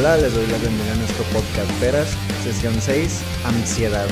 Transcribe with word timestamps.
Hola, 0.00 0.16
les 0.16 0.32
doy 0.32 0.46
la 0.46 0.56
bienvenida 0.56 0.94
a 0.94 0.96
nuestro 0.96 1.24
podcast 1.24 1.70
Peras, 1.72 2.08
sesión 2.42 2.72
6, 2.80 3.20
ansiedad. 3.44 4.06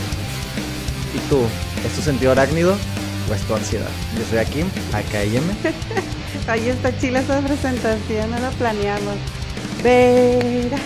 ¿Y 1.15 1.31
tú? 1.31 1.41
¿Es 1.83 1.97
tu 1.97 2.03
sentido 2.03 2.33
arácnido 2.33 2.77
o 3.31 3.35
es 3.35 3.41
tu 3.45 3.55
ansiedad? 3.55 3.89
Yo 4.19 4.23
soy 4.29 4.37
Akim, 4.37 4.67
AKM. 4.93 5.49
Ahí 6.47 6.69
está 6.69 6.95
chila 6.99 7.21
esa 7.21 7.41
presentación, 7.41 8.31
no 8.31 8.39
la 8.39 8.51
planeamos. 8.51 9.15
Vera, 9.83 10.77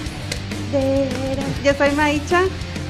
Vera. 0.71 1.43
Yo 1.65 1.75
soy 1.75 1.91
Maicha. 1.97 2.43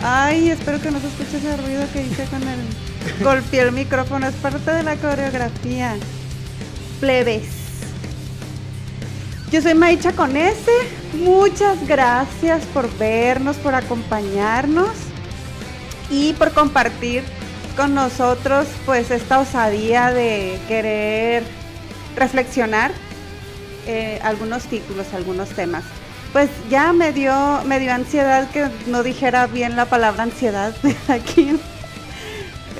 Ay, 0.02 0.50
espero 0.50 0.82
que 0.82 0.90
no 0.90 1.00
se 1.00 1.06
escuche 1.06 1.38
ese 1.38 1.56
ruido 1.56 1.82
que 1.94 2.02
hice 2.02 2.26
con 2.26 2.42
el... 2.42 2.60
Golpeé 3.24 3.62
el 3.62 3.72
micrófono, 3.72 4.28
es 4.28 4.34
parte 4.34 4.70
de 4.70 4.82
la 4.82 4.96
coreografía. 4.96 5.96
Plebes. 7.00 7.61
Yo 9.52 9.60
soy 9.60 9.74
Maicha 9.74 10.12
con 10.12 10.34
S. 10.34 10.64
Muchas 11.12 11.86
gracias 11.86 12.64
por 12.72 12.90
vernos, 12.96 13.58
por 13.58 13.74
acompañarnos 13.74 14.88
y 16.08 16.32
por 16.32 16.52
compartir 16.52 17.22
con 17.76 17.94
nosotros 17.94 18.66
pues 18.86 19.10
esta 19.10 19.40
osadía 19.40 20.10
de 20.10 20.58
querer 20.68 21.42
reflexionar 22.16 22.92
eh, 23.86 24.20
algunos 24.22 24.62
títulos, 24.64 25.12
algunos 25.12 25.50
temas. 25.50 25.84
Pues 26.32 26.48
ya 26.70 26.94
me 26.94 27.12
dio, 27.12 27.60
me 27.66 27.78
dio 27.78 27.92
ansiedad 27.92 28.50
que 28.52 28.70
no 28.86 29.02
dijera 29.02 29.48
bien 29.48 29.76
la 29.76 29.84
palabra 29.84 30.22
ansiedad 30.22 30.74
aquí. 31.08 31.60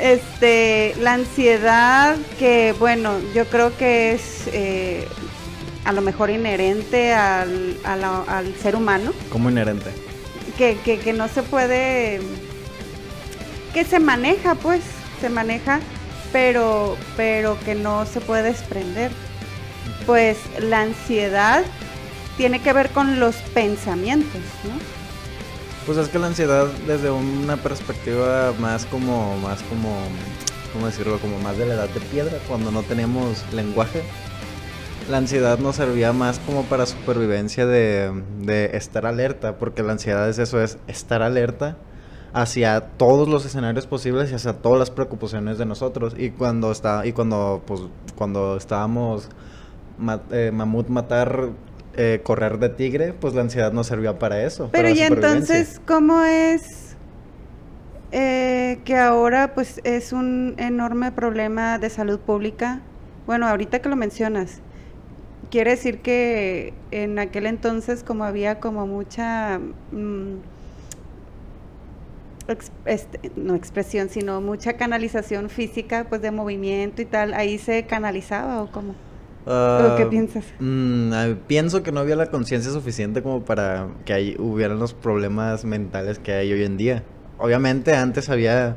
Este, 0.01 0.95
la 1.01 1.13
ansiedad 1.13 2.17
que, 2.39 2.75
bueno, 2.79 3.19
yo 3.35 3.45
creo 3.45 3.77
que 3.77 4.13
es 4.13 4.45
eh, 4.47 5.07
a 5.85 5.93
lo 5.93 6.01
mejor 6.01 6.31
inherente 6.31 7.13
al, 7.15 7.77
al 7.85 8.55
ser 8.57 8.77
humano. 8.77 9.13
¿Cómo 9.31 9.51
inherente? 9.51 9.91
Que, 10.57 10.77
que, 10.85 10.99
que 10.99 11.13
no 11.13 11.29
se 11.29 11.43
puede, 11.43 12.21
que 13.73 13.85
se 13.85 13.99
maneja, 13.99 14.55
pues, 14.55 14.83
se 15.21 15.29
maneja, 15.29 15.81
pero, 16.33 16.97
pero 17.17 17.59
que 17.65 17.75
no 17.75 18.07
se 18.07 18.21
puede 18.21 18.43
desprender. 18.43 19.11
Pues 20.07 20.39
la 20.59 20.83
ansiedad 20.83 21.65
tiene 22.37 22.61
que 22.61 22.73
ver 22.73 22.91
con 22.91 23.21
los 23.21 23.37
pensamientos, 23.55 24.41
¿no? 24.65 24.73
Pues 25.87 25.99
es 25.99 26.09
que 26.09 26.19
la 26.19 26.29
ansiedad 26.29 26.67
desde 26.87 27.11
una 27.11 27.57
perspectiva 27.57 28.53
más 28.59 28.87
como, 28.87 29.37
más 29.39 29.63
como, 29.63 29.97
¿cómo 30.73 30.87
decirlo? 30.87 31.19
Como 31.19 31.39
más 31.41 31.59
de 31.59 31.67
la 31.67 31.75
edad 31.75 31.89
de 31.89 32.01
piedra, 32.01 32.39
cuando 32.47 32.71
no 32.71 32.83
teníamos 32.83 33.45
lenguaje. 33.53 34.03
La 35.11 35.19
ansiedad 35.19 35.59
nos 35.59 35.77
servía 35.77 36.13
más 36.13 36.39
como 36.41 36.63
para 36.65 36.87
supervivencia 36.87 37.67
de, 37.67 38.23
de 38.41 38.77
estar 38.77 39.05
alerta, 39.05 39.57
porque 39.59 39.83
la 39.83 39.93
ansiedad 39.93 40.29
es 40.29 40.39
eso, 40.39 40.61
es 40.61 40.79
estar 40.87 41.23
alerta 41.23 41.77
hacia 42.33 42.81
todos 42.81 43.29
los 43.29 43.45
escenarios 43.45 43.87
posibles 43.87 44.31
y 44.31 44.35
hacia 44.35 44.55
todas 44.55 44.79
las 44.79 44.91
preocupaciones 44.91 45.59
de 45.59 45.67
nosotros. 45.67 46.15
Y 46.17 46.31
cuando 46.31 46.73
está, 46.73 47.05
y 47.07 47.13
cuando, 47.13 47.63
pues, 47.67 47.83
cuando 48.17 48.57
estábamos 48.57 49.29
eh, 50.31 50.51
mamut 50.53 50.89
matar 50.89 51.51
eh, 51.97 52.21
correr 52.23 52.59
de 52.59 52.71
tigre, 52.71 53.13
pues 53.13 53.35
la 53.35 53.43
ansiedad 53.43 53.73
no 53.73 53.85
servía 53.85 54.19
para 54.19 54.43
eso. 54.43 54.71
Pero 54.73 54.89
y 54.89 55.01
entonces, 55.01 55.81
¿cómo 55.87 56.23
es 56.23 56.97
eh, 58.13 58.81
que 58.85 58.97
ahora 58.97 59.55
pues 59.55 59.81
es 59.85 60.13
un 60.13 60.55
enorme 60.57 61.13
problema 61.13 61.79
de 61.79 61.91
salud 61.91 62.19
pública? 62.19 62.81
Bueno, 63.27 63.47
ahorita 63.47 63.81
que 63.81 63.89
lo 63.89 63.97
mencionas, 63.97 64.61
quiere 65.53 65.73
decir 65.73 66.01
que 66.01 66.75
en 66.91 67.21
aquel 67.21 67.47
entonces 67.47 68.03
como 68.03 68.25
había 68.25 68.59
como 68.59 68.87
mucha... 68.89 69.61
Mm, 69.93 70.39
este, 72.87 73.31
no 73.37 73.55
expresión, 73.55 74.09
sino 74.09 74.41
mucha 74.41 74.73
canalización 74.75 75.49
física, 75.49 76.07
pues 76.09 76.21
de 76.23 76.33
movimiento 76.33 77.01
y 77.01 77.05
tal, 77.05 77.35
ahí 77.35 77.57
se 77.59 77.85
canalizaba 77.87 78.63
o 78.63 78.71
cómo? 78.73 78.95
¿Qué 79.97 80.07
Ah, 80.07 80.07
piensas? 80.11 80.45
mm, 80.59 81.13
ah, 81.13 81.35
pienso 81.47 81.83
que 81.83 81.93
no 81.93 82.01
había 82.01 82.17
la 82.17 82.31
conciencia 82.31 82.73
suficiente 82.73 83.23
como 83.23 83.45
para 83.45 83.89
que 84.05 84.13
ahí 84.13 84.37
hubieran 84.39 84.79
los 84.81 84.93
problemas 84.95 85.65
mentales 85.65 86.19
que 86.19 86.33
hay 86.33 86.53
hoy 86.53 86.65
en 86.65 86.77
día. 86.77 87.05
Obviamente 87.39 87.95
antes 87.95 88.29
había, 88.29 88.77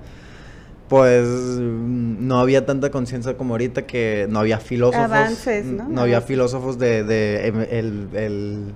pues, 0.88 1.26
no 1.28 2.40
había 2.40 2.66
tanta 2.66 2.92
conciencia 2.92 3.36
como 3.38 3.54
ahorita 3.56 3.86
que 3.88 4.28
no 4.30 4.40
había 4.40 4.60
filósofos. 4.60 5.06
Avances, 5.06 5.66
¿no? 5.66 5.88
No 5.90 6.02
había 6.02 6.22
filósofos 6.22 6.78
de, 6.78 7.04
de 7.04 7.48
em- 7.48 7.66
el, 7.72 8.08
el, 8.14 8.74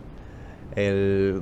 el- 0.75 1.41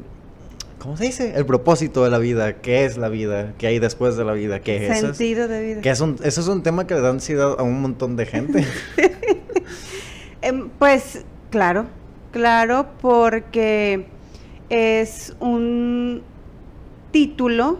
¿cómo 0.79 0.97
se 0.97 1.05
dice? 1.05 1.33
El 1.35 1.45
propósito 1.45 2.03
de 2.03 2.09
la 2.09 2.17
vida, 2.17 2.57
qué 2.57 2.83
es 2.85 2.97
la 2.97 3.07
vida, 3.09 3.53
qué 3.57 3.67
hay 3.67 3.79
después 3.79 4.17
de 4.17 4.25
la 4.25 4.33
vida, 4.33 4.59
qué 4.59 4.87
es. 4.87 4.99
Sentido 4.99 5.47
de 5.47 5.63
vida. 5.63 5.81
Que 5.81 5.89
es 5.89 6.01
un, 6.01 6.17
eso 6.23 6.41
es 6.41 6.47
un 6.47 6.63
tema 6.63 6.85
que 6.85 6.95
le 6.95 7.01
da 7.01 7.09
ansiedad 7.11 7.55
a 7.57 7.63
un 7.63 7.81
montón 7.81 8.15
de 8.17 8.25
gente. 8.25 8.65
Em, 10.41 10.69
pues 10.77 11.25
claro, 11.49 11.87
claro, 12.31 12.87
porque 13.01 14.05
es 14.69 15.35
un 15.39 16.21
título 17.11 17.79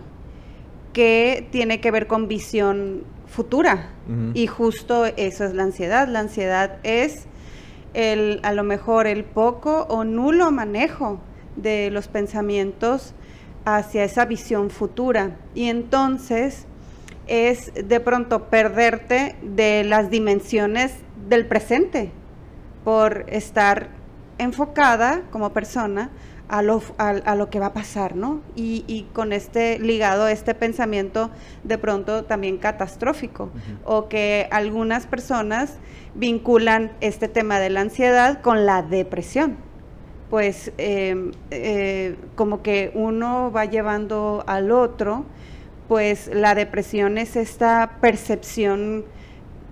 que 0.93 1.47
tiene 1.51 1.79
que 1.79 1.91
ver 1.91 2.07
con 2.07 2.27
visión 2.27 3.03
futura. 3.27 3.89
Y 4.33 4.47
justo 4.47 5.05
eso 5.05 5.43
es 5.43 5.53
la 5.53 5.63
ansiedad. 5.63 6.07
La 6.07 6.19
ansiedad 6.19 6.77
es 6.83 7.25
el, 7.93 8.39
a 8.43 8.53
lo 8.53 8.63
mejor 8.63 9.05
el 9.05 9.25
poco 9.25 9.85
o 9.89 10.05
nulo 10.05 10.49
manejo 10.51 11.19
de 11.57 11.89
los 11.91 12.07
pensamientos 12.07 13.13
hacia 13.65 14.05
esa 14.05 14.25
visión 14.25 14.69
futura. 14.69 15.35
Y 15.55 15.65
entonces 15.65 16.65
es 17.27 17.73
de 17.73 17.99
pronto 17.99 18.45
perderte 18.45 19.35
de 19.41 19.83
las 19.83 20.09
dimensiones 20.09 20.93
del 21.27 21.45
presente 21.45 22.11
por 22.85 23.25
estar 23.27 23.89
enfocada 24.37 25.23
como 25.31 25.51
persona 25.51 26.09
a 26.49 26.61
lo, 26.61 26.81
a, 26.97 27.09
a 27.09 27.35
lo 27.35 27.49
que 27.49 27.59
va 27.59 27.67
a 27.67 27.73
pasar, 27.73 28.15
¿no? 28.15 28.41
Y, 28.55 28.83
y 28.87 29.03
con 29.13 29.33
este 29.33 29.79
ligado 29.79 30.23
a 30.23 30.31
este 30.31 30.55
pensamiento 30.55 31.29
de 31.63 31.77
pronto 31.77 32.23
también 32.23 32.57
catastrófico, 32.57 33.49
o 33.85 34.07
que 34.07 34.47
algunas 34.51 35.07
personas 35.07 35.77
vinculan 36.15 36.91
este 37.01 37.27
tema 37.27 37.59
de 37.59 37.69
la 37.69 37.81
ansiedad 37.81 38.41
con 38.41 38.65
la 38.65 38.81
depresión. 38.81 39.57
Pues 40.29 40.73
eh, 40.77 41.31
eh, 41.51 42.15
como 42.35 42.61
que 42.61 42.91
uno 42.95 43.49
va 43.51 43.63
llevando 43.63 44.43
al 44.45 44.71
otro, 44.71 45.25
pues 45.87 46.29
la 46.33 46.53
depresión 46.53 47.17
es 47.17 47.37
esta 47.37 47.97
percepción 48.01 49.05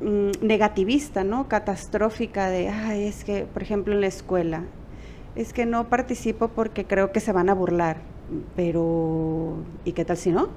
mm, 0.02 0.32
negativista, 0.42 1.26
¿no? 1.26 1.50
Catastrófica 1.50 2.50
de, 2.50 2.70
ay, 2.70 3.06
es 3.06 3.26
que, 3.26 3.44
por 3.44 3.64
ejemplo, 3.64 3.94
en 3.94 4.00
la 4.00 4.08
escuela, 4.08 4.64
es 5.36 5.54
que 5.54 5.66
no 5.66 5.90
participo 5.90 6.48
porque 6.50 6.86
creo 6.86 7.12
que 7.12 7.20
se 7.20 7.32
van 7.32 7.50
a 7.50 7.54
burlar, 7.54 7.98
pero 8.56 9.58
¿y 9.84 9.92
qué 9.92 10.06
tal 10.06 10.18
si 10.18 10.32
no? 10.32 10.50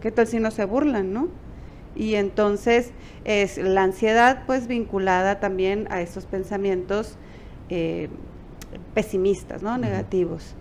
¿Qué 0.00 0.10
tal 0.10 0.26
si 0.26 0.38
no 0.38 0.50
se 0.50 0.64
burlan, 0.64 1.12
no? 1.12 1.28
Y 1.96 2.14
entonces 2.14 2.92
es 3.24 3.58
la 3.58 3.82
ansiedad 3.82 4.44
pues 4.46 4.66
vinculada 4.66 5.40
también 5.40 5.88
a 5.90 6.00
estos 6.00 6.24
pensamientos 6.24 7.16
eh, 7.68 8.08
pesimistas, 8.94 9.62
¿no? 9.62 9.76
Negativos. 9.76 10.54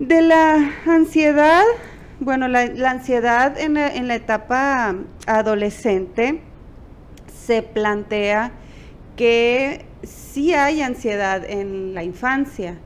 De 0.00 0.20
la 0.20 0.72
ansiedad, 0.86 1.64
bueno, 2.20 2.48
la, 2.48 2.66
la 2.66 2.90
ansiedad 2.90 3.58
en 3.58 3.74
la, 3.74 3.94
en 3.94 4.08
la 4.08 4.16
etapa 4.16 4.96
adolescente 5.26 6.40
se 7.32 7.62
plantea 7.62 8.52
que 9.18 9.84
sí 10.04 10.54
hay 10.54 10.80
ansiedad 10.80 11.44
en 11.44 11.92
la 11.92 12.04
infancia 12.04 12.78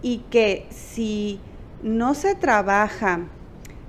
y 0.00 0.20
que 0.30 0.66
si 0.70 1.38
no 1.82 2.14
se 2.14 2.34
trabaja 2.34 3.20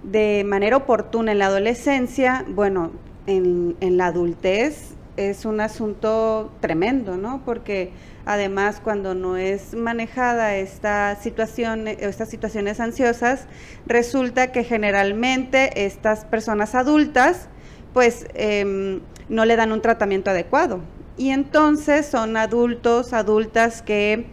de 0.04 0.44
manera 0.46 0.76
oportuna 0.76 1.32
en 1.32 1.40
la 1.40 1.46
adolescencia, 1.46 2.44
bueno, 2.50 2.92
en, 3.28 3.78
la 3.80 4.08
adultez 4.08 4.94
es 5.16 5.46
un 5.46 5.62
asunto 5.62 6.52
tremendo, 6.60 7.16
¿no? 7.16 7.44
Porque 7.46 7.94
además 8.26 8.82
cuando 8.84 9.16
no 9.16 9.38
es 9.38 9.74
manejada 9.74 10.58
esta 10.58 11.16
situación, 11.16 11.88
estas 11.88 12.30
situaciones 12.30 12.82
ansiosas, 12.82 13.48
resulta 13.88 14.52
que 14.52 14.66
generalmente 14.66 15.86
estas 15.86 16.26
personas 16.26 16.76
adultas, 16.76 17.48
pues 17.94 18.28
eh, 18.34 19.00
no 19.30 19.46
le 19.46 19.56
dan 19.56 19.72
un 19.72 19.82
tratamiento 19.82 20.32
adecuado. 20.32 20.82
Y 21.18 21.30
entonces 21.30 22.06
son 22.08 22.36
adultos, 22.38 23.14
adultas 23.14 23.82
que 23.82 24.28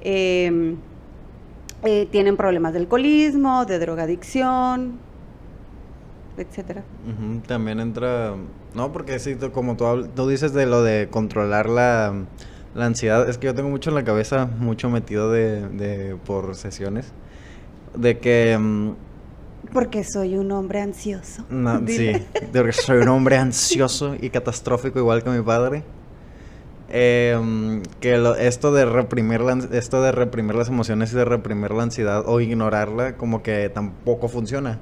eh, 0.00 0.76
eh, 1.82 2.08
tienen 2.10 2.36
problemas 2.36 2.72
de 2.72 2.80
alcoholismo, 2.80 3.64
de 3.66 3.78
drogadicción, 3.78 4.98
etcétera. 6.36 6.84
También 7.46 7.80
entra, 7.80 8.34
no, 8.74 8.92
porque 8.92 9.18
sí, 9.18 9.36
como 9.52 9.76
tú, 9.76 10.08
tú 10.14 10.28
dices 10.28 10.52
de 10.54 10.66
lo 10.66 10.82
de 10.82 11.08
controlar 11.10 11.68
la, 11.68 12.14
la 12.74 12.86
ansiedad, 12.86 13.28
es 13.28 13.38
que 13.38 13.46
yo 13.46 13.54
tengo 13.54 13.68
mucho 13.68 13.90
en 13.90 13.96
la 13.96 14.04
cabeza, 14.04 14.46
mucho 14.46 14.88
metido 14.90 15.30
de, 15.30 15.68
de 15.68 16.16
por 16.16 16.54
sesiones. 16.56 17.12
de 17.94 18.18
que... 18.20 18.58
mm, 18.58 18.92
Porque 19.72 20.04
soy 20.04 20.36
un 20.36 20.52
hombre 20.52 20.80
ansioso. 20.80 21.44
no, 21.48 21.78
sí, 21.86 22.12
Dile. 22.12 22.28
de 22.40 22.64
que 22.64 22.72
soy 22.72 22.98
un 22.98 23.08
hombre 23.08 23.36
ansioso 23.36 24.16
y 24.20 24.30
catastrófico 24.30 24.98
igual 24.98 25.22
que 25.22 25.30
mi 25.30 25.42
padre. 25.42 25.84
Em, 26.96 27.82
que 27.98 28.18
lo- 28.18 28.36
esto 28.36 28.70
de 28.72 28.84
reprimir 28.84 29.40
la, 29.40 29.58
esto 29.72 30.00
de 30.00 30.12
reprimir 30.12 30.54
las 30.54 30.68
emociones 30.68 31.12
y 31.12 31.16
de 31.16 31.24
reprimir 31.24 31.72
la 31.72 31.82
ansiedad 31.82 32.22
o 32.24 32.40
ignorarla 32.40 33.16
como 33.16 33.42
que 33.42 33.68
tampoco 33.68 34.28
funciona. 34.28 34.78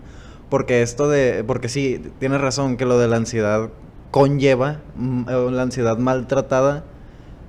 Porque 0.51 0.83
esto 0.83 1.09
de, 1.09 1.43
porque 1.47 1.71
sí, 1.71 2.03
tienes 2.19 2.43
razón 2.43 2.77
que 2.77 2.85
lo 2.85 2.99
de 2.99 3.09
la 3.09 3.17
ansiedad 3.17 3.71
conlleva, 4.11 4.81
mm, 4.95 5.23
eh, 5.27 5.51
la 5.53 5.63
ansiedad 5.63 5.97
maltratada, 5.97 6.85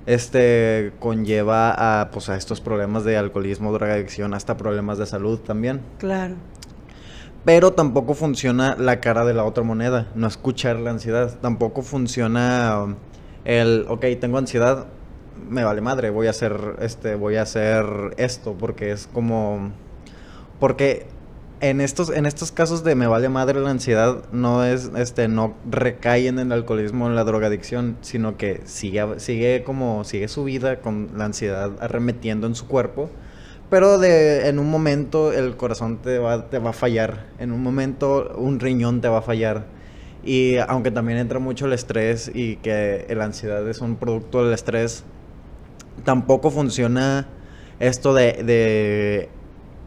este 0.06 0.92
conlleva 0.98 2.00
a, 2.00 2.10
pues, 2.10 2.30
a 2.30 2.36
estos 2.36 2.62
problemas 2.62 3.04
de 3.04 3.18
alcoholismo, 3.18 3.70
drogadicción, 3.74 4.32
hasta 4.32 4.56
problemas 4.56 4.96
de 4.96 5.04
salud 5.04 5.40
también. 5.40 5.82
Claro. 5.98 6.36
Pero 7.44 7.74
tampoco 7.74 8.14
funciona 8.14 8.76
la 8.78 9.00
cara 9.00 9.26
de 9.26 9.34
la 9.34 9.44
otra 9.44 9.62
moneda, 9.62 10.06
no 10.14 10.26
escuchar 10.26 10.76
la 10.76 10.88
ansiedad. 10.90 11.38
Tampoco 11.42 11.82
funciona 11.82 12.96
el, 13.44 13.86
ok, 13.88 14.04
tengo 14.20 14.38
ansiedad, 14.38 14.86
me 15.48 15.64
vale 15.64 15.80
madre, 15.80 16.10
voy 16.10 16.26
a 16.26 16.30
hacer, 16.30 16.76
este, 16.80 17.14
voy 17.14 17.36
a 17.36 17.42
hacer 17.42 17.84
esto, 18.16 18.54
porque 18.58 18.90
es 18.92 19.06
como, 19.06 19.72
porque 20.60 21.06
en 21.60 21.80
estos, 21.80 22.10
en 22.10 22.26
estos 22.26 22.52
casos 22.52 22.84
de 22.84 22.94
me 22.94 23.06
vale 23.06 23.28
madre 23.28 23.60
la 23.60 23.70
ansiedad, 23.70 24.22
no 24.32 24.64
es, 24.64 24.90
este, 24.96 25.28
no 25.28 25.54
recaen 25.70 26.38
en 26.38 26.48
el 26.48 26.52
alcoholismo 26.52 27.06
en 27.06 27.14
la 27.14 27.24
drogadicción, 27.24 27.96
sino 28.02 28.36
que 28.36 28.60
sigue, 28.64 29.18
sigue 29.18 29.62
como, 29.64 30.04
sigue 30.04 30.28
su 30.28 30.44
vida 30.44 30.80
con 30.80 31.10
la 31.16 31.24
ansiedad 31.24 31.72
arremetiendo 31.80 32.46
en 32.46 32.54
su 32.54 32.66
cuerpo. 32.66 33.08
Pero 33.70 33.98
de, 33.98 34.48
en 34.48 34.58
un 34.58 34.70
momento 34.70 35.32
el 35.32 35.56
corazón 35.56 35.98
te 36.02 36.18
va, 36.18 36.50
te 36.50 36.58
va 36.58 36.70
a 36.70 36.74
fallar. 36.74 37.26
En 37.38 37.50
un 37.50 37.62
momento 37.62 38.34
un 38.36 38.60
riñón 38.60 39.00
te 39.00 39.08
va 39.08 39.18
a 39.18 39.22
fallar. 39.22 39.64
Y 40.24 40.56
aunque 40.68 40.90
también 40.90 41.18
entra 41.18 41.38
mucho 41.38 41.66
el 41.66 41.72
estrés 41.72 42.30
y 42.34 42.56
que 42.56 43.06
la 43.14 43.24
ansiedad 43.24 43.68
es 43.68 43.80
un 43.80 43.96
producto 43.96 44.44
del 44.44 44.54
estrés, 44.54 45.04
tampoco 46.04 46.50
funciona 46.50 47.26
esto 47.80 48.14
de, 48.14 48.42
de 48.42 49.28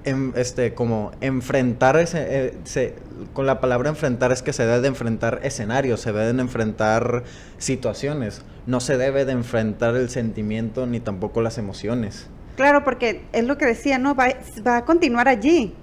em- 0.03 0.33
este, 0.35 0.73
como 0.73 1.11
enfrentar 1.21 1.97
ese, 1.97 2.25
eh, 2.29 2.53
se- 2.65 2.93
con 3.33 3.45
la 3.45 3.59
palabra 3.59 3.89
enfrentar 3.89 4.31
es 4.31 4.41
que 4.43 4.53
se 4.53 4.65
debe 4.65 4.81
de 4.81 4.87
enfrentar 4.89 5.39
escenarios, 5.43 6.01
se 6.01 6.11
deben 6.11 6.37
de 6.37 6.43
enfrentar 6.43 7.23
situaciones, 7.57 8.43
no 8.67 8.79
se 8.79 8.97
debe 8.97 9.25
de 9.25 9.31
enfrentar 9.31 9.95
el 9.95 10.09
sentimiento 10.09 10.85
ni 10.85 10.99
tampoco 10.99 11.41
las 11.41 11.57
emociones. 11.57 12.27
Claro, 12.55 12.83
porque 12.83 13.23
es 13.33 13.43
lo 13.45 13.57
que 13.57 13.65
decía, 13.65 13.97
¿no? 13.97 14.15
Va, 14.15 14.27
va 14.65 14.77
a 14.77 14.85
continuar 14.85 15.27
allí. 15.27 15.73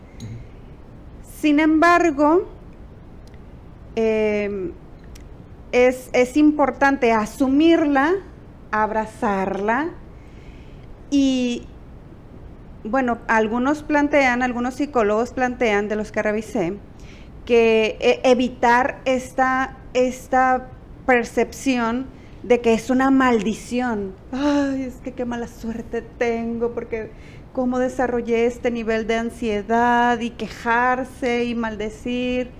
Sin 1.41 1.61
embargo, 1.61 2.49
eh, 3.97 4.73
es, 5.73 6.11
es 6.13 6.37
importante 6.37 7.13
asumirla, 7.13 8.13
abrazarla 8.71 9.91
y, 11.11 11.67
bueno, 12.85 13.19
algunos 13.29 13.83
plantean, 13.83 14.43
algunos 14.43 14.75
psicólogos 14.75 15.33
plantean, 15.33 15.89
de 15.89 15.97
los 15.97 16.13
que 16.13 16.23
revisé, 16.23 16.75
que 17.45 17.97
eh, 18.01 18.21
evitar 18.25 19.01
esta, 19.05 19.77
esta 19.95 20.69
percepción 21.07 22.07
de 22.43 22.61
que 22.61 22.75
es 22.75 22.91
una 22.91 23.11
maldición. 23.11 24.13
Ay, 24.33 24.83
es 24.83 24.97
que 24.97 25.13
qué 25.13 25.25
mala 25.25 25.49
suerte 25.49 26.03
tengo 26.03 26.73
porque 26.75 27.11
cómo 27.53 27.79
desarrollé 27.79 28.47
este 28.47 28.71
nivel 28.71 29.07
de 29.07 29.17
ansiedad 29.17 30.21
y 30.21 30.31
quejarse 30.31 31.45
y 31.45 31.55
maldecir, 31.55 32.51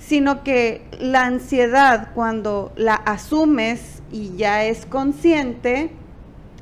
sino 0.00 0.42
que 0.42 0.82
la 0.98 1.26
ansiedad 1.26 2.08
cuando 2.14 2.72
la 2.74 2.94
asumes 2.94 4.02
y 4.10 4.36
ya 4.36 4.64
es 4.64 4.86
consciente, 4.86 5.90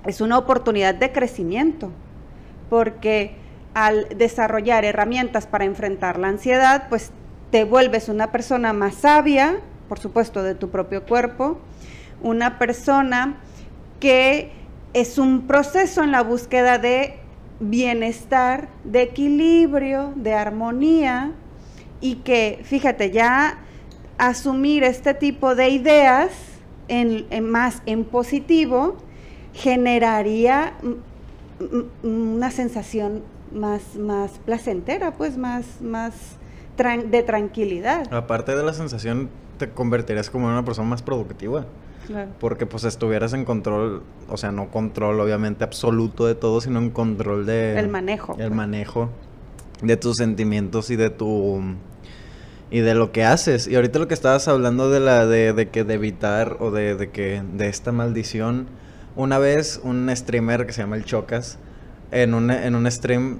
es 0.04 0.20
una 0.20 0.36
oportunidad 0.36 0.94
de 0.94 1.12
crecimiento, 1.12 1.90
porque 2.68 3.36
al 3.74 4.08
desarrollar 4.16 4.84
herramientas 4.84 5.46
para 5.46 5.64
enfrentar 5.64 6.18
la 6.18 6.28
ansiedad, 6.28 6.88
pues 6.88 7.12
te 7.50 7.64
vuelves 7.64 8.08
una 8.08 8.32
persona 8.32 8.72
más 8.72 8.96
sabia, 8.96 9.60
por 9.88 10.00
supuesto, 10.00 10.42
de 10.42 10.54
tu 10.54 10.70
propio 10.70 11.04
cuerpo, 11.04 11.58
una 12.22 12.58
persona 12.58 13.36
que 14.00 14.50
es 14.94 15.16
un 15.16 15.46
proceso 15.46 16.02
en 16.02 16.10
la 16.10 16.22
búsqueda 16.22 16.78
de 16.78 17.14
bienestar, 17.60 18.68
de 18.84 19.02
equilibrio, 19.02 20.12
de 20.16 20.34
armonía, 20.34 21.32
y 22.00 22.16
que, 22.16 22.60
fíjate, 22.64 23.10
ya 23.10 23.58
asumir 24.18 24.84
este 24.84 25.14
tipo 25.14 25.54
de 25.54 25.68
ideas 25.70 26.30
en, 26.88 27.26
en 27.30 27.48
más 27.48 27.82
en 27.86 28.04
positivo 28.04 28.96
generaría 29.52 30.74
una 32.02 32.50
sensación 32.50 33.22
más, 33.52 33.96
más 33.96 34.32
placentera, 34.44 35.12
pues 35.12 35.36
más, 35.36 35.80
más 35.80 36.14
tran- 36.76 37.10
de 37.10 37.22
tranquilidad. 37.22 38.12
Aparte 38.12 38.54
de 38.54 38.62
la 38.62 38.72
sensación, 38.72 39.28
te 39.58 39.70
convertirías 39.70 40.30
como 40.30 40.46
en 40.46 40.52
una 40.52 40.64
persona 40.64 40.88
más 40.88 41.02
productiva. 41.02 41.64
Claro. 42.06 42.30
Porque 42.40 42.64
pues 42.64 42.84
estuvieras 42.84 43.34
en 43.34 43.44
control, 43.44 44.02
o 44.30 44.36
sea, 44.38 44.50
no 44.50 44.70
control 44.70 45.20
obviamente 45.20 45.62
absoluto 45.64 46.24
de 46.26 46.34
todo, 46.34 46.60
sino 46.62 46.78
en 46.78 46.88
control 46.90 47.44
de... 47.44 47.78
El 47.78 47.88
manejo, 47.88 48.32
El 48.32 48.38
pues. 48.46 48.50
manejo 48.52 49.10
de 49.82 49.96
tus 49.96 50.16
sentimientos 50.16 50.90
y 50.90 50.96
de 50.96 51.10
tu... 51.10 51.60
Y 52.70 52.80
de 52.80 52.94
lo 52.94 53.12
que 53.12 53.24
haces. 53.24 53.66
Y 53.66 53.76
ahorita 53.76 53.98
lo 53.98 54.08
que 54.08 54.14
estabas 54.14 54.46
hablando 54.46 54.90
de 54.90 55.00
la 55.00 55.24
de, 55.26 55.54
de 55.54 55.70
que 55.70 55.84
de 55.84 55.94
evitar 55.94 56.58
o 56.60 56.70
de, 56.70 56.96
de 56.96 57.08
que 57.10 57.42
de 57.54 57.68
esta 57.68 57.92
maldición. 57.92 58.66
Una 59.16 59.38
vez 59.38 59.80
un 59.82 60.14
streamer 60.14 60.66
que 60.66 60.72
se 60.74 60.82
llama 60.82 60.96
el 60.96 61.06
Chocas, 61.06 61.58
en 62.10 62.34
un, 62.34 62.50
en 62.50 62.74
un 62.74 62.90
stream, 62.90 63.38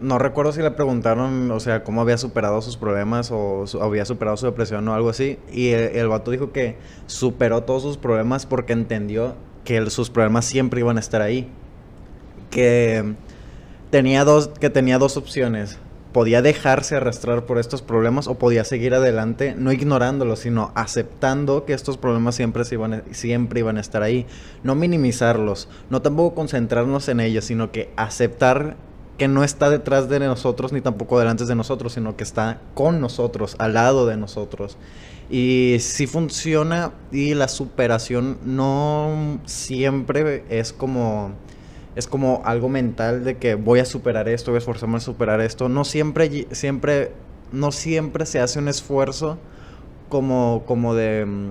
no 0.00 0.18
recuerdo 0.18 0.52
si 0.52 0.62
le 0.62 0.70
preguntaron, 0.70 1.50
o 1.50 1.60
sea, 1.60 1.84
cómo 1.84 2.00
había 2.00 2.16
superado 2.16 2.62
sus 2.62 2.78
problemas 2.78 3.30
o 3.30 3.66
su- 3.66 3.82
había 3.82 4.06
superado 4.06 4.38
su 4.38 4.46
depresión 4.46 4.88
o 4.88 4.94
algo 4.94 5.10
así. 5.10 5.38
Y 5.52 5.68
el, 5.68 5.94
el 5.94 6.08
vato 6.08 6.30
dijo 6.30 6.50
que 6.50 6.76
superó 7.06 7.64
todos 7.64 7.82
sus 7.82 7.98
problemas 7.98 8.46
porque 8.46 8.72
entendió 8.72 9.34
que 9.64 9.90
sus 9.90 10.08
problemas 10.08 10.46
siempre 10.46 10.80
iban 10.80 10.96
a 10.96 11.00
estar 11.00 11.20
ahí. 11.20 11.46
Que 12.50 13.14
tenía 13.92 14.24
dos, 14.24 14.48
que 14.48 14.70
tenía 14.70 14.98
dos 14.98 15.18
opciones. 15.18 15.78
Podía 16.14 16.40
dejarse 16.40 16.96
arrastrar 16.96 17.44
por 17.44 17.58
estos 17.58 17.82
problemas 17.82 18.26
o 18.26 18.38
podía 18.38 18.64
seguir 18.64 18.94
adelante, 18.94 19.54
no 19.56 19.70
ignorándolos, 19.70 20.40
sino 20.40 20.72
aceptando 20.74 21.66
que 21.66 21.74
estos 21.74 21.98
problemas 21.98 22.34
siempre, 22.34 22.64
se 22.64 22.74
iban, 22.74 23.04
siempre 23.12 23.60
iban 23.60 23.76
a 23.76 23.80
estar 23.80 24.02
ahí. 24.02 24.26
No 24.62 24.74
minimizarlos, 24.74 25.68
no 25.90 26.00
tampoco 26.00 26.34
concentrarnos 26.34 27.08
en 27.08 27.20
ellos, 27.20 27.44
sino 27.44 27.70
que 27.70 27.92
aceptar 27.96 28.76
que 29.18 29.28
no 29.28 29.44
está 29.44 29.68
detrás 29.68 30.08
de 30.08 30.20
nosotros 30.20 30.72
ni 30.72 30.80
tampoco 30.80 31.18
delante 31.18 31.44
de 31.44 31.54
nosotros, 31.54 31.92
sino 31.92 32.16
que 32.16 32.24
está 32.24 32.62
con 32.72 32.98
nosotros, 33.00 33.56
al 33.58 33.74
lado 33.74 34.06
de 34.06 34.16
nosotros. 34.16 34.78
Y 35.30 35.76
sí 35.80 36.06
funciona 36.06 36.92
y 37.10 37.34
la 37.34 37.48
superación 37.48 38.38
no 38.42 39.38
siempre 39.44 40.44
es 40.48 40.72
como 40.72 41.32
es 41.94 42.06
como 42.06 42.42
algo 42.44 42.68
mental 42.68 43.24
de 43.24 43.36
que 43.36 43.54
voy 43.54 43.80
a 43.80 43.84
superar 43.84 44.28
esto, 44.28 44.50
voy 44.50 44.56
a 44.56 44.58
esforzarme 44.58 44.96
a 44.96 45.00
superar 45.00 45.40
esto. 45.40 45.68
No 45.68 45.84
siempre, 45.84 46.46
siempre, 46.52 47.12
no 47.52 47.70
siempre 47.72 48.24
se 48.26 48.40
hace 48.40 48.58
un 48.58 48.68
esfuerzo 48.68 49.38
como, 50.08 50.62
como 50.66 50.94
de, 50.94 51.26
mm, 51.26 51.50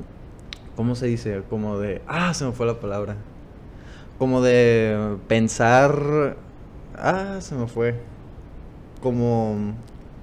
¿cómo 0.75 0.95
se 0.95 1.07
dice? 1.07 1.43
Como 1.49 1.77
de, 1.77 2.01
ah, 2.07 2.33
se 2.33 2.45
me 2.45 2.51
fue 2.53 2.65
la 2.65 2.79
palabra. 2.79 3.17
Como 4.17 4.41
de 4.41 5.17
pensar, 5.27 6.37
ah, 6.97 7.37
se 7.39 7.55
me 7.55 7.67
fue. 7.67 7.99
Como, 9.01 9.73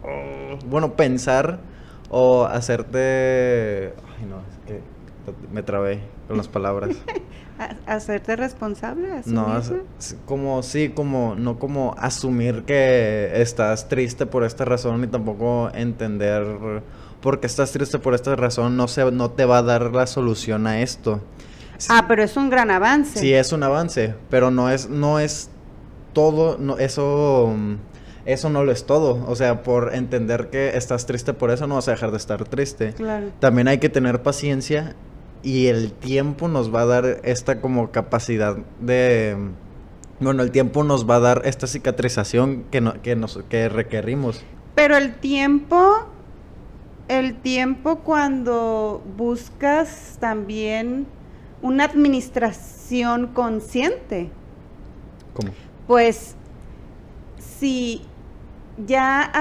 oh, 0.05 0.59
bueno, 0.67 0.95
pensar 0.95 1.61
o 2.11 2.45
hacerte, 2.45 3.93
ay 4.19 4.27
no, 4.29 4.39
es 4.39 4.59
que 4.67 4.81
me 5.53 5.63
trabé 5.63 6.01
con 6.27 6.37
las 6.37 6.49
palabras. 6.49 6.97
Ha- 7.59 7.95
Hacerte 7.95 8.37
responsable, 8.37 9.09
No, 9.27 9.61
como, 10.27 10.63
sí, 10.63 10.91
como, 10.91 11.35
no 11.35 11.59
como 11.59 11.95
asumir 11.99 12.63
que 12.65 13.33
estás 13.35 13.89
triste 13.89 14.27
por 14.27 14.45
esta 14.45 14.65
razón 14.65 15.03
y 15.03 15.09
tampoco 15.09 15.71
entender 15.75 16.83
por 17.21 17.41
qué 17.41 17.47
estás 17.49 17.73
triste 17.73 17.99
por 17.99 18.15
esta 18.15 18.37
razón, 18.37 18.77
no, 18.77 18.87
se, 18.87 19.11
no 19.11 19.31
te 19.33 19.45
va 19.45 19.59
a 19.59 19.63
dar 19.63 19.93
la 19.93 20.07
solución 20.07 20.67
a 20.69 20.81
esto. 20.83 21.21
Ah, 21.89 22.05
pero 22.09 22.23
es 22.23 22.37
un 22.37 22.49
gran 22.51 22.71
avance. 22.71 23.19
Sí 23.19 23.33
es 23.35 23.53
un 23.53 23.63
avance, 23.63 24.15
pero 24.31 24.51
no 24.51 24.71
es, 24.71 24.89
no 24.89 25.19
es 25.19 25.49
todo, 26.13 26.59
no, 26.59 26.79
eso, 26.79 27.53
eso 28.25 28.51
no 28.51 28.65
lo 28.65 28.73
es 28.73 28.85
todo. 28.87 29.25
O 29.29 29.35
sea, 29.37 29.63
por 29.63 29.95
entender 29.95 30.49
que 30.51 30.77
estás 30.77 31.07
triste 31.07 31.35
por 31.35 31.51
eso 31.51 31.67
no 31.67 31.77
vas 31.77 31.89
a 31.89 31.93
dejar 31.93 32.11
de 32.13 32.17
estar 32.17 32.45
triste. 32.45 32.93
Claro. 32.95 33.29
También 33.41 33.69
hay 33.69 33.79
que 33.79 33.89
tener 33.89 34.23
paciencia 34.23 34.95
y 35.43 35.67
el 35.67 35.93
tiempo 35.93 36.49
nos 36.49 36.75
va 36.75 36.83
a 36.83 36.87
dar 36.87 37.21
esta 37.25 37.61
como 37.61 37.91
capacidad 37.91 38.57
de, 38.81 39.37
Bueno, 40.21 40.43
el 40.43 40.51
tiempo 40.51 40.85
nos 40.85 41.09
va 41.09 41.17
a 41.17 41.21
dar 41.21 41.43
esta 41.45 41.67
cicatrización 41.67 42.65
que, 42.71 42.81
no, 42.81 43.01
que, 43.03 43.17
nos, 43.17 43.41
que 43.49 43.69
requerimos. 43.69 44.43
Pero 44.75 44.97
el 44.97 45.15
tiempo, 45.15 46.07
el 47.09 47.37
tiempo 47.37 48.01
cuando 48.01 49.03
buscas 49.17 50.17
también 50.21 51.07
una 51.63 51.85
administración 51.85 53.29
consciente. 53.29 54.31
¿Cómo? 55.35 55.53
Pues 55.87 56.35
si 57.39 58.03
ya 58.87 59.33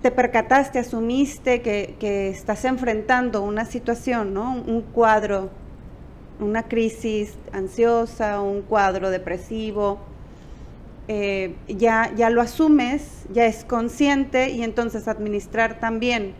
te 0.00 0.10
percataste, 0.10 0.78
asumiste 0.78 1.62
que, 1.62 1.94
que, 2.00 2.30
estás 2.30 2.64
enfrentando 2.64 3.42
una 3.42 3.64
situación, 3.64 4.34
¿no? 4.34 4.54
Un 4.54 4.82
cuadro, 4.82 5.50
una 6.40 6.64
crisis 6.64 7.34
ansiosa, 7.52 8.40
un 8.40 8.62
cuadro 8.62 9.10
depresivo, 9.10 10.00
eh, 11.08 11.54
ya, 11.68 12.12
ya 12.14 12.30
lo 12.30 12.40
asumes, 12.40 13.24
ya 13.32 13.46
es 13.46 13.64
consciente 13.64 14.50
y 14.50 14.62
entonces 14.62 15.08
administrar 15.08 15.80
también 15.80 16.34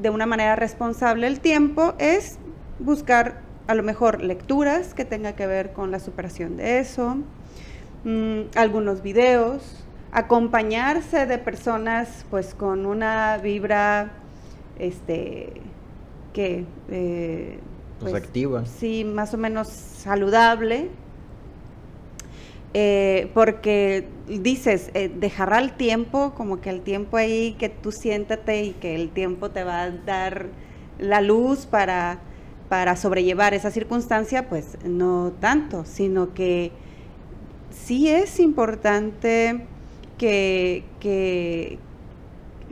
de 0.00 0.10
una 0.10 0.26
manera 0.26 0.56
responsable 0.56 1.26
el 1.26 1.40
tiempo 1.40 1.94
es 1.98 2.38
buscar 2.78 3.42
a 3.66 3.74
lo 3.74 3.82
mejor 3.82 4.22
lecturas 4.22 4.94
que 4.94 5.04
tenga 5.04 5.34
que 5.34 5.46
ver 5.46 5.72
con 5.72 5.90
la 5.90 5.98
superación 5.98 6.56
de 6.56 6.78
eso, 6.78 7.16
mm, 8.04 8.56
algunos 8.56 9.02
videos, 9.02 9.83
acompañarse 10.14 11.26
de 11.26 11.38
personas 11.38 12.24
pues 12.30 12.54
con 12.54 12.86
una 12.86 13.36
vibra 13.38 14.12
este 14.78 15.52
que 16.32 16.64
eh, 16.88 17.58
pues, 17.98 18.12
pues, 18.12 18.22
activa 18.22 18.64
sí 18.64 19.04
más 19.04 19.34
o 19.34 19.38
menos 19.38 19.68
saludable 19.68 20.88
eh, 22.76 23.30
porque 23.34 24.08
dices, 24.26 24.90
eh, 24.94 25.08
dejará 25.08 25.60
el 25.60 25.74
tiempo, 25.74 26.34
como 26.36 26.60
que 26.60 26.70
el 26.70 26.80
tiempo 26.80 27.16
ahí, 27.16 27.54
que 27.56 27.68
tú 27.68 27.92
siéntate 27.92 28.64
y 28.64 28.70
que 28.72 28.96
el 28.96 29.10
tiempo 29.10 29.52
te 29.52 29.62
va 29.62 29.82
a 29.82 29.90
dar 29.92 30.48
la 30.98 31.20
luz 31.20 31.66
para, 31.66 32.18
para 32.68 32.96
sobrellevar 32.96 33.54
esa 33.54 33.70
circunstancia, 33.70 34.48
pues 34.48 34.76
no 34.84 35.32
tanto, 35.38 35.84
sino 35.84 36.34
que 36.34 36.72
sí 37.70 38.08
es 38.08 38.40
importante 38.40 39.68
que, 40.18 40.84
que, 41.00 41.78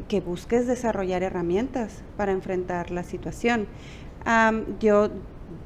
que 0.09 0.21
busques 0.21 0.67
desarrollar 0.67 1.23
herramientas 1.23 2.03
para 2.17 2.33
enfrentar 2.33 2.91
la 2.91 3.03
situación. 3.03 3.67
yo 4.81 5.11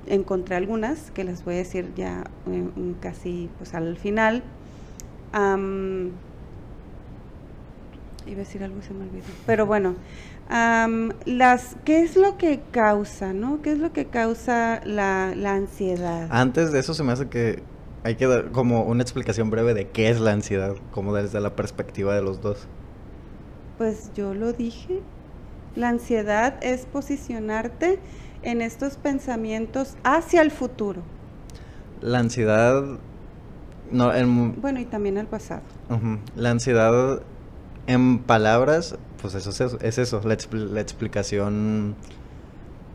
encontré 0.07 0.57
algunas 0.57 1.11
que 1.11 1.25
les 1.25 1.45
voy 1.45 1.55
a 1.55 1.59
decir 1.59 1.93
ya 1.97 2.25
eh, 2.51 2.69
casi 3.01 3.49
pues 3.59 3.75
al 3.75 3.97
final. 3.97 4.43
iba 8.27 8.35
a 8.35 8.45
decir 8.45 8.63
algo 8.65 8.83
se 8.83 8.95
me 8.95 9.05
olvidó. 9.05 9.25
Pero 9.47 9.67
bueno, 9.67 9.95
las, 10.49 11.77
¿qué 11.85 12.03
es 12.03 12.17
lo 12.17 12.39
que 12.39 12.61
causa, 12.71 13.33
no? 13.33 13.63
¿Qué 13.63 13.73
es 13.73 13.79
lo 13.79 13.93
que 13.93 14.07
causa 14.07 14.81
la, 14.85 15.35
la, 15.37 15.55
ansiedad? 15.55 16.29
Antes 16.31 16.73
de 16.73 16.81
eso 16.81 16.95
se 16.95 17.03
me 17.03 17.13
hace 17.13 17.29
que 17.29 17.63
hay 18.07 18.15
que 18.15 18.29
dar 18.29 18.53
como 18.53 18.85
una 18.85 19.03
explicación 19.03 19.51
breve 19.51 19.75
de 19.75 19.89
qué 19.89 20.11
es 20.11 20.21
la 20.21 20.31
ansiedad, 20.31 20.77
como 20.93 21.13
desde 21.13 21.41
la 21.41 21.57
perspectiva 21.57 22.15
de 22.15 22.23
los 22.23 22.41
dos. 22.41 22.69
Pues 23.79 24.13
yo 24.15 24.33
lo 24.33 24.53
dije. 24.53 25.01
La 25.75 25.89
ansiedad 25.89 26.55
es 26.63 26.87
posicionarte 26.87 27.99
en 28.43 28.63
estos 28.63 28.97
pensamientos 28.97 29.97
hacia 30.05 30.43
el 30.43 30.53
futuro. 30.53 31.03
La 32.01 32.21
ansiedad... 32.21 32.85
No, 33.91 34.13
bueno, 34.57 34.79
y 34.79 34.85
también 34.85 35.17
el 35.19 35.27
pasado. 35.27 35.63
La 36.37 36.51
ansiedad 36.51 37.23
en 37.89 38.21
palabras, 38.21 38.97
pues 39.21 39.35
eso 39.35 39.51
es 39.51 39.61
eso, 39.61 39.79
es 39.81 39.99
eso 39.99 40.21
la, 40.25 40.35
explicación 40.81 41.95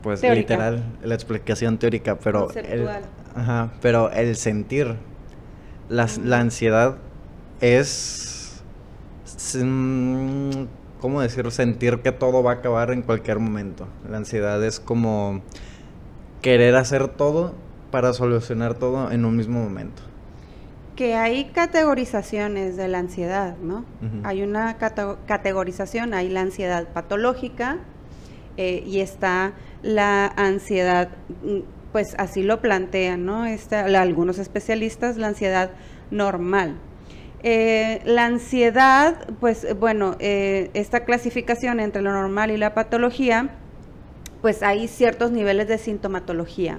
pues 0.02 0.22
literal, 0.22 0.84
la 1.02 1.14
explicación 1.14 1.78
teórica, 1.78 2.18
pero 2.18 2.50
el, 2.50 2.86
ajá, 3.34 3.72
pero 3.80 4.10
el 4.10 4.36
sentir, 4.36 4.96
la, 5.88 6.08
la 6.22 6.40
ansiedad 6.40 6.96
es 7.60 8.32
¿cómo 11.00 11.20
decir? 11.20 11.50
Sentir 11.50 11.98
que 11.98 12.12
todo 12.12 12.42
va 12.42 12.52
a 12.52 12.54
acabar 12.54 12.90
en 12.90 13.02
cualquier 13.02 13.38
momento. 13.38 13.88
La 14.08 14.18
ansiedad 14.18 14.62
es 14.64 14.80
como 14.80 15.42
querer 16.40 16.76
hacer 16.76 17.08
todo 17.08 17.54
para 17.90 18.12
solucionar 18.12 18.74
todo 18.74 19.10
en 19.10 19.24
un 19.24 19.36
mismo 19.36 19.62
momento. 19.62 20.02
Que 20.96 21.14
hay 21.14 21.46
categorizaciones 21.46 22.76
de 22.76 22.88
la 22.88 22.98
ansiedad, 22.98 23.56
¿no? 23.58 23.84
Hay 24.24 24.42
una 24.42 24.76
categorización, 24.76 26.14
hay 26.14 26.28
la 26.28 26.42
ansiedad 26.42 26.88
patológica 26.88 27.78
eh, 28.56 28.84
y 28.86 29.00
está 29.00 29.52
la 29.82 30.26
ansiedad, 30.26 31.08
mm, 31.42 31.60
pues 31.92 32.14
así 32.18 32.42
lo 32.42 32.60
plantean, 32.60 33.24
¿no? 33.26 33.44
algunos 33.96 34.38
especialistas, 34.38 35.18
la 35.18 35.28
ansiedad 35.28 35.70
normal. 36.10 36.76
Eh, 37.44 38.00
la 38.04 38.24
ansiedad, 38.24 39.28
pues 39.40 39.66
bueno, 39.78 40.16
eh, 40.20 40.70
esta 40.74 41.04
clasificación 41.04 41.80
entre 41.80 42.00
lo 42.00 42.12
normal 42.12 42.50
y 42.50 42.56
la 42.56 42.72
patología, 42.72 43.50
pues 44.40 44.62
hay 44.62 44.88
ciertos 44.88 45.32
niveles 45.32 45.68
de 45.68 45.78
sintomatología 45.78 46.78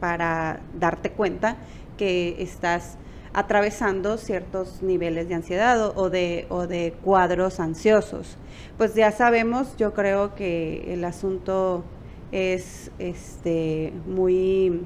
para 0.00 0.60
darte 0.78 1.10
cuenta 1.10 1.56
que 1.96 2.42
estás 2.42 2.96
atravesando 3.32 4.16
ciertos 4.16 4.82
niveles 4.82 5.28
de 5.28 5.34
ansiedad 5.34 5.92
o, 5.96 6.10
de, 6.10 6.46
o 6.48 6.66
de 6.66 6.94
cuadros 7.04 7.60
ansiosos. 7.60 8.36
Pues 8.76 8.94
ya 8.94 9.12
sabemos, 9.12 9.76
yo 9.76 9.94
creo 9.94 10.34
que 10.34 10.92
el 10.92 11.04
asunto 11.04 11.84
es 12.32 12.90
este, 12.98 13.92
muy... 14.06 14.82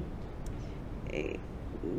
Eh, 1.11 1.37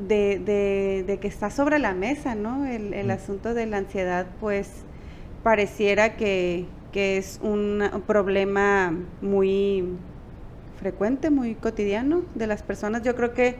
de, 0.09 1.05
de, 1.07 1.19
que 1.19 1.29
está 1.29 1.51
sobre 1.51 1.79
la 1.79 1.95
mesa, 1.95 2.35
¿no? 2.35 2.67
El, 2.67 3.11
asunto 3.11 3.55
de 3.55 3.67
la 3.67 3.79
ansiedad, 3.79 4.27
pues 4.41 4.71
pareciera 5.43 6.17
que, 6.17 6.67
es 6.93 7.41
un 7.43 7.83
problema 8.07 8.95
muy 9.21 9.85
frecuente, 10.79 11.29
muy 11.29 11.55
cotidiano 11.55 12.23
de 12.35 12.47
las 12.47 12.63
personas. 12.63 13.03
Yo 13.03 13.15
creo 13.15 13.35
que 13.35 13.57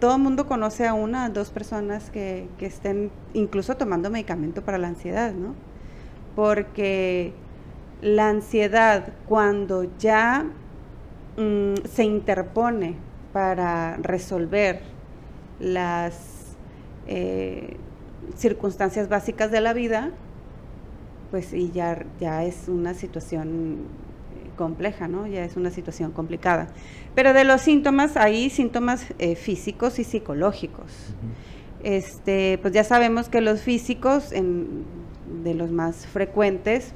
todo 0.00 0.16
el 0.16 0.22
mundo 0.22 0.46
conoce 0.46 0.86
a 0.86 0.94
una, 0.94 1.28
dos 1.28 1.50
personas 1.50 2.10
que, 2.10 2.48
estén 2.60 3.10
incluso 3.34 3.76
tomando 3.76 4.08
medicamento 4.08 4.62
para 4.62 4.78
la 4.78 4.88
ansiedad, 4.88 5.32
¿no? 5.32 5.54
Porque 6.34 7.34
la 8.00 8.30
ansiedad 8.30 9.12
cuando 9.28 9.84
ya 9.98 10.46
mm, 11.40 11.86
se 11.86 12.04
interpone 12.04 12.96
para 13.32 13.96
resolver 13.96 14.80
las 15.58 16.56
eh, 17.06 17.76
circunstancias 18.36 19.08
básicas 19.08 19.50
de 19.50 19.60
la 19.60 19.72
vida, 19.72 20.10
pues 21.30 21.52
y 21.52 21.70
ya, 21.70 22.04
ya 22.20 22.44
es 22.44 22.68
una 22.68 22.94
situación 22.94 23.78
eh, 24.34 24.50
compleja, 24.56 25.08
¿no? 25.08 25.26
Ya 25.26 25.44
es 25.44 25.56
una 25.56 25.70
situación 25.70 26.12
complicada. 26.12 26.68
Pero 27.14 27.32
de 27.32 27.44
los 27.44 27.60
síntomas, 27.60 28.16
hay 28.16 28.50
síntomas 28.50 29.06
eh, 29.18 29.36
físicos 29.36 29.98
y 29.98 30.04
psicológicos. 30.04 31.14
Este, 31.82 32.58
pues 32.60 32.74
ya 32.74 32.84
sabemos 32.84 33.28
que 33.28 33.40
los 33.40 33.62
físicos, 33.62 34.32
en, 34.32 34.84
de 35.42 35.54
los 35.54 35.70
más 35.70 36.06
frecuentes, 36.06 36.92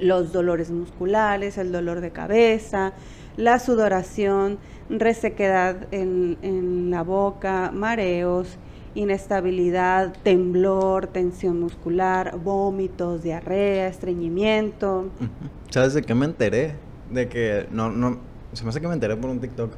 los 0.00 0.32
dolores 0.32 0.70
musculares, 0.70 1.58
el 1.58 1.72
dolor 1.72 2.00
de 2.00 2.10
cabeza, 2.10 2.92
la 3.36 3.58
sudoración, 3.58 4.58
resequedad 4.88 5.88
en, 5.90 6.90
la 6.90 7.02
boca, 7.02 7.70
mareos, 7.72 8.58
inestabilidad, 8.94 10.12
temblor, 10.22 11.06
tensión 11.06 11.60
muscular, 11.60 12.38
vómitos, 12.38 13.22
diarrea, 13.22 13.88
estreñimiento. 13.88 15.06
¿Sabes 15.70 15.94
de 15.94 16.02
qué 16.02 16.14
me 16.14 16.26
enteré? 16.26 16.74
De 17.10 17.28
que 17.28 17.66
no, 17.70 17.90
no, 17.90 18.18
se 18.52 18.64
me 18.64 18.70
hace 18.70 18.80
que 18.80 18.88
me 18.88 18.94
enteré 18.94 19.16
por 19.16 19.30
un 19.30 19.40
TikTok. 19.40 19.72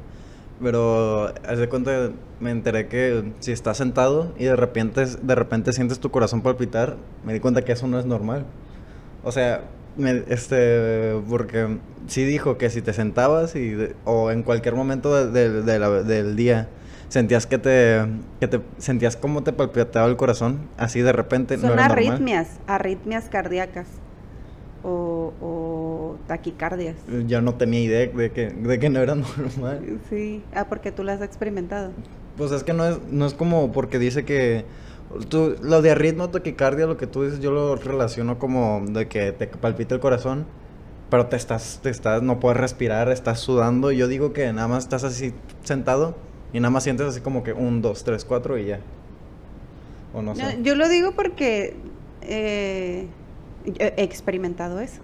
Pero 0.61 1.33
haz 1.47 1.59
de 1.59 1.67
cuenta, 1.67 2.11
me 2.39 2.51
enteré 2.51 2.87
que 2.87 3.33
si 3.39 3.51
estás 3.51 3.77
sentado 3.77 4.33
y 4.37 4.45
de 4.45 4.55
repente, 4.55 5.05
de 5.05 5.35
repente 5.35 5.73
sientes 5.73 5.99
tu 5.99 6.11
corazón 6.11 6.41
palpitar, 6.41 6.95
me 7.25 7.33
di 7.33 7.41
cuenta 7.41 7.63
que 7.63 7.73
eso 7.73 7.87
no 7.87 7.99
es 7.99 8.05
normal. 8.05 8.45
O 9.23 9.33
sea, 9.33 9.65
este, 9.97 11.15
porque 11.29 11.77
sí 12.07 12.25
dijo 12.25 12.57
que 12.57 12.69
si 12.69 12.81
te 12.81 12.93
sentabas 12.93 13.55
y 13.55 13.75
o 14.03 14.31
en 14.31 14.43
cualquier 14.43 14.75
momento 14.75 15.31
del 15.31 16.35
día 16.35 16.67
sentías 17.09 17.45
que 17.45 17.57
te, 17.57 18.05
que 18.39 18.47
te 18.47 18.61
sentías 18.77 19.15
como 19.15 19.43
te 19.43 19.53
palpitaba 19.53 20.07
el 20.07 20.17
corazón, 20.17 20.59
así 20.77 21.01
de 21.01 21.11
repente. 21.11 21.57
Son 21.57 21.79
arritmias, 21.79 22.59
arritmias 22.67 23.29
cardíacas 23.29 23.87
o, 24.83 25.33
o, 25.41 26.17
taquicardias. 26.27 26.95
Yo 27.27 27.41
no 27.41 27.55
tenía 27.55 27.81
idea 27.81 28.07
de 28.07 28.31
que, 28.31 28.49
de 28.49 28.79
que 28.79 28.89
no 28.89 28.99
era 28.99 29.15
normal. 29.37 29.99
Sí, 30.09 30.43
ah, 30.53 30.65
porque 30.67 30.91
tú 30.91 31.03
las 31.03 31.21
has 31.21 31.27
experimentado. 31.27 31.91
Pues 32.37 32.51
es 32.51 32.63
que 32.63 32.73
no 32.73 32.85
es, 32.85 32.99
no 33.11 33.25
es 33.25 33.33
como 33.33 33.71
porque 33.71 33.97
dice 33.97 34.25
que 34.25 34.65
Tú, 35.29 35.55
lo 35.61 35.81
de 35.81 35.95
ritmo, 35.95 36.29
taquicardia, 36.29 36.87
lo 36.87 36.97
que 36.97 37.07
tú 37.07 37.23
dices, 37.23 37.39
yo 37.39 37.51
lo 37.51 37.75
relaciono 37.75 38.37
como 38.39 38.83
de 38.85 39.07
que 39.07 39.31
te 39.31 39.47
palpita 39.47 39.95
el 39.95 40.01
corazón, 40.01 40.45
pero 41.09 41.27
te 41.27 41.35
estás, 41.35 41.79
te 41.81 41.89
estás, 41.89 42.21
no 42.21 42.39
puedes 42.39 42.59
respirar, 42.59 43.09
estás 43.09 43.39
sudando. 43.39 43.91
Yo 43.91 44.07
digo 44.07 44.33
que 44.33 44.51
nada 44.51 44.67
más 44.67 44.83
estás 44.83 45.03
así 45.03 45.33
sentado 45.63 46.15
y 46.51 46.59
nada 46.59 46.71
más 46.71 46.83
sientes 46.83 47.07
así 47.07 47.21
como 47.21 47.43
que 47.43 47.53
un, 47.53 47.81
dos, 47.81 48.03
tres, 48.03 48.25
cuatro 48.25 48.57
y 48.57 48.65
ya. 48.65 48.79
O 50.13 50.21
no 50.21 50.35
sé. 50.35 50.59
Yo 50.63 50.75
lo 50.75 50.89
digo 50.89 51.11
porque 51.11 51.75
eh, 52.21 53.07
he 53.65 54.03
experimentado 54.03 54.79
eso. 54.79 55.01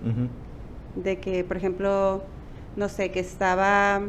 De 0.95 1.19
que, 1.19 1.43
por 1.43 1.57
ejemplo, 1.57 2.23
no 2.75 2.89
sé, 2.89 3.11
que 3.11 3.19
estaba 3.19 4.01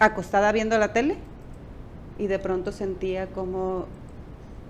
acostada 0.00 0.52
viendo 0.52 0.78
la 0.78 0.92
tele 0.92 1.16
y 2.18 2.26
de 2.26 2.38
pronto 2.38 2.72
sentía 2.72 3.28
como, 3.28 3.86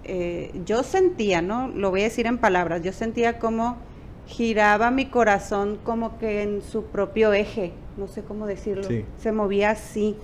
eh, 0.04 0.50
yo 0.64 0.82
sentía, 0.82 1.42
¿no? 1.42 1.68
Lo 1.68 1.90
voy 1.90 2.02
a 2.02 2.04
decir 2.04 2.26
en 2.26 2.38
palabras, 2.38 2.82
yo 2.82 2.92
sentía 2.92 3.38
como 3.38 3.76
giraba 4.26 4.90
mi 4.90 5.06
corazón 5.06 5.78
como 5.84 6.18
que 6.18 6.42
en 6.42 6.62
su 6.62 6.84
propio 6.84 7.32
eje, 7.32 7.72
no 7.96 8.08
sé 8.08 8.22
cómo 8.22 8.46
decirlo, 8.46 8.88
se 9.18 9.32
movía 9.32 9.70
así, 9.70 10.16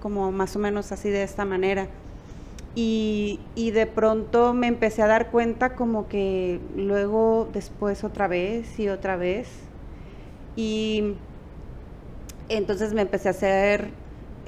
como 0.00 0.32
más 0.32 0.54
o 0.56 0.58
menos 0.58 0.92
así 0.92 1.10
de 1.10 1.22
esta 1.22 1.44
manera. 1.44 1.88
Y, 2.74 3.38
y, 3.54 3.70
de 3.72 3.86
pronto 3.86 4.54
me 4.54 4.66
empecé 4.66 5.02
a 5.02 5.06
dar 5.06 5.30
cuenta 5.30 5.74
como 5.74 6.08
que 6.08 6.58
luego 6.74 7.46
después 7.52 8.02
otra 8.02 8.28
vez 8.28 8.80
y 8.80 8.88
otra 8.88 9.16
vez. 9.16 9.48
Y 10.56 11.14
entonces 12.48 12.94
me 12.94 13.02
empecé 13.02 13.28
a 13.28 13.32
hacer 13.32 13.90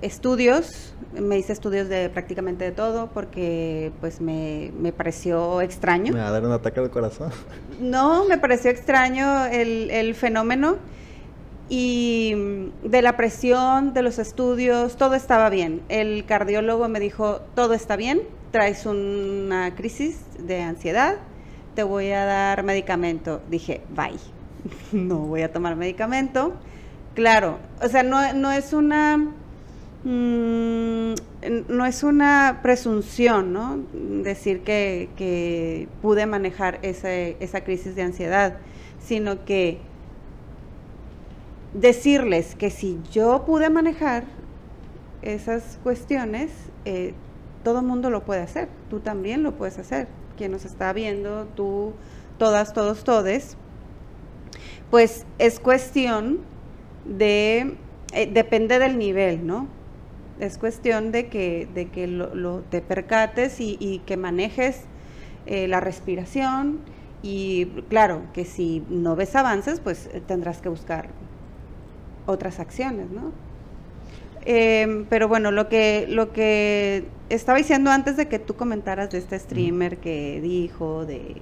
estudios, 0.03 0.95
me 1.13 1.39
hice 1.39 1.53
estudios 1.53 1.89
de 1.89 2.11
prácticamente 2.11 2.65
de 2.65 2.73
todo 2.73 3.09
porque 3.13 3.93
pues 4.01 4.21
me, 4.21 4.73
pareció 4.97 5.61
extraño. 5.61 6.13
Me 6.13 6.21
va 6.21 6.29
a 6.29 6.33
dar 6.33 6.45
un 6.45 6.53
ataque 6.53 6.81
al 6.81 6.91
corazón. 6.91 7.31
No, 7.81 8.25
me 8.27 8.39
pareció 8.39 8.71
extraño 8.71 9.47
el, 9.47 9.91
el 9.91 10.15
fenómeno 10.15 10.77
y 11.69 12.35
de 12.83 13.03
la 13.03 13.17
presión, 13.17 13.95
de 13.95 14.03
los 14.03 14.19
estudios, 14.19 14.97
todo 14.97 15.15
estaba 15.15 15.49
bien. 15.49 15.83
El 15.89 16.25
cardiólogo 16.27 16.89
me 16.89 17.01
dijo, 17.01 17.41
todo 17.55 17.75
está 17.75 17.97
bien, 17.97 18.23
traes 18.51 18.87
una 18.87 19.75
crisis 19.75 20.21
de 20.39 20.61
ansiedad, 20.61 21.17
te 21.75 21.83
voy 21.83 22.11
a 22.11 22.25
dar 22.25 22.63
medicamento. 22.63 23.41
Dije, 23.51 23.81
bye, 23.91 24.19
no 24.93 25.19
voy 25.19 25.43
a 25.43 25.53
tomar 25.53 25.77
medicamento. 25.77 26.55
Claro, 27.15 27.59
o 27.83 27.89
sea, 27.89 28.03
no, 28.03 28.33
no 28.35 28.51
es 28.53 28.73
una 28.73 29.33
Mm, 30.05 31.15
no 31.69 31.87
es 31.87 32.03
una 32.03 32.61
presunción, 32.63 33.53
¿no? 33.55 33.79
Decir 34.23 34.61
que, 34.63 35.89
pude 36.03 36.27
manejar 36.27 36.79
esa 36.83 37.65
crisis 37.65 37.95
de 37.95 38.03
ansiedad, 38.03 38.59
sino 39.01 39.45
que 39.45 39.79
decirles 41.73 42.55
que 42.55 42.71
si 42.71 43.01
yo 43.11 43.45
pude 43.47 43.71
manejar 43.71 44.25
esas 45.23 45.79
cuestiones, 45.83 46.51
eh, 46.85 47.15
todo 47.63 47.81
el 47.81 47.87
mundo 47.87 48.11
lo 48.11 48.25
puede 48.25 48.43
hacer, 48.43 48.69
tú 48.91 49.01
también 49.01 49.43
lo 49.43 49.53
puedes 49.53 49.79
hacer, 49.79 50.07
quien 50.37 50.53
nos 50.53 50.67
está 50.67 50.93
viendo, 50.93 51.47
tú, 51.57 51.95
todas, 52.39 52.75
todos, 52.75 53.05
todes, 53.05 53.57
pues 54.91 55.25
es 55.39 55.61
cuestión 55.61 56.41
de, 57.07 57.77
eh, 58.13 58.31
depende 58.31 58.79
del 58.79 58.99
nivel, 58.99 59.47
¿no? 59.47 59.67
Es 60.41 60.59
cuestión 60.59 61.13
de 61.13 61.29
que, 61.29 61.69
de 61.75 61.89
que 61.89 62.07
lo, 62.07 62.61
te 62.63 62.81
percates 62.81 63.61
y, 63.61 64.03
que 64.07 64.17
manejes 64.17 64.83
eh, 65.47 65.69
la 65.69 65.81
respiración 65.81 66.81
y 67.23 67.67
claro, 67.89 68.23
que 68.35 68.45
si 68.45 68.85
no 68.91 69.17
ves 69.17 69.35
avances, 69.35 69.81
pues 69.81 70.11
eh, 70.13 70.21
tendrás 70.27 70.61
que 70.61 70.69
buscar 70.69 71.09
otras 72.27 72.61
acciones, 72.61 73.11
¿no? 73.11 73.33
Em, 74.47 75.07
pero 75.07 75.27
bueno, 75.27 75.51
lo 75.51 75.69
que, 75.71 76.07
lo 76.09 76.33
que 76.33 77.07
estaba 77.31 77.57
diciendo 77.57 77.91
antes 77.91 78.19
de 78.19 78.29
que 78.29 78.39
tú 78.39 78.57
comentaras 78.57 79.11
de 79.11 79.19
este 79.19 79.39
streamer 79.39 79.97
que 79.99 80.41
dijo 80.43 81.07
de 81.07 81.41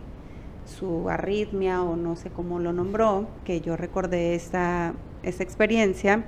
su 0.67 1.09
arritmia 1.09 1.83
o 1.83 1.97
no 1.97 2.15
sé 2.15 2.31
cómo 2.31 2.61
lo 2.61 2.73
nombró, 2.73 3.27
que 3.45 3.61
yo 3.61 3.77
recordé 3.77 4.37
esta, 4.37 4.95
esta 5.25 5.43
experiencia, 5.43 6.25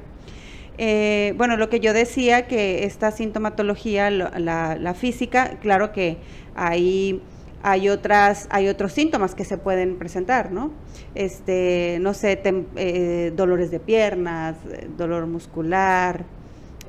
eh, 0.76 1.34
bueno, 1.36 1.56
lo 1.56 1.68
que 1.68 1.80
yo 1.80 1.92
decía, 1.92 2.46
que 2.46 2.84
esta 2.84 3.10
sintomatología, 3.10 4.10
la, 4.10 4.94
física, 4.94 5.58
claro 5.60 5.92
que 5.92 6.18
hay, 6.54 7.22
hay, 7.62 7.88
otras, 7.88 8.48
hay 8.50 8.68
otros 8.68 8.92
síntomas 8.92 9.34
que 9.34 9.44
se 9.44 9.56
pueden 9.56 9.96
presentar, 9.98 10.50
¿no? 10.50 10.72
Este, 11.14 11.98
no 12.00 12.12
sé, 12.12 12.40
eh, 12.76 13.32
dolores 13.36 13.70
de 13.70 13.78
piernas, 13.78 14.56
dolor 14.96 15.26
muscular, 15.26 16.24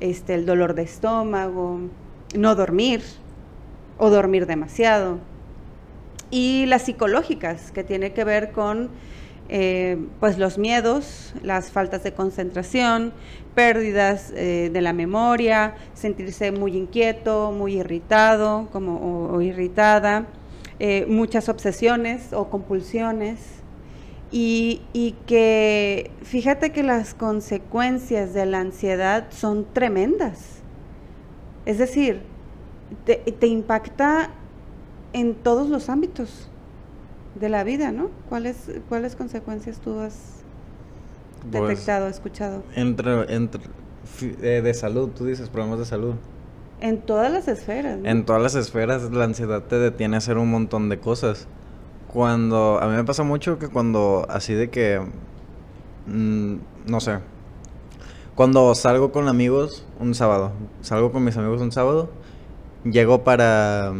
este, 0.00 0.34
el 0.34 0.46
dolor 0.46 0.74
de 0.74 0.82
estómago, 0.82 1.80
no 2.36 2.54
dormir 2.56 3.02
o 3.98 4.10
dormir 4.10 4.46
demasiado. 4.46 5.18
Y 6.30 6.66
las 6.66 6.82
psicológicas, 6.82 7.70
que 7.70 7.84
tiene 7.84 8.12
que 8.12 8.24
ver 8.24 8.50
con 8.50 8.90
eh, 9.48 9.96
pues 10.18 10.38
los 10.38 10.58
miedos, 10.58 11.32
las 11.42 11.70
faltas 11.70 12.02
de 12.02 12.12
concentración, 12.12 13.12
pérdidas 13.54 14.32
eh, 14.34 14.70
de 14.72 14.80
la 14.80 14.92
memoria, 14.92 15.74
sentirse 15.94 16.52
muy 16.52 16.76
inquieto, 16.76 17.52
muy 17.52 17.78
irritado 17.78 18.68
como, 18.72 19.30
o, 19.30 19.40
irritada, 19.40 20.26
eh, 20.78 21.06
muchas 21.08 21.48
obsesiones 21.48 22.32
o 22.32 22.48
compulsiones. 22.50 23.38
Y, 24.32 24.82
que 25.26 26.10
fíjate 26.22 26.70
que 26.70 26.82
las 26.82 27.14
consecuencias 27.14 28.34
de 28.34 28.44
la 28.44 28.60
ansiedad 28.60 29.28
son 29.30 29.64
tremendas. 29.72 30.56
Es 31.64 31.78
decir, 31.78 32.20
te, 33.04 33.46
impacta 33.46 34.30
en 35.12 35.34
todos 35.34 35.68
los 35.70 35.88
ámbitos 35.88 36.50
de 37.38 37.48
la 37.48 37.64
vida, 37.64 37.92
¿no? 37.92 38.10
¿Cuáles, 38.28 38.56
cuáles 38.88 39.16
consecuencias 39.16 39.78
tú 39.80 39.98
has 40.00 40.42
pues, 41.50 41.68
detectado, 41.68 42.08
escuchado? 42.08 42.62
Entre, 42.74 43.34
entre 43.34 43.62
eh, 44.22 44.60
de 44.62 44.74
salud, 44.74 45.10
tú 45.16 45.26
dices 45.26 45.48
problemas 45.48 45.78
de 45.78 45.84
salud. 45.84 46.14
En 46.80 47.00
todas 47.00 47.32
las 47.32 47.48
esferas. 47.48 47.98
En 48.04 48.24
todas 48.24 48.42
las 48.42 48.54
esferas 48.54 49.02
la 49.10 49.24
ansiedad 49.24 49.62
te 49.62 49.78
detiene 49.78 50.16
a 50.16 50.18
hacer 50.18 50.38
un 50.38 50.50
montón 50.50 50.88
de 50.88 50.98
cosas. 50.98 51.46
Cuando 52.12 52.78
a 52.80 52.86
mí 52.86 52.96
me 52.96 53.04
pasa 53.04 53.22
mucho 53.22 53.58
que 53.58 53.68
cuando 53.68 54.26
así 54.28 54.54
de 54.54 54.70
que 54.70 55.00
mm, 56.06 56.56
no 56.86 57.00
sé. 57.00 57.18
Cuando 58.34 58.74
salgo 58.74 59.12
con 59.12 59.28
amigos 59.28 59.86
un 59.98 60.14
sábado, 60.14 60.52
salgo 60.82 61.10
con 61.10 61.24
mis 61.24 61.36
amigos 61.38 61.62
un 61.62 61.72
sábado, 61.72 62.10
llego 62.84 63.24
para 63.24 63.92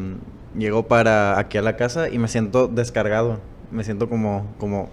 llego 0.56 0.86
para 0.88 1.38
aquí 1.38 1.58
a 1.58 1.62
la 1.62 1.76
casa 1.76 2.08
y 2.08 2.18
me 2.18 2.28
siento 2.28 2.68
descargado. 2.68 3.40
Me 3.70 3.84
siento 3.84 4.08
como 4.08 4.46
como 4.58 4.90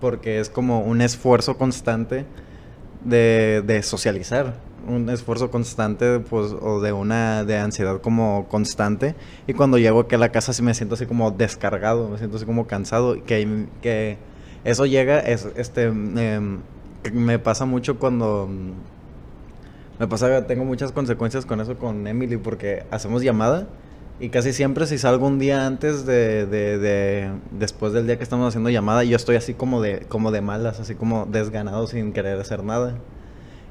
porque 0.00 0.40
es 0.40 0.48
como 0.50 0.80
un 0.80 1.00
esfuerzo 1.00 1.56
constante 1.56 2.24
de, 3.04 3.80
socializar, 3.82 4.54
un 4.86 5.08
esfuerzo 5.10 5.50
constante, 5.50 6.20
pues, 6.20 6.52
o 6.60 6.80
de 6.80 6.92
una 6.92 7.44
de 7.44 7.58
ansiedad 7.58 8.00
como 8.00 8.46
constante. 8.48 9.14
Y 9.46 9.54
cuando 9.54 9.78
llego 9.78 10.00
aquí 10.00 10.14
a 10.14 10.18
la 10.18 10.30
casa 10.30 10.52
sí 10.52 10.62
me 10.62 10.74
siento 10.74 10.94
así 10.94 11.06
como 11.06 11.30
descargado, 11.30 12.08
me 12.08 12.18
siento 12.18 12.36
así 12.36 12.46
como 12.46 12.66
cansado, 12.66 13.22
que, 13.24 13.66
que 13.82 14.18
eso 14.64 14.86
llega, 14.86 15.20
es, 15.20 15.48
este, 15.56 15.90
me 15.90 17.38
pasa 17.38 17.64
mucho 17.64 17.98
cuando... 17.98 18.48
Me 19.98 20.06
pasa, 20.06 20.46
tengo 20.46 20.64
muchas 20.64 20.92
consecuencias 20.92 21.46
con 21.46 21.58
eso 21.58 21.78
con 21.78 22.06
Emily 22.06 22.36
porque 22.36 22.84
hacemos 22.90 23.22
llamada 23.22 23.66
y 24.18 24.30
casi 24.30 24.52
siempre 24.52 24.86
si 24.86 24.96
salgo 24.96 25.26
un 25.26 25.38
día 25.38 25.66
antes 25.66 26.06
de, 26.06 26.46
de, 26.46 27.30
después 27.50 27.92
del 27.92 28.06
día 28.06 28.16
que 28.16 28.22
estamos 28.22 28.48
haciendo 28.48 28.70
llamada, 28.70 29.04
yo 29.04 29.16
estoy 29.16 29.36
así 29.36 29.52
como 29.52 29.82
de, 29.82 30.00
como 30.08 30.30
de 30.30 30.40
malas, 30.40 30.80
así 30.80 30.94
como 30.94 31.26
desganado 31.26 31.86
sin 31.86 32.12
querer 32.12 32.40
hacer 32.40 32.64
nada. 32.64 32.94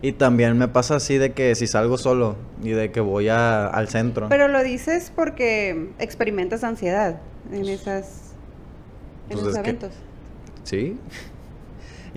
Y 0.02 0.12
también 0.12 0.56
me 0.58 0.68
pasa 0.68 0.98
así 0.98 1.18
de 1.18 1.32
que 1.32 1.56
si 1.56 1.66
salgo 1.66 1.98
solo 1.98 2.36
y 2.62 2.70
de 2.72 2.92
que 2.92 3.00
voy 3.00 3.30
al 3.30 3.88
centro. 3.88 4.30
Pero 4.30 4.48
lo 4.48 4.62
dices 4.62 5.12
porque 5.16 5.90
experimentas 5.98 6.64
ansiedad 6.64 7.22
en 7.52 7.68
esas 7.68 8.34
en 9.30 9.38
pues 9.38 9.48
esos 9.48 9.58
eventos. 9.58 9.94
sí. 10.64 10.98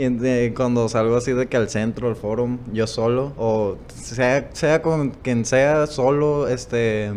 Y 0.01 0.51
cuando 0.51 0.89
salgo 0.89 1.17
así 1.17 1.33
de 1.33 1.49
que 1.49 1.57
al 1.57 1.69
centro, 1.69 2.07
al 2.07 2.15
foro, 2.15 2.57
yo 2.73 2.87
solo, 2.87 3.33
o 3.37 3.79
sea, 3.93 4.49
sea 4.53 4.81
con 4.81 5.11
quien 5.11 5.45
sea, 5.45 5.89
solo, 5.89 6.47
este 6.47 7.11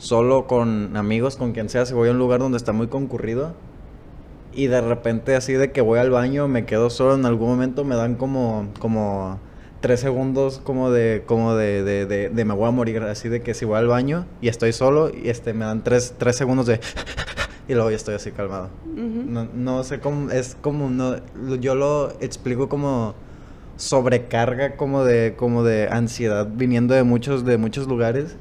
solo 0.00 0.46
con 0.46 0.96
amigos, 0.96 1.36
con 1.36 1.52
quien 1.52 1.68
sea, 1.68 1.84
si 1.84 1.92
voy 1.92 2.08
a 2.08 2.12
un 2.12 2.18
lugar 2.18 2.40
donde 2.40 2.56
está 2.56 2.72
muy 2.72 2.88
concurrido 2.88 3.54
y 4.52 4.66
de 4.66 4.80
repente 4.80 5.36
así 5.36 5.52
de 5.52 5.72
que 5.72 5.82
voy 5.82 5.98
al 5.98 6.10
baño, 6.10 6.48
me 6.48 6.64
quedo 6.64 6.88
solo 6.88 7.14
en 7.14 7.26
algún 7.26 7.50
momento, 7.50 7.84
me 7.84 7.94
dan 7.94 8.14
como, 8.14 8.68
como 8.78 9.38
tres 9.82 10.00
segundos 10.00 10.58
como 10.64 10.90
de, 10.90 11.22
como 11.26 11.54
de, 11.54 11.84
de, 11.84 12.30
de, 12.30 12.44
me 12.44 12.54
voy 12.54 12.66
a 12.66 12.70
morir, 12.70 13.02
así 13.02 13.28
de 13.28 13.42
que 13.42 13.52
si 13.52 13.66
voy 13.66 13.76
al 13.76 13.88
baño 13.88 14.24
y 14.40 14.48
estoy 14.48 14.72
solo 14.72 15.10
y 15.14 15.28
este 15.28 15.52
me 15.52 15.66
dan 15.66 15.84
tres, 15.84 16.14
tres 16.16 16.34
segundos 16.34 16.66
de 16.66 16.80
y 17.68 17.74
luego 17.74 17.90
ya 17.90 17.96
estoy 17.96 18.14
así 18.14 18.32
calmado. 18.32 18.70
no, 18.96 19.48
no, 19.54 19.84
sé 19.84 20.00
cómo, 20.00 20.30
es 20.30 20.56
como, 20.62 20.88
no, 20.88 21.16
yo 21.60 21.74
lo 21.74 22.10
explico 22.20 22.70
como 22.70 23.14
sobrecarga 23.76 24.76
como 24.76 25.04
de, 25.04 25.34
como 25.36 25.62
de 25.62 25.88
ansiedad 25.90 26.48
viniendo 26.50 26.94
de 26.94 27.02
muchos, 27.02 27.44
de 27.44 27.58
muchos 27.58 27.86
lugares 27.86 28.36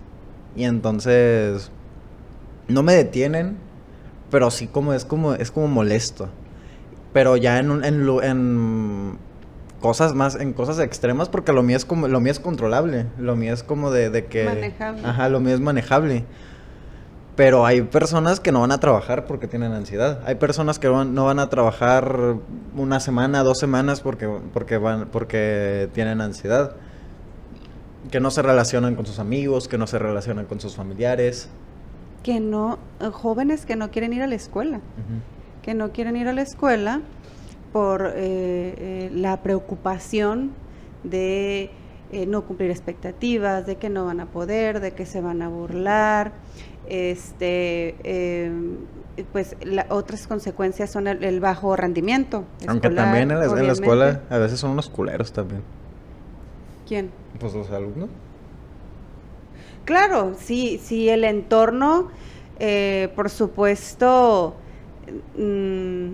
y 0.60 0.66
entonces 0.66 1.72
no 2.68 2.84
me 2.84 2.94
detienen, 2.94 3.58
pero 4.30 4.52
sí 4.52 4.68
como 4.68 4.94
es 4.94 5.06
como, 5.06 5.34
es 5.34 5.52
como 5.52 5.70
molesto. 5.70 6.28
Pero 7.14 7.38
ya 7.38 7.60
en, 7.60 7.86
en, 7.86 8.10
en 8.24 9.18
cosas 9.80 10.14
más, 10.16 10.36
en 10.36 10.52
cosas 10.52 10.80
extremas, 10.80 11.30
porque 11.30 11.54
lo 11.54 11.64
mío 11.64 11.78
es 11.78 11.86
como, 11.86 12.10
lo 12.10 12.20
mío 12.20 12.34
es 12.34 12.42
controlable, 12.42 13.06
lo 13.18 13.38
mío 13.38 13.54
es 13.54 13.64
como 13.64 13.90
de, 13.90 14.10
de 14.10 14.26
que... 14.26 14.44
Manejable. 14.44 15.02
Ajá, 15.06 15.30
lo 15.30 15.40
mío 15.40 15.56
es 15.56 15.62
manejable. 15.62 16.26
Pero 17.38 17.66
hay 17.66 17.84
personas 17.84 18.42
que 18.42 18.52
no 18.52 18.60
van 18.60 18.74
a 18.74 18.82
trabajar 18.82 19.28
porque 19.28 19.48
tienen 19.48 19.72
ansiedad. 19.72 20.20
Hay 20.26 20.36
personas 20.36 20.78
que 20.78 20.90
no 20.90 21.24
van 21.24 21.40
a 21.40 21.48
trabajar 21.48 22.36
una 22.76 23.00
semana, 23.00 23.44
dos 23.44 23.60
semanas 23.60 24.02
porque, 24.02 24.28
porque, 24.52 24.78
van, 24.78 25.08
porque 25.08 25.88
tienen 25.94 26.20
ansiedad. 26.20 26.76
Que 28.12 28.20
no 28.20 28.32
se 28.32 28.42
relacionan 28.42 28.96
con 28.96 29.06
sus 29.06 29.20
amigos, 29.20 29.68
que 29.68 29.78
no 29.78 29.88
se 29.88 30.00
relacionan 30.00 30.46
con 30.46 30.60
sus 30.60 30.76
familiares. 30.76 31.50
Que 32.24 32.40
no, 32.40 32.80
eh, 33.00 33.10
jóvenes 33.12 33.66
que 33.66 33.76
no 33.76 33.92
quieren 33.92 34.14
ir 34.14 34.22
a 34.22 34.28
la 34.28 34.36
escuela. 34.36 34.82
Que 35.62 35.74
no 35.74 35.92
quieren 35.92 36.16
ir 36.16 36.28
a 36.28 36.34
la 36.34 36.42
escuela 36.42 37.02
por 37.72 38.06
eh, 38.08 38.14
eh, 38.18 39.12
la 39.14 39.42
preocupación 39.42 40.52
de 41.04 41.72
eh, 42.12 42.26
no 42.26 42.44
cumplir 42.46 42.72
expectativas, 42.72 43.66
de 43.66 43.76
que 43.76 43.90
no 43.90 44.06
van 44.06 44.20
a 44.20 44.26
poder, 44.26 44.80
de 44.80 44.92
que 44.92 45.06
se 45.06 45.22
van 45.22 45.42
a 45.42 45.50
burlar. 45.50 46.32
Este, 46.88 47.96
em, 48.04 48.78
pues 49.32 49.56
otras 49.90 50.26
consecuencias 50.28 50.92
son 50.92 51.08
el, 51.08 51.40
bajo 51.40 51.76
rendimiento. 51.76 52.46
Aunque 52.68 52.90
también 52.90 53.30
en 53.32 53.40
la, 53.40 53.72
escuela 53.72 54.22
a 54.30 54.38
veces 54.38 54.60
son 54.60 54.72
unos 54.72 54.90
culeros 54.90 55.32
también. 55.32 55.62
¿Quién? 56.90 57.12
Pues 57.40 57.54
los 57.54 57.70
alumnos. 57.70 58.10
Claro, 59.86 60.34
sí, 60.40 60.82
sí, 60.84 61.08
el 61.08 61.24
entorno, 61.24 62.10
por 63.16 63.30
supuesto, 63.30 64.56
mm, 65.38 66.14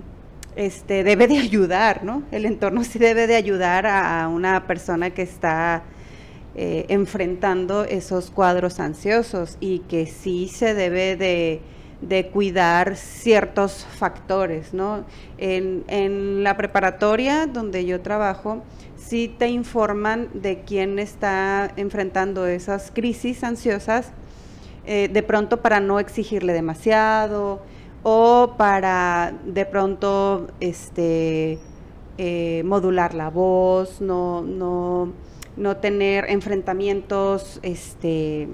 este, 0.58 1.06
debe 1.06 1.28
de 1.28 1.38
ayudar, 1.38 2.04
¿no? 2.04 2.24
El 2.30 2.46
entorno 2.46 2.84
sí 2.84 3.00
debe 3.00 3.26
de 3.26 3.38
ayudar 3.38 3.88
a, 3.88 4.28
una 4.28 4.68
persona 4.68 5.12
que 5.12 5.22
está 5.22 5.84
eh, 6.56 6.86
enfrentando 6.90 7.86
esos 7.86 8.30
cuadros 8.30 8.82
ansiosos 8.82 9.58
y 9.62 9.80
que 9.80 10.06
sí 10.06 10.50
se 10.50 10.74
debe 10.74 11.16
de, 11.16 11.62
cuidar 12.32 12.96
ciertos 12.96 13.86
factores, 13.98 14.74
¿no? 14.74 15.06
En, 15.38 15.84
en, 15.88 16.44
la 16.44 16.56
preparatoria 16.56 17.48
donde 17.48 17.86
yo 17.86 18.02
trabajo, 18.02 18.64
sí 18.96 19.34
te 19.38 19.50
informan 19.50 20.30
de 20.34 20.62
quién 20.62 21.00
está 21.00 21.72
enfrentando 21.78 22.48
esas 22.48 22.92
crisis 22.92 23.44
ansiosas, 23.44 24.12
eh, 24.86 25.10
de 25.12 25.24
pronto 25.24 25.62
para 25.62 25.80
no 25.80 26.00
exigirle 26.00 26.54
demasiado, 26.54 27.62
o 28.04 28.54
para 28.56 29.34
de 29.46 29.66
pronto 29.66 30.48
este, 30.60 31.58
eh, 32.20 32.62
modular 32.64 33.16
la 33.16 33.30
voz, 33.32 34.00
no, 34.00 34.44
no, 34.44 35.12
no 35.58 35.78
tener 35.78 36.30
enfrentamientos 36.30 37.60
este, 37.64 38.48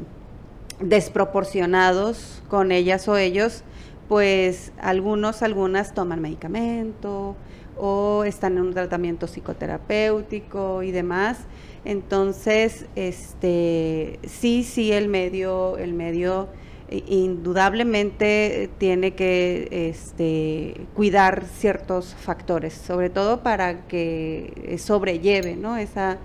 desproporcionados 0.81 2.41
con 2.49 2.71
ellas 2.71 3.07
o 3.07 3.17
ellos, 3.17 3.63
pues 4.07 4.71
algunos, 4.79 5.41
algunas 5.41 5.93
toman 5.93 6.21
medicamento 6.21 7.35
o 7.77 8.23
están 8.25 8.57
en 8.57 8.63
un 8.63 8.73
tratamiento 8.73 9.27
psicoterapéutico 9.27 10.83
y 10.83 10.91
demás. 10.91 11.39
Entonces, 11.85 12.85
este, 12.95 14.19
sí, 14.23 14.63
sí, 14.63 14.91
el 14.91 15.07
medio, 15.07 15.77
el 15.77 15.93
medio 15.93 16.49
indudablemente 16.91 18.69
tiene 18.77 19.11
que 19.11 19.89
este, 19.89 20.81
cuidar 20.93 21.45
ciertos 21.45 22.13
factores, 22.13 22.73
sobre 22.73 23.09
todo 23.09 23.41
para 23.43 23.87
que 23.87 24.75
sobrelleve 24.77 25.55
¿no? 25.55 25.77
esa, 25.77 26.17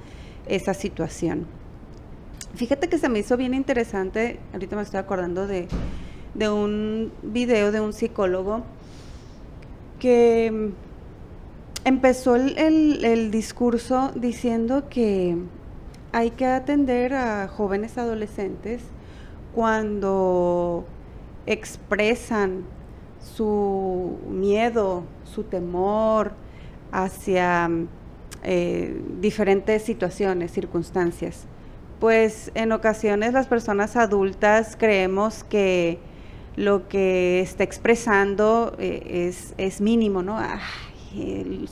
esa 0.49 0.75
situación. 0.75 1.47
Fíjate 2.57 2.89
que 2.89 2.97
se 2.97 3.11
me 3.11 3.19
hizo 3.19 3.37
bien 3.37 3.53
interesante, 3.53 4.41
ahorita 4.55 4.77
me 4.77 4.83
estoy 4.83 4.99
acordando 4.99 5.47
de, 5.47 5.69
de 6.33 6.49
un 6.49 7.13
video 7.23 7.71
de 7.71 7.81
un 7.81 7.93
psicólogo 7.93 8.63
que 9.99 10.71
empezó 11.85 12.35
el, 12.35 13.05
el 13.05 13.31
discurso 13.31 14.11
diciendo 14.15 14.89
que 14.89 15.37
hay 16.13 16.31
que 16.31 16.47
atender 16.47 17.13
a 17.13 17.47
jóvenes 17.47 17.99
adolescentes 17.99 18.81
cuando 19.55 20.87
expresan 21.45 22.65
su 23.21 24.17
miedo, 24.31 25.03
su 25.25 25.43
temor 25.45 26.33
hacia 26.91 27.69
eh, 28.45 28.99
diferentes 29.21 29.83
situaciones, 29.83 30.53
circunstancias. 30.53 31.47
Pues 32.01 32.51
en 32.55 32.73
ocasiones 32.73 33.33
las 33.33 33.47
personas 33.47 33.97
adultas 33.97 34.77
creemos 34.79 35.45
que 35.45 35.99
lo 36.57 36.89
que 36.89 37.41
está 37.41 37.65
expresando 37.65 38.75
eh, 38.79 39.29
es, 39.29 39.55
es, 39.59 39.81
mínimo, 39.81 40.23
¿no? 40.23 40.39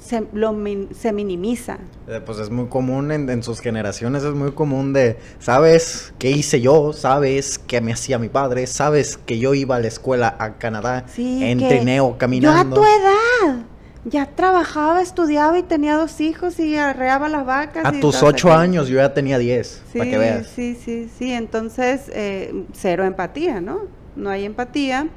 se, 0.01 0.27
lo, 0.33 0.57
se 0.95 1.13
minimiza. 1.13 1.79
Eh, 2.09 2.21
pues 2.25 2.39
es 2.39 2.51
muy 2.51 2.67
común 2.67 3.11
en, 3.13 3.43
sus 3.43 3.61
generaciones, 3.61 4.23
es 4.23 4.35
muy 4.35 4.53
común 4.53 4.93
de, 4.93 5.19
¿sabes 5.39 6.15
qué 6.19 6.31
hice 6.31 6.61
yo? 6.61 6.93
¿Sabes 6.93 7.59
qué 7.59 7.81
me 7.81 7.93
hacía 7.93 8.19
mi 8.19 8.29
padre? 8.29 8.67
¿Sabes 8.67 9.19
que 9.19 9.39
yo 9.39 9.55
iba 9.55 9.77
a 9.77 9.81
la 9.81 9.89
escuela 9.89 10.37
a 10.39 10.55
Canadá 10.55 11.05
en 11.17 11.59
trineo 11.59 12.17
caminando? 12.19 12.77
Yo 12.77 12.83
a 12.83 12.85
tu 12.85 12.91
edad. 12.91 13.74
Ya 14.07 14.27
trabajaba, 14.27 15.01
estudiaba 15.01 15.59
y 15.59 15.63
tenía 15.63 15.97
dos 15.97 16.21
hijos 16.21 16.59
y 16.59 16.77
arreaba 16.77 17.29
las 17.29 17.47
vacas. 17.47 17.87
A 17.87 17.93
tus 18.01 18.23
ocho 18.23 18.53
años 18.53 18.89
yo 18.89 18.97
ya 18.97 19.15
tenía 19.15 19.39
diez, 19.39 19.83
para 19.93 20.11
que 20.11 20.19
veas. 20.19 20.47
Sí, 20.49 20.75
sí, 20.75 21.09
sí. 21.19 21.33
Entonces, 21.33 22.11
eh, 22.13 22.65
cero 22.75 23.05
empatía, 23.05 23.63
¿no? 23.63 23.83
No 24.15 24.29
hay 24.29 24.45
empatía. 24.45 25.09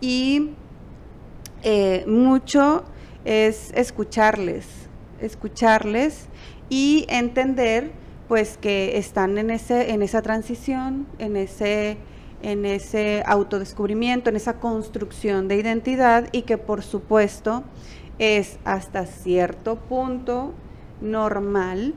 Y 0.00 0.52
eh, 1.62 2.04
mucho 2.06 2.84
es 3.24 3.70
escucharles, 3.74 4.66
escucharles 5.20 6.26
y 6.68 7.06
entender 7.08 7.90
pues 8.28 8.56
que 8.56 8.98
están 8.98 9.38
en 9.38 9.50
ese 9.50 9.92
en 9.92 10.02
esa 10.02 10.22
transición, 10.22 11.06
en 11.18 11.36
ese 11.36 11.98
en 12.42 12.64
ese 12.64 13.22
autodescubrimiento, 13.26 14.30
en 14.30 14.36
esa 14.36 14.54
construcción 14.54 15.48
de 15.48 15.56
identidad 15.56 16.28
y 16.32 16.42
que 16.42 16.58
por 16.58 16.82
supuesto 16.82 17.64
es 18.18 18.58
hasta 18.64 19.06
cierto 19.06 19.76
punto 19.76 20.52
normal 21.00 21.94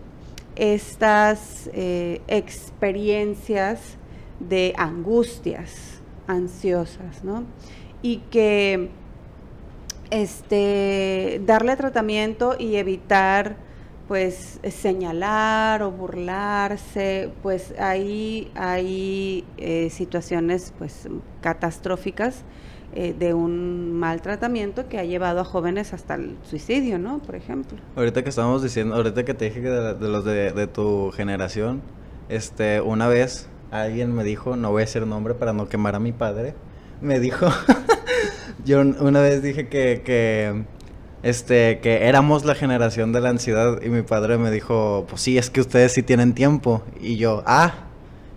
estas 0.55 1.69
eh, 1.73 2.21
experiencias 2.27 3.97
de 4.39 4.73
angustias 4.77 6.01
ansiosas, 6.27 7.23
¿no? 7.23 7.43
Y 8.01 8.17
que 8.31 8.89
este, 10.11 11.41
darle 11.45 11.75
tratamiento 11.75 12.55
y 12.57 12.75
evitar 12.75 13.55
pues 14.07 14.59
señalar 14.67 15.83
o 15.83 15.91
burlarse, 15.91 17.31
pues 17.43 17.75
ahí 17.79 18.51
hay 18.55 19.45
eh, 19.57 19.91
situaciones 19.91 20.73
pues 20.79 21.07
catastróficas 21.41 22.43
eh, 22.93 23.15
de 23.17 23.33
un 23.33 23.93
mal 23.93 24.21
tratamiento 24.21 24.87
que 24.87 24.97
ha 24.97 25.03
llevado 25.03 25.41
a 25.41 25.43
jóvenes 25.43 25.93
hasta 25.93 26.15
el 26.15 26.37
suicidio, 26.43 26.99
¿no? 26.99 27.19
Por 27.19 27.35
ejemplo. 27.35 27.77
Ahorita 27.95 28.23
que 28.23 28.29
estábamos 28.29 28.63
diciendo, 28.63 28.95
ahorita 28.95 29.25
que 29.25 29.33
te 29.33 29.45
dije 29.45 29.61
que 29.61 29.69
de, 29.69 30.09
los 30.09 30.25
de, 30.25 30.51
de, 30.51 30.67
tu 30.67 31.11
generación, 31.11 31.81
este, 32.29 32.81
una 32.81 33.07
vez 33.07 33.47
alguien 33.71 34.13
me 34.13 34.23
dijo, 34.23 34.55
no 34.55 34.71
voy 34.71 34.81
a 34.81 34.85
decir 34.85 35.05
nombre 35.05 35.33
para 35.33 35.53
no 35.53 35.69
quemar 35.69 35.95
a 35.95 35.99
mi 35.99 36.11
padre, 36.11 36.55
me 37.01 37.19
dijo 37.19 37.47
Yo 38.65 38.81
una 38.81 39.21
vez 39.21 39.41
dije 39.41 39.67
que, 39.67 40.01
que, 40.03 40.63
este, 41.23 41.79
que 41.79 42.07
éramos 42.07 42.45
la 42.45 42.55
generación 42.55 43.13
de 43.13 43.21
la 43.21 43.29
ansiedad 43.29 43.81
y 43.81 43.89
mi 43.89 44.01
padre 44.01 44.37
me 44.37 44.51
dijo, 44.51 45.05
pues 45.09 45.21
sí, 45.21 45.37
es 45.37 45.49
que 45.49 45.61
ustedes 45.61 45.93
sí 45.93 46.03
tienen 46.03 46.33
tiempo. 46.33 46.83
Y 46.99 47.15
yo, 47.15 47.41
ah, 47.45 47.73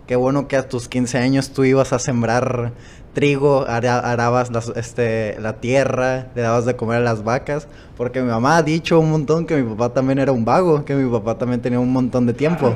qué 0.07 0.15
bueno 0.15 0.47
que 0.47 0.55
a 0.55 0.67
tus 0.69 0.87
15 0.87 1.17
años 1.17 1.51
tú 1.51 1.65
ibas 1.65 1.91
a 1.93 1.99
sembrar 1.99 2.71
trigo, 3.13 3.65
arabas 3.67 4.51
este, 4.75 5.37
la 5.39 5.53
tierra, 5.57 6.27
le 6.35 6.41
dabas 6.41 6.65
de 6.65 6.75
comer 6.75 6.97
a 6.97 7.01
las 7.01 7.23
vacas, 7.23 7.67
porque 7.95 8.21
mi 8.21 8.29
mamá 8.29 8.57
ha 8.57 8.63
dicho 8.63 8.99
un 8.99 9.11
montón 9.11 9.45
que 9.45 9.55
mi 9.61 9.69
papá 9.69 9.93
también 9.93 10.19
era 10.19 10.31
un 10.31 10.43
vago, 10.43 10.83
que 10.83 10.95
mi 10.95 11.09
papá 11.11 11.37
también 11.37 11.61
tenía 11.61 11.79
un 11.79 11.91
montón 11.93 12.25
de 12.25 12.33
tiempo. 12.33 12.75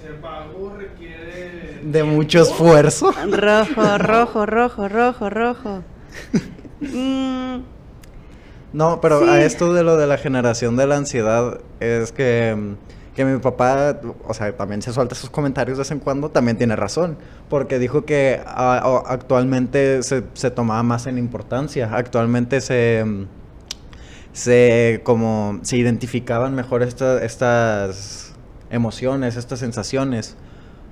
ser 0.00 0.20
vago 0.20 0.72
requiere 0.78 1.80
de 1.82 2.04
mucho 2.04 2.42
esfuerzo. 2.42 3.12
Rojo, 3.30 3.98
rojo, 3.98 4.46
rojo, 4.46 4.88
rojo, 4.88 5.30
rojo. 5.30 5.82
Mm. 6.80 7.62
No, 8.72 9.00
pero 9.00 9.24
a 9.28 9.42
esto 9.42 9.74
de 9.74 9.82
lo 9.82 9.96
de 9.96 10.06
la 10.06 10.16
generación 10.16 10.76
de 10.76 10.86
la 10.86 10.96
ansiedad 10.96 11.60
es 11.80 12.10
que 12.10 12.56
mm, 12.56 12.74
que 13.14 13.24
mi 13.24 13.38
papá, 13.38 14.00
o 14.26 14.34
sea, 14.34 14.56
también 14.56 14.80
se 14.82 14.92
suelta 14.92 15.14
sus 15.14 15.30
comentarios 15.30 15.78
de 15.78 15.82
vez 15.82 15.90
en 15.90 15.98
cuando, 15.98 16.30
también 16.30 16.56
tiene 16.56 16.76
razón, 16.76 17.18
porque 17.48 17.78
dijo 17.78 18.04
que 18.04 18.40
ah, 18.46 19.02
actualmente 19.06 20.02
se, 20.02 20.24
se, 20.32 20.50
tomaba 20.50 20.82
más 20.82 21.06
en 21.06 21.18
importancia, 21.18 21.90
actualmente 21.92 22.60
se, 22.60 23.04
se, 24.32 25.00
como, 25.04 25.60
se 25.62 25.76
identificaban 25.76 26.54
mejor 26.54 26.82
estas 26.82 28.32
emociones, 28.70 29.36
estas 29.36 29.60
sensaciones, 29.60 30.36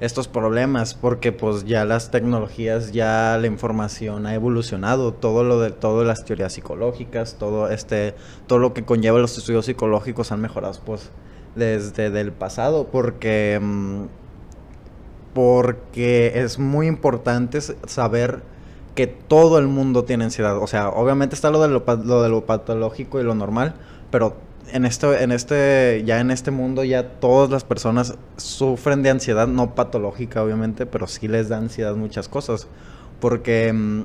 estos 0.00 0.28
problemas, 0.28 0.94
porque 0.94 1.32
pues 1.32 1.64
ya 1.64 1.84
las 1.84 2.10
tecnologías, 2.10 2.92
ya 2.92 3.36
la 3.38 3.46
información 3.46 4.26
ha 4.26 4.34
evolucionado, 4.34 5.12
todo 5.12 5.44
lo 5.44 5.60
de 5.60 5.70
todas 5.70 6.06
las 6.06 6.24
teorías 6.24 6.52
psicológicas, 6.52 7.36
todo 7.38 7.70
este, 7.70 8.14
todo 8.46 8.58
lo 8.58 8.74
que 8.74 8.84
conlleva 8.84 9.18
los 9.18 9.36
estudios 9.36 9.66
psicológicos 9.66 10.32
han 10.32 10.40
mejorado, 10.40 10.78
pues 10.84 11.10
desde 11.54 12.06
el 12.20 12.32
pasado 12.32 12.86
porque 12.86 13.58
mm, 13.60 14.04
porque 15.32 16.32
es 16.34 16.58
muy 16.58 16.86
importante 16.86 17.60
saber 17.60 18.42
que 18.94 19.06
todo 19.06 19.58
el 19.58 19.68
mundo 19.68 20.04
tiene 20.04 20.24
ansiedad. 20.24 20.58
O 20.58 20.66
sea, 20.66 20.88
obviamente 20.88 21.34
está 21.34 21.50
lo 21.50 21.60
de 21.62 21.68
lo, 22.28 22.46
patológico 22.46 23.20
y 23.20 23.24
lo 23.24 23.34
normal, 23.34 23.74
pero 24.10 24.36
en 24.72 24.84
este, 24.84 25.22
en 25.22 25.32
este, 25.32 26.02
ya 26.04 26.20
en 26.20 26.30
este 26.30 26.50
mundo 26.50 26.84
ya 26.84 27.08
todas 27.20 27.50
las 27.50 27.64
personas 27.64 28.14
sufren 28.36 29.02
de 29.02 29.10
ansiedad, 29.10 29.46
no 29.46 29.74
patológica 29.74 30.42
obviamente, 30.42 30.86
pero 30.86 31.06
sí 31.06 31.28
les 31.28 31.48
da 31.48 31.58
ansiedad 31.58 31.94
muchas 31.94 32.28
cosas. 32.28 32.66
Porque 33.20 33.72
mm, 33.72 34.02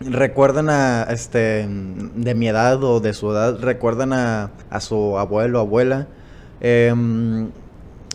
recuerdan 0.00 0.68
a, 0.68 1.04
este, 1.04 1.66
de 1.66 2.34
mi 2.34 2.48
edad 2.48 2.82
o 2.84 3.00
de 3.00 3.14
su 3.14 3.32
edad, 3.32 3.58
recuerdan 3.60 4.12
a, 4.12 4.50
a 4.68 4.80
su 4.80 5.18
abuelo 5.18 5.60
abuela 5.60 6.06
Em, 6.60 7.50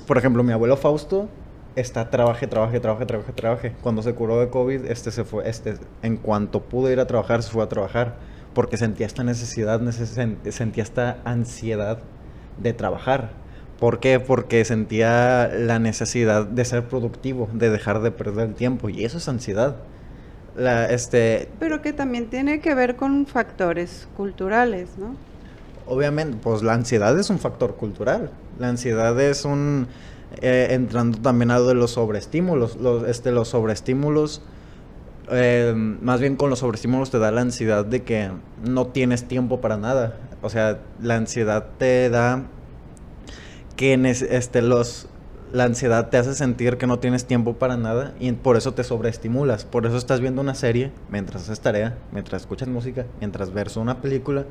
por 0.07 0.17
ejemplo, 0.17 0.43
mi 0.43 0.51
abuelo 0.51 0.77
Fausto 0.77 1.29
está 1.75 2.09
trabaje, 2.09 2.47
trabaje, 2.47 2.79
trabaje, 2.79 3.05
trabaje, 3.05 3.33
trabaje. 3.33 3.75
Cuando 3.81 4.01
se 4.01 4.13
curó 4.13 4.39
de 4.39 4.49
COVID, 4.49 4.85
este 4.85 5.11
se 5.11 5.23
fue, 5.23 5.49
este, 5.49 5.75
en 6.01 6.17
cuanto 6.17 6.61
pudo 6.61 6.91
ir 6.91 6.99
a 6.99 7.07
trabajar, 7.07 7.43
se 7.43 7.51
fue 7.51 7.63
a 7.63 7.69
trabajar. 7.69 8.15
Porque 8.53 8.75
sentía 8.75 9.05
esta 9.05 9.23
necesidad, 9.23 9.81
sentía 10.49 10.83
esta 10.83 11.19
ansiedad 11.23 11.99
de 12.57 12.73
trabajar. 12.73 13.31
¿Por 13.79 13.99
qué? 13.99 14.19
Porque 14.19 14.65
sentía 14.65 15.49
la 15.53 15.79
necesidad 15.79 16.45
de 16.45 16.65
ser 16.65 16.87
productivo, 16.87 17.49
de 17.53 17.69
dejar 17.69 18.01
de 18.01 18.11
perder 18.11 18.49
el 18.49 18.55
tiempo. 18.55 18.89
Y 18.89 19.05
eso 19.05 19.17
es 19.19 19.29
ansiedad. 19.29 19.77
La, 20.55 20.85
este... 20.85 21.47
Pero 21.59 21.81
que 21.81 21.93
también 21.93 22.29
tiene 22.29 22.59
que 22.59 22.75
ver 22.75 22.97
con 22.97 23.25
factores 23.25 24.07
culturales, 24.17 24.97
¿no? 24.97 25.15
Obviamente, 25.91 26.37
pues 26.41 26.63
la 26.63 26.73
ansiedad 26.73 27.17
es 27.19 27.29
un 27.29 27.37
factor 27.37 27.75
cultural. 27.75 28.31
La 28.59 28.69
ansiedad 28.69 29.19
es 29.19 29.43
un... 29.45 29.87
Eh, 30.41 30.67
entrando 30.71 31.17
también 31.17 31.51
a 31.51 31.59
lo 31.59 31.67
de 31.67 31.73
los 31.73 31.91
sobreestímulos. 31.91 32.77
Los, 32.77 33.07
este, 33.07 33.31
los 33.31 33.49
sobreestímulos... 33.49 34.41
Eh, 35.33 35.73
más 35.75 36.19
bien 36.19 36.35
con 36.35 36.49
los 36.49 36.59
sobreestímulos 36.59 37.09
te 37.09 37.17
da 37.17 37.31
la 37.31 37.41
ansiedad 37.41 37.85
de 37.85 38.03
que 38.03 38.31
no 38.63 38.87
tienes 38.87 39.27
tiempo 39.27 39.59
para 39.61 39.77
nada. 39.77 40.17
O 40.41 40.49
sea, 40.49 40.79
la 41.01 41.15
ansiedad 41.15 41.67
te 41.77 42.09
da 42.09 42.43
que 43.75 43.93
este, 44.29 44.61
los, 44.61 45.07
la 45.53 45.65
ansiedad 45.65 46.09
te 46.09 46.17
hace 46.17 46.33
sentir 46.35 46.77
que 46.77 46.87
no 46.87 46.99
tienes 46.99 47.25
tiempo 47.25 47.53
para 47.53 47.77
nada 47.77 48.13
y 48.19 48.31
por 48.31 48.57
eso 48.57 48.73
te 48.73 48.83
sobreestimulas. 48.83 49.65
Por 49.65 49.85
eso 49.85 49.97
estás 49.97 50.21
viendo 50.21 50.41
una 50.41 50.55
serie 50.55 50.91
mientras 51.09 51.43
haces 51.43 51.59
tarea, 51.59 51.97
mientras 52.11 52.43
escuchas 52.43 52.67
música, 52.67 53.05
mientras 53.19 53.53
ves 53.53 53.77
una 53.77 54.01
película 54.01 54.45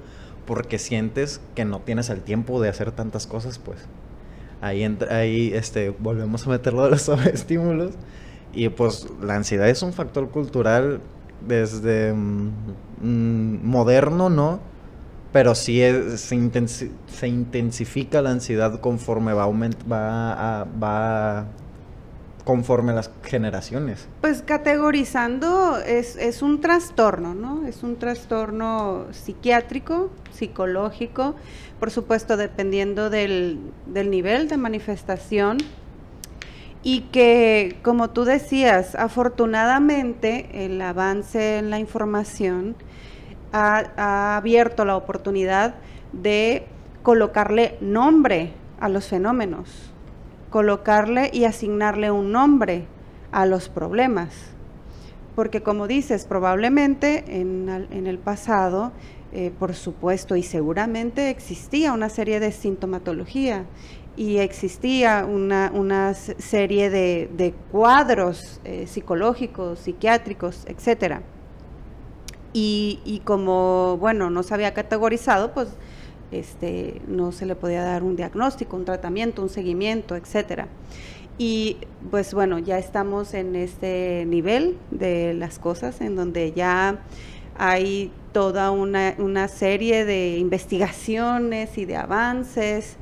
porque 0.46 0.78
sientes 0.78 1.40
que 1.54 1.64
no 1.64 1.80
tienes 1.80 2.10
el 2.10 2.22
tiempo 2.22 2.60
de 2.60 2.68
hacer 2.68 2.92
tantas 2.92 3.26
cosas, 3.26 3.58
pues 3.58 3.78
ahí, 4.60 4.82
entra, 4.82 5.16
ahí 5.16 5.52
este, 5.54 5.90
volvemos 5.90 6.46
a 6.46 6.50
meterlo 6.50 6.84
de 6.84 6.90
los 6.90 7.02
sobreestímulos. 7.02 7.94
Y 8.52 8.68
pues 8.68 9.06
la 9.22 9.36
ansiedad 9.36 9.68
es 9.68 9.82
un 9.82 9.92
factor 9.92 10.30
cultural 10.30 11.00
desde 11.46 12.12
mm, 12.12 12.50
mm, 13.00 13.60
moderno, 13.64 14.28
¿no? 14.28 14.60
Pero 15.32 15.54
sí 15.54 15.80
se, 16.16 16.34
intensifica 17.28 18.20
la 18.20 18.30
ansiedad 18.30 18.80
conforme 18.80 19.32
va, 19.32 19.46
va, 19.46 20.66
va 20.82 21.46
conforme 22.44 22.92
las 22.92 23.10
generaciones. 23.22 24.08
Pues 24.20 24.42
categorizando 24.42 25.78
es, 25.78 26.42
un 26.42 26.60
trastorno, 26.60 27.34
¿no? 27.34 27.66
Es 27.66 27.82
un 27.82 27.96
trastorno 27.96 29.06
psiquiátrico, 29.12 30.10
psicológico, 30.32 31.34
por 31.78 31.90
supuesto 31.90 32.36
dependiendo 32.36 33.10
del, 33.10 33.60
nivel 33.86 34.48
de 34.48 34.56
manifestación 34.56 35.58
y 36.82 37.02
que, 37.12 37.78
como 37.82 38.10
tú 38.10 38.24
decías, 38.24 38.94
afortunadamente 38.94 40.64
el 40.64 40.80
avance 40.80 41.58
en 41.58 41.70
la 41.70 41.78
información 41.78 42.74
ha 43.52 44.36
abierto 44.36 44.84
la 44.84 44.96
oportunidad 44.96 45.74
de 46.12 46.66
colocarle 47.02 47.76
nombre 47.80 48.52
a 48.78 48.88
los 48.88 49.08
fenómenos 49.08 49.90
colocarle 50.50 51.30
y 51.32 51.44
asignarle 51.44 52.10
un 52.10 52.32
nombre 52.32 52.84
a 53.32 53.46
los 53.46 53.68
problemas. 53.68 54.34
Porque 55.34 55.62
como 55.62 55.86
dices, 55.86 56.26
probablemente 56.26 57.40
en, 57.40 57.68
el 58.06 58.18
pasado, 58.18 58.92
eh, 59.32 59.52
por 59.58 59.74
supuesto 59.74 60.36
y 60.36 60.42
seguramente 60.42 61.30
existía 61.30 61.92
una 61.92 62.08
serie 62.08 62.40
de 62.40 62.50
sintomatología 62.50 63.64
y 64.16 64.38
existía 64.38 65.24
una, 65.24 66.14
serie 66.14 66.90
de, 66.90 67.54
cuadros 67.70 68.60
eh, 68.64 68.86
psicológicos, 68.86 69.78
psiquiátricos, 69.78 70.64
etcétera. 70.66 71.22
Y, 72.52 72.98
y, 73.04 73.20
como, 73.20 73.96
bueno, 73.98 74.28
no 74.28 74.42
se 74.42 74.52
había 74.52 74.74
categorizado, 74.74 75.54
pues 75.54 75.68
este, 76.30 77.00
no 77.06 77.32
se 77.32 77.46
le 77.46 77.54
podía 77.54 77.82
dar 77.82 78.02
un 78.02 78.16
diagnóstico, 78.16 78.76
un 78.76 78.84
tratamiento, 78.84 79.42
un 79.42 79.48
seguimiento, 79.48 80.16
etcétera. 80.16 80.68
Y 81.38 81.78
pues 82.10 82.34
bueno, 82.34 82.58
ya 82.58 82.78
estamos 82.78 83.32
en 83.34 83.56
este 83.56 84.24
nivel 84.26 84.76
de 84.90 85.32
las 85.34 85.58
cosas 85.58 86.00
en 86.02 86.14
donde 86.14 86.52
ya 86.52 87.00
hay 87.56 88.12
toda 88.32 88.70
una, 88.70 89.14
una 89.18 89.48
serie 89.48 90.04
de 90.04 90.36
investigaciones 90.36 91.78
y 91.78 91.86
de 91.86 91.96
avances. 91.96 92.96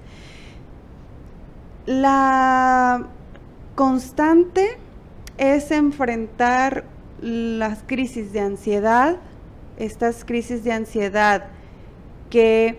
La 1.87 3.09
constante 3.75 4.79
es 5.37 5.71
enfrentar 5.71 6.85
las 7.21 7.83
crisis 7.87 8.33
de 8.33 8.41
ansiedad, 8.41 9.17
estas 9.79 10.25
crisis 10.25 10.65
de 10.65 10.73
ansiedad 10.73 11.47
que 12.31 12.79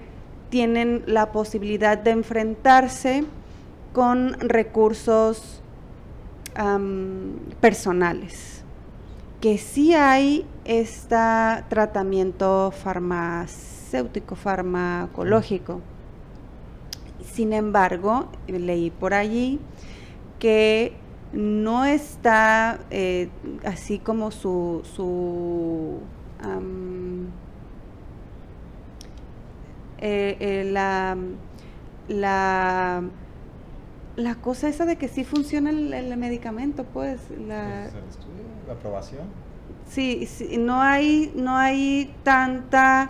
tienen 0.49 1.03
la 1.05 1.31
posibilidad 1.31 1.97
de 1.97 2.11
enfrentarse 2.11 3.23
con 3.93 4.33
recursos 4.39 5.61
personales. 7.61 8.63
Que 9.39 9.57
sí 9.57 9.93
hay 9.93 10.45
este 10.65 11.15
tratamiento 11.69 12.71
farmacéutico, 12.71 14.35
farmacológico. 14.35 15.79
Sin 17.23 17.53
embargo, 17.53 18.27
leí 18.47 18.89
por 18.89 19.13
allí 19.13 19.59
que 20.39 20.93
no 21.31 21.85
está 21.85 22.79
eh, 22.89 23.29
así 23.63 23.99
como 23.99 24.31
su, 24.31 24.81
su 24.95 25.99
eh, 30.01 30.37
eh, 30.39 30.69
la, 30.71 31.17
la, 32.07 33.03
la 34.15 34.35
cosa 34.35 34.69
esa 34.69 34.85
de 34.85 34.97
que 34.97 35.07
sí 35.07 35.23
funciona 35.23 35.69
el, 35.69 36.17
medicamento, 36.17 36.83
pues. 36.85 37.19
La, 37.47 37.89
la 38.67 38.73
aprobación. 38.73 39.27
Sí, 39.89 40.27
no 40.59 40.81
hay, 40.81 41.31
no 41.35 41.57
hay 41.57 42.13
tanta, 42.23 43.09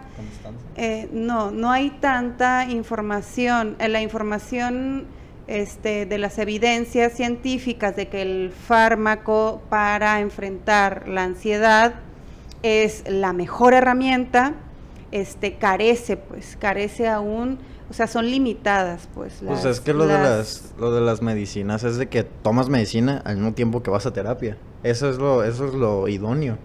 eh, 0.78 1.10
no, 1.12 1.52
no 1.52 1.72
hay 1.72 1.90
tanta 1.90 2.66
información. 2.70 3.76
la 3.80 4.02
información 4.02 5.06
este, 5.48 6.06
de 6.06 6.18
las 6.18 6.38
evidencias 6.38 7.14
científicas 7.14 7.96
de 7.96 8.08
que 8.08 8.22
el 8.22 8.52
fármaco 8.52 9.62
para 9.70 10.22
enfrentar 10.22 11.10
la 11.10 11.24
ansiedad 11.24 11.96
es 12.64 13.04
la 13.10 13.34
mejor 13.34 13.74
herramienta, 13.74 14.54
este, 15.12 15.58
carece, 15.58 16.18
pues, 16.18 16.58
carece 16.60 17.08
aún, 17.08 17.60
o 17.90 17.94
sea, 17.94 18.08
son 18.08 18.30
limitadas, 18.30 19.10
pues. 19.16 19.42
pues 19.46 19.66
es 19.66 19.80
que 19.80 19.94
lo, 19.94 20.06
de 20.06 20.14
las, 20.14 20.74
lo 20.78 20.92
de 20.92 21.02
las 21.02 21.22
medicinas 21.22 21.84
es 21.84 21.98
de 21.98 22.08
que 22.08 22.24
tomas 22.24 22.70
medicina 22.70 23.22
al 23.26 23.38
mismo 23.38 23.54
tiempo 23.54 23.82
que 23.82 23.90
vas 23.90 24.06
a 24.06 24.14
terapia. 24.14 24.58
Eso 24.84 25.10
es 25.10 25.18
lo, 25.18 25.44
eso 25.44 25.68
es 25.68 25.74
lo 25.74 26.08
idóneo. 26.08 26.58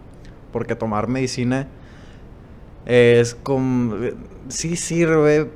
Porque 0.52 0.76
tomar 0.76 1.08
medicina 1.08 1.66
es 2.86 3.34
como... 3.34 3.96
Sí 4.48 4.76
sirve, 4.76 5.50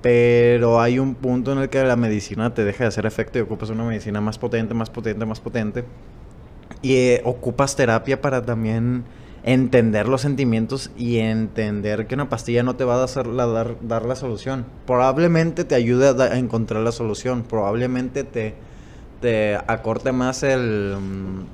pero 0.00 0.80
hay 0.80 0.98
un 0.98 1.14
punto 1.14 1.52
en 1.52 1.58
el 1.58 1.68
que 1.68 1.82
la 1.82 1.96
medicina 1.96 2.54
te 2.54 2.64
deja 2.64 2.84
de 2.84 2.88
hacer 2.88 3.04
efecto 3.04 3.38
y 3.38 3.42
ocupas 3.42 3.70
una 3.70 3.84
medicina 3.84 4.20
más 4.20 4.38
potente, 4.38 4.72
más 4.72 4.88
potente, 4.88 5.26
más 5.26 5.40
potente. 5.40 5.84
Y 6.80 6.94
eh, 6.94 7.22
ocupas 7.24 7.76
terapia 7.76 8.20
para 8.20 8.42
también 8.42 9.04
entender 9.42 10.08
los 10.08 10.20
sentimientos 10.20 10.90
y 10.96 11.18
entender 11.18 12.06
que 12.06 12.14
una 12.14 12.28
pastilla 12.28 12.62
no 12.62 12.76
te 12.76 12.84
va 12.84 12.94
a 12.94 13.06
dar 13.06 13.26
la, 13.26 13.74
dar, 13.80 14.04
la 14.04 14.16
solución. 14.16 14.66
Probablemente 14.86 15.64
te 15.64 15.74
ayude 15.74 16.08
a, 16.08 16.38
encontrar 16.38 16.82
la 16.82 16.92
solución. 16.92 17.42
Probablemente 17.42 18.24
te, 18.24 18.54
te 19.20 19.56
acorte 19.66 20.12
más 20.12 20.42
el... 20.42 20.96
Mm, 21.00 21.44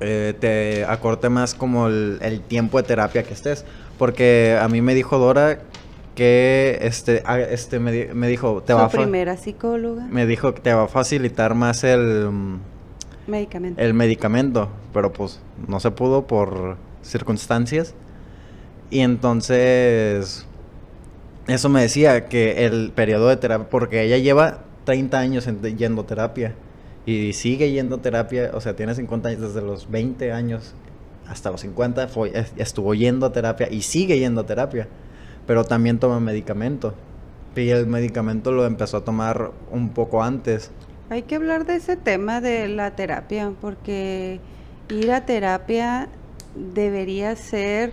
eh, 0.00 0.34
te 0.38 0.84
acorte 0.84 1.28
más 1.28 1.54
como 1.54 1.86
el, 1.86 2.42
tiempo 2.48 2.78
de 2.78 2.88
terapia 2.88 3.22
que 3.22 3.34
estés. 3.34 3.64
Porque 3.96 4.58
a 4.60 4.68
mí 4.68 4.82
me 4.82 4.94
dijo 4.94 5.18
Dora 5.18 5.60
que 6.16 6.78
este, 6.82 7.22
este 7.50 7.78
me, 7.78 8.26
dijo... 8.28 8.62
Te 8.62 8.74
va 8.74 8.88
primera 8.88 9.36
psicóloga. 9.36 10.06
Me 10.10 10.26
dijo 10.26 10.54
que 10.54 10.60
te 10.60 10.74
va 10.74 10.84
a 10.84 10.88
facilitar 10.88 11.54
más 11.54 11.84
el... 11.84 12.58
Medicamento. 13.26 13.80
El 13.80 13.94
medicamento, 13.94 14.68
pero 14.92 15.12
pues 15.12 15.40
no 15.66 15.80
se 15.80 15.90
pudo 15.90 16.26
por 16.26 16.76
circunstancias. 17.02 17.94
Y 18.90 19.00
entonces, 19.00 20.46
eso 21.46 21.68
me 21.68 21.82
decía 21.82 22.26
que 22.28 22.66
el 22.66 22.92
periodo 22.92 23.28
de 23.28 23.36
terapia, 23.36 23.68
porque 23.68 24.02
ella 24.02 24.18
lleva 24.18 24.64
30 24.84 25.18
años 25.18 25.48
yendo 25.76 26.02
a 26.02 26.06
terapia 26.06 26.54
y 27.06 27.32
sigue 27.32 27.70
yendo 27.70 27.96
a 27.96 28.02
terapia, 28.02 28.50
o 28.54 28.60
sea, 28.60 28.76
tiene 28.76 28.94
50 28.94 29.28
años 29.28 29.40
desde 29.40 29.62
los 29.62 29.90
20 29.90 30.32
años 30.32 30.74
hasta 31.26 31.50
los 31.50 31.62
50, 31.62 32.08
fue, 32.08 32.32
estuvo 32.56 32.94
yendo 32.94 33.26
a 33.26 33.32
terapia 33.32 33.68
y 33.70 33.82
sigue 33.82 34.18
yendo 34.18 34.42
a 34.42 34.46
terapia, 34.46 34.88
pero 35.46 35.64
también 35.64 35.98
toma 35.98 36.20
medicamento. 36.20 36.94
Y 37.56 37.68
el 37.68 37.86
medicamento 37.86 38.52
lo 38.52 38.66
empezó 38.66 38.98
a 38.98 39.04
tomar 39.04 39.52
un 39.70 39.90
poco 39.90 40.22
antes. 40.22 40.70
Hay 41.10 41.22
que 41.22 41.34
hablar 41.34 41.66
de 41.66 41.76
ese 41.76 41.96
tema 41.96 42.40
de 42.40 42.66
la 42.66 42.96
terapia, 42.96 43.52
porque 43.60 44.40
ir 44.88 45.12
a 45.12 45.26
terapia 45.26 46.08
debería 46.54 47.36
ser 47.36 47.92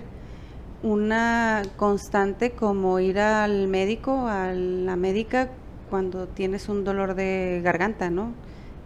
una 0.81 1.63
constante 1.75 2.51
como 2.51 2.99
ir 3.01 3.19
al 3.19 3.67
médico, 3.67 4.27
a 4.29 4.53
la 4.53 4.95
médica 4.95 5.49
cuando 5.89 6.29
tienes 6.29 6.69
un 6.69 6.85
dolor 6.85 7.15
de 7.15 7.59
garganta, 7.61 8.09
¿no? 8.09 8.31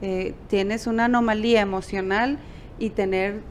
Eh, 0.01 0.33
tienes 0.47 0.88
una 0.88 1.05
anomalía 1.05 1.61
emocional 1.61 2.39
y 2.79 2.89
tener 2.89 3.41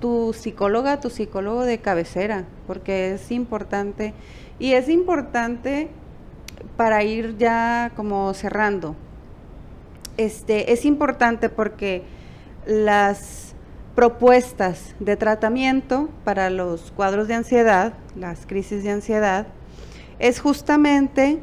tu 0.00 0.32
psicóloga, 0.32 0.98
tu 0.98 1.10
psicólogo 1.10 1.62
de 1.62 1.78
cabecera, 1.78 2.44
porque 2.66 3.14
es 3.14 3.30
importante. 3.30 4.14
Y 4.58 4.72
es 4.72 4.88
importante 4.88 5.90
para 6.76 7.04
ir 7.04 7.38
ya 7.38 7.92
como 7.94 8.34
cerrando, 8.34 8.96
este, 10.16 10.72
es 10.72 10.84
importante 10.84 11.48
porque 11.48 12.02
las 12.66 13.54
propuestas 13.94 14.94
de 14.98 15.16
tratamiento 15.16 16.08
para 16.24 16.50
los 16.50 16.90
cuadros 16.90 17.28
de 17.28 17.34
ansiedad, 17.34 17.94
las 18.16 18.46
crisis 18.46 18.82
de 18.82 18.90
ansiedad, 18.90 19.46
es 20.18 20.40
justamente 20.40 21.38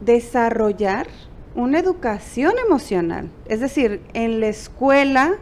desarrollar 0.00 1.06
una 1.54 1.78
educación 1.78 2.54
emocional. 2.64 3.30
Es 3.46 3.60
decir, 3.60 4.02
en 4.14 4.40
la 4.40 4.48
escuela 4.48 5.34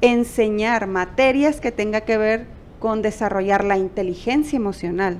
enseñar 0.00 0.86
materias 0.86 1.60
que 1.60 1.72
tenga 1.72 2.02
que 2.02 2.18
ver 2.18 2.46
con 2.78 3.02
desarrollar 3.02 3.64
la 3.64 3.76
inteligencia 3.76 4.56
emocional. 4.56 5.18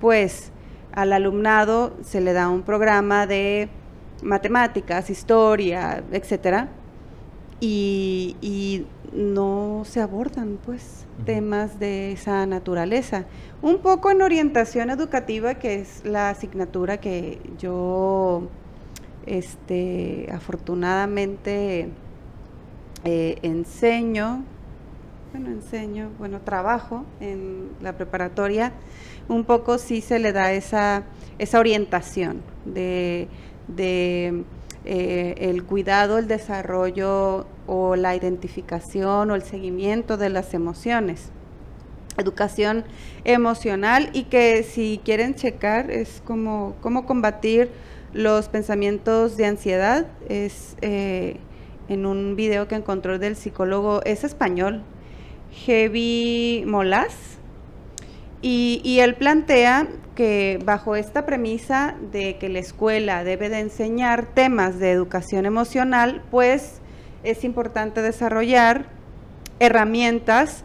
Pues 0.00 0.50
al 0.92 1.12
alumnado 1.12 1.94
se 2.02 2.20
le 2.20 2.32
da 2.32 2.48
un 2.48 2.62
programa 2.62 3.26
de 3.26 3.68
matemáticas, 4.22 5.10
historia, 5.10 6.02
etcétera, 6.12 6.68
y, 7.60 8.86
no 9.10 9.84
se 9.86 10.02
abordan 10.02 10.58
pues 10.66 11.06
temas 11.24 11.80
de 11.80 12.12
esa 12.12 12.44
naturaleza. 12.44 13.24
Un 13.62 13.78
poco 13.78 14.10
en 14.10 14.20
orientación 14.20 14.90
educativa, 14.90 15.54
que 15.54 15.80
es 15.80 16.04
la 16.04 16.28
asignatura 16.28 16.98
que 16.98 17.40
yo 17.58 18.48
este, 19.24 20.28
afortunadamente 20.30 21.88
eh, 23.04 23.38
enseño, 23.40 24.44
bueno, 25.32 25.48
enseño, 25.50 26.10
bueno, 26.18 26.40
trabajo 26.42 27.04
en 27.20 27.70
la 27.80 27.94
preparatoria, 27.94 28.72
un 29.28 29.44
poco 29.44 29.78
sí 29.78 30.02
se 30.02 30.18
le 30.18 30.32
da 30.32 30.52
esa, 30.52 31.04
esa 31.38 31.58
orientación 31.60 32.42
de 32.66 33.28
de 33.68 34.44
eh, 34.84 35.34
el 35.38 35.64
cuidado, 35.64 36.18
el 36.18 36.28
desarrollo 36.28 37.46
o 37.66 37.96
la 37.96 38.16
identificación 38.16 39.30
o 39.30 39.34
el 39.34 39.42
seguimiento 39.42 40.16
de 40.16 40.30
las 40.30 40.54
emociones. 40.54 41.30
Educación 42.16 42.84
emocional 43.24 44.10
y 44.12 44.24
que 44.24 44.62
si 44.62 45.00
quieren 45.04 45.34
checar 45.34 45.90
es 45.90 46.22
como 46.24 46.74
cómo 46.80 47.06
combatir 47.06 47.70
los 48.12 48.48
pensamientos 48.48 49.36
de 49.36 49.46
ansiedad. 49.46 50.06
Es 50.28 50.76
eh, 50.80 51.36
en 51.88 52.06
un 52.06 52.34
video 52.36 52.68
que 52.68 52.74
encontró 52.74 53.18
del 53.18 53.36
psicólogo, 53.36 54.02
es 54.04 54.24
español, 54.24 54.82
Heavy 55.66 56.64
Molas, 56.66 57.14
y, 58.42 58.80
y 58.84 59.00
él 59.00 59.14
plantea 59.14 59.88
que 60.18 60.58
bajo 60.64 60.96
esta 60.96 61.24
premisa 61.26 61.94
de 62.10 62.38
que 62.38 62.48
la 62.48 62.58
escuela 62.58 63.22
debe 63.22 63.48
de 63.48 63.60
enseñar 63.60 64.26
temas 64.26 64.80
de 64.80 64.90
educación 64.90 65.46
emocional, 65.46 66.24
pues 66.32 66.80
es 67.22 67.44
importante 67.44 68.02
desarrollar 68.02 68.86
herramientas 69.60 70.64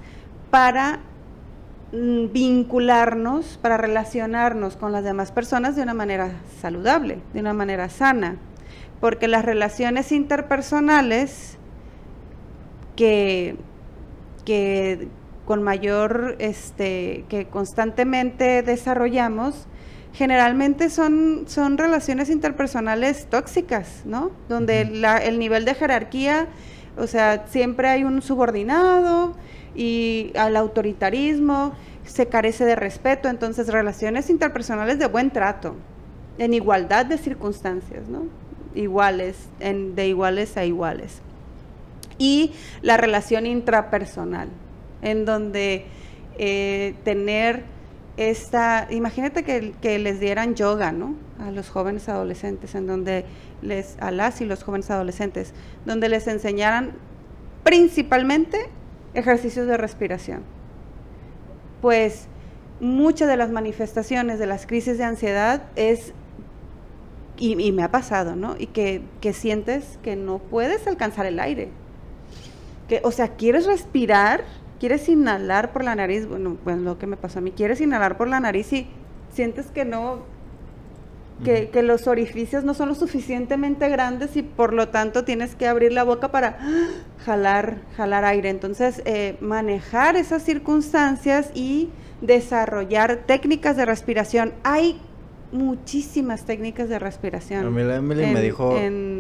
para 0.49 1.01
mm, 1.91 2.31
vincularnos, 2.33 3.59
para 3.61 3.77
relacionarnos 3.77 4.75
con 4.75 4.91
las 4.91 5.03
demás 5.03 5.31
personas 5.31 5.75
de 5.75 5.83
una 5.83 5.93
manera 5.93 6.31
saludable, 6.59 7.19
de 7.35 7.39
una 7.39 7.53
manera 7.53 7.89
sana, 7.89 8.37
porque 8.99 9.27
las 9.27 9.45
relaciones 9.45 10.11
interpersonales 10.11 11.59
que, 12.95 13.57
que 14.45 15.09
con 15.45 15.63
mayor, 15.63 16.36
este, 16.39 17.25
que 17.29 17.45
constantemente 17.45 18.63
desarrollamos, 18.63 19.67
generalmente 20.13 20.89
son, 20.89 21.45
son 21.47 21.77
relaciones 21.77 22.29
interpersonales 22.29 23.25
tóxicas, 23.29 24.03
¿no? 24.06 24.32
Donde 24.47 24.82
el 24.82 25.39
nivel 25.39 25.65
de 25.65 25.73
jerarquía, 25.73 26.47
o 26.97 27.08
sea, 27.08 27.47
siempre 27.47 27.89
hay 27.89 28.03
un 28.03 28.21
subordinado 28.21 29.36
y 29.75 30.32
al 30.38 30.56
autoritarismo, 30.56 31.73
se 32.06 32.27
carece 32.27 32.65
de 32.65 32.75
respeto, 32.75 33.27
entonces 33.27 33.67
relaciones 33.67 34.29
interpersonales 34.29 34.99
de 34.99 35.08
buen 35.08 35.32
trato, 35.32 35.75
en 36.38 36.53
igualdad 36.53 37.06
de 37.06 37.17
circunstancias, 37.17 38.08
¿no? 38.08 38.23
Iguales, 38.75 39.36
en, 39.60 39.95
de 39.95 40.08
iguales 40.08 40.58
a 40.58 40.65
iguales. 40.65 41.21
Y 42.17 42.53
la 42.82 42.97
relación 42.97 43.45
intrapersonal, 43.45 44.49
en 45.03 45.25
donde 45.25 45.85
eh, 46.37 46.95
tener 47.03 47.63
esta, 48.17 48.87
imagínate 48.91 49.43
que, 49.43 49.99
les 49.99 50.19
dieran 50.19 50.56
yoga, 50.56 50.91
¿no? 50.91 51.15
A 51.39 51.51
los 51.51 51.69
jóvenes 51.69 52.10
adolescentes, 52.10 52.75
en 52.75 52.87
donde 52.87 53.25
les, 53.62 53.97
a 53.99 54.12
las 54.12 54.39
y 54.41 54.45
los 54.45 54.63
jóvenes 54.63 54.89
adolescentes, 54.91 55.54
donde 55.85 56.10
les 56.10 56.27
enseñaran 56.27 56.93
principalmente 57.63 58.69
ejercicios 59.13 59.67
de 59.67 59.77
respiración. 59.77 60.43
Pues 61.81 62.27
muchas 62.79 63.27
de 63.27 63.37
las 63.37 63.49
manifestaciones 63.49 64.39
de 64.39 64.45
las 64.45 64.65
crisis 64.67 64.97
de 64.97 65.04
ansiedad 65.06 65.63
es, 65.75 66.13
y, 67.37 67.71
me 67.71 67.83
ha 67.83 67.91
pasado, 67.91 68.35
¿no? 68.35 68.56
Y 68.58 68.67
que, 68.67 69.01
que 69.21 69.33
sientes 69.33 69.97
que 70.04 70.15
no 70.15 70.37
puedes 70.37 70.85
alcanzar 70.87 71.25
el 71.25 71.39
aire. 71.39 71.69
Que, 72.87 73.01
o 73.04 73.12
sea, 73.12 73.29
quieres 73.29 73.65
respirar, 73.65 74.43
quieres 74.84 75.08
inhalar 75.08 75.71
por 75.71 75.86
la 75.86 75.96
nariz, 75.96 76.27
bueno, 76.27 76.58
pues 76.62 76.77
lo 76.77 77.00
que 77.00 77.08
me 77.08 77.15
pasó 77.15 77.40
a 77.40 77.42
mí, 77.42 77.52
quieres 77.52 77.79
inhalar 77.79 78.17
por 78.17 78.27
la 78.27 78.42
nariz 78.42 78.73
y 78.73 78.86
sientes 79.31 79.67
que 79.67 79.86
no, 79.86 80.23
que, 81.46 81.69
que, 81.69 81.81
los 81.84 82.06
orificios 82.06 82.65
no 82.65 82.73
son 82.73 82.90
lo 82.90 82.96
suficientemente 82.96 83.88
grandes 83.88 84.36
y 84.36 84.44
por 84.44 84.73
lo 84.73 84.90
tanto 84.90 85.23
tienes 85.23 85.56
que 85.56 85.69
abrir 85.69 85.94
la 85.94 86.04
boca 86.04 86.34
para 86.34 86.58
jalar, 87.25 87.77
jalar 87.96 88.25
aire. 88.25 88.50
Entonces, 88.50 89.02
eh, 89.06 89.38
manejar 89.40 90.17
esas 90.17 90.44
circunstancias 90.44 91.52
y 91.56 91.88
desarrollar 92.19 93.23
técnicas 93.25 93.77
de 93.77 93.86
respiración. 93.86 94.52
Hay 94.65 95.00
muchísimas 95.54 96.44
técnicas 96.44 96.90
de 96.90 97.00
respiración. 97.00 97.65
A 97.65 97.69
mí 97.69 97.84
la 97.84 97.96
Emily 97.96 98.25
me 98.25 98.42
dijo 98.42 98.77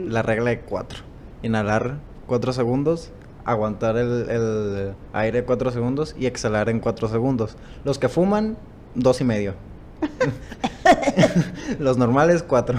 la 0.09 0.23
regla 0.23 0.49
de 0.49 0.59
cuatro. 0.59 0.99
Inhalar 1.41 1.99
cuatro 2.27 2.51
segundos, 2.51 3.13
aguantar 3.45 3.97
el, 3.97 4.29
el, 4.29 4.93
aire 5.13 5.43
cuatro 5.43 5.71
segundos 5.71 6.15
y 6.17 6.25
exhalar 6.25 6.69
en 6.69 6.79
cuatro 6.79 7.07
segundos. 7.07 7.57
Los 7.83 7.99
que 7.99 8.09
fuman, 8.09 8.57
dos 8.95 9.21
y 9.21 9.23
medio. 9.23 9.53
Los 11.79 11.97
normales, 11.97 12.43
cuatro. 12.43 12.77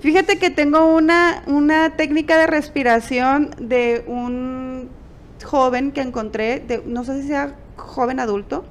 Fíjate 0.00 0.38
que 0.38 0.50
tengo 0.50 0.94
una, 0.94 1.42
una 1.46 1.96
técnica 1.96 2.38
de 2.38 2.46
respiración 2.46 3.50
de 3.58 4.04
un 4.06 4.88
joven 5.44 5.92
que 5.92 6.00
encontré, 6.00 6.60
de, 6.60 6.82
no 6.86 7.04
sé 7.04 7.22
si 7.22 7.28
sea 7.28 7.54
joven 7.76 8.20
adulto, 8.20 8.64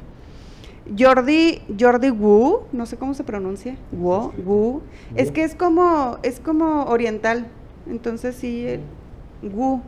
Jordi, 0.98 1.62
Jordi 1.80 2.12
Wu, 2.12 2.62
no 2.72 2.86
sé 2.86 2.98
cómo 2.98 3.14
se 3.16 3.24
pronuncia, 3.24 3.76
Wu, 3.92 4.32
Wu. 4.46 4.82
Es 5.16 5.32
que 5.32 5.44
es 5.44 5.56
como, 5.56 6.18
es 6.22 6.40
como 6.40 6.84
oriental, 6.84 7.48
entonces 7.88 8.36
sí, 8.36 8.68
Wu. 9.42 9.82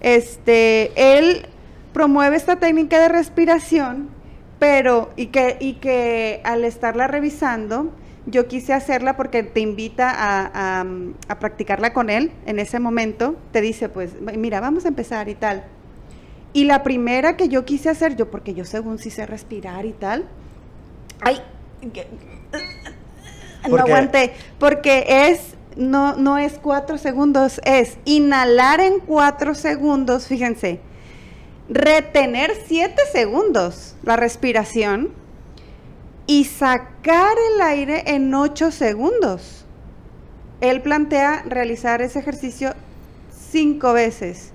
Este, 0.00 0.92
él 1.18 1.46
promueve 1.92 2.36
esta 2.36 2.56
técnica 2.56 3.00
de 3.00 3.08
respiración, 3.08 4.08
pero, 4.58 5.10
y 5.16 5.26
que, 5.26 5.56
y 5.60 5.74
que 5.74 6.40
al 6.44 6.64
estarla 6.64 7.06
revisando, 7.06 7.92
yo 8.26 8.48
quise 8.48 8.72
hacerla 8.72 9.16
porque 9.16 9.42
te 9.42 9.60
invita 9.60 10.10
a, 10.10 10.84
a 11.28 11.38
practicarla 11.38 11.92
con 11.92 12.10
él 12.10 12.32
en 12.46 12.58
ese 12.58 12.80
momento, 12.80 13.36
te 13.52 13.60
dice, 13.60 13.88
pues, 13.88 14.20
mira, 14.20 14.60
vamos 14.60 14.84
a 14.84 14.88
empezar 14.88 15.28
y 15.28 15.34
tal 15.34 15.64
y 16.56 16.64
la 16.64 16.82
primera 16.82 17.36
que 17.36 17.48
yo 17.48 17.66
quise 17.66 17.90
hacer, 17.90 18.16
yo 18.16 18.30
porque 18.30 18.54
yo 18.54 18.64
según 18.64 18.98
sí 18.98 19.10
sé 19.10 19.26
respirar 19.26 19.84
y 19.84 19.92
tal, 19.92 20.24
ay, 21.20 21.38
no 23.68 23.76
aguanté, 23.76 24.32
porque 24.58 25.04
es, 25.06 25.54
no, 25.76 26.16
no 26.16 26.38
es 26.38 26.54
cuatro 26.54 26.98
segundos, 26.98 27.60
es 27.64 27.98
inhalar 28.04 28.80
en 28.80 29.00
cuatro 29.00 29.54
segundos, 29.54 30.26
fíjense, 30.26 30.80
retener 31.68 32.52
siete 32.66 33.02
segundos 33.12 33.96
la 34.02 34.16
respiración 34.16 35.12
y 36.26 36.44
sacar 36.44 37.36
el 37.54 37.60
aire 37.60 38.04
en 38.06 38.34
ocho 38.34 38.70
segundos. 38.70 39.64
Él 40.60 40.82
plantea 40.82 41.42
realizar 41.46 42.02
ese 42.02 42.18
ejercicio 42.18 42.72
cinco 43.30 43.92
veces 43.92 44.52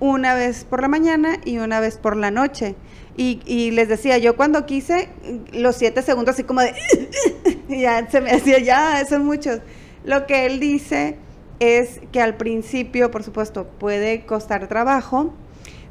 una 0.00 0.34
vez 0.34 0.64
por 0.64 0.82
la 0.82 0.88
mañana 0.88 1.38
y 1.44 1.58
una 1.58 1.80
vez 1.80 1.96
por 1.96 2.16
la 2.16 2.30
noche. 2.30 2.74
Y, 3.14 3.70
les 3.72 3.88
decía, 3.88 4.16
yo 4.16 4.36
cuando 4.36 4.64
quise, 4.64 5.10
los 5.52 5.76
siete 5.76 6.00
segundos 6.00 6.34
así 6.34 6.44
como 6.44 6.62
de, 6.62 6.74
ya 7.68 8.10
se 8.10 8.22
me 8.22 8.30
hacía, 8.30 8.58
ya, 8.58 9.04
son 9.06 9.24
muchos. 9.26 9.60
Lo 10.04 10.26
que 10.26 10.46
él 10.46 10.60
dice 10.60 11.16
es 11.60 12.00
que 12.10 12.20
al 12.20 12.36
principio, 12.36 13.10
por 13.10 13.22
supuesto, 13.22 13.66
puede 13.78 14.26
costar 14.26 14.68
trabajo, 14.68 15.32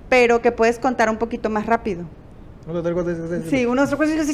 pero 0.09 0.41
que 0.41 0.51
puedes 0.51 0.79
contar 0.79 1.09
un 1.09 1.17
poquito 1.17 1.49
más 1.49 1.65
rápido. 1.65 2.05
Sí, 3.49 3.65
uno, 3.65 3.85
dos, 3.85 3.97
tres, 3.97 4.27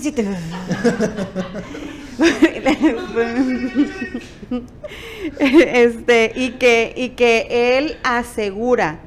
este, 5.39 6.31
y 6.35 6.51
que, 6.51 6.93
y 6.95 7.09
que 7.09 7.77
él 7.77 7.97
asegura 8.03 8.99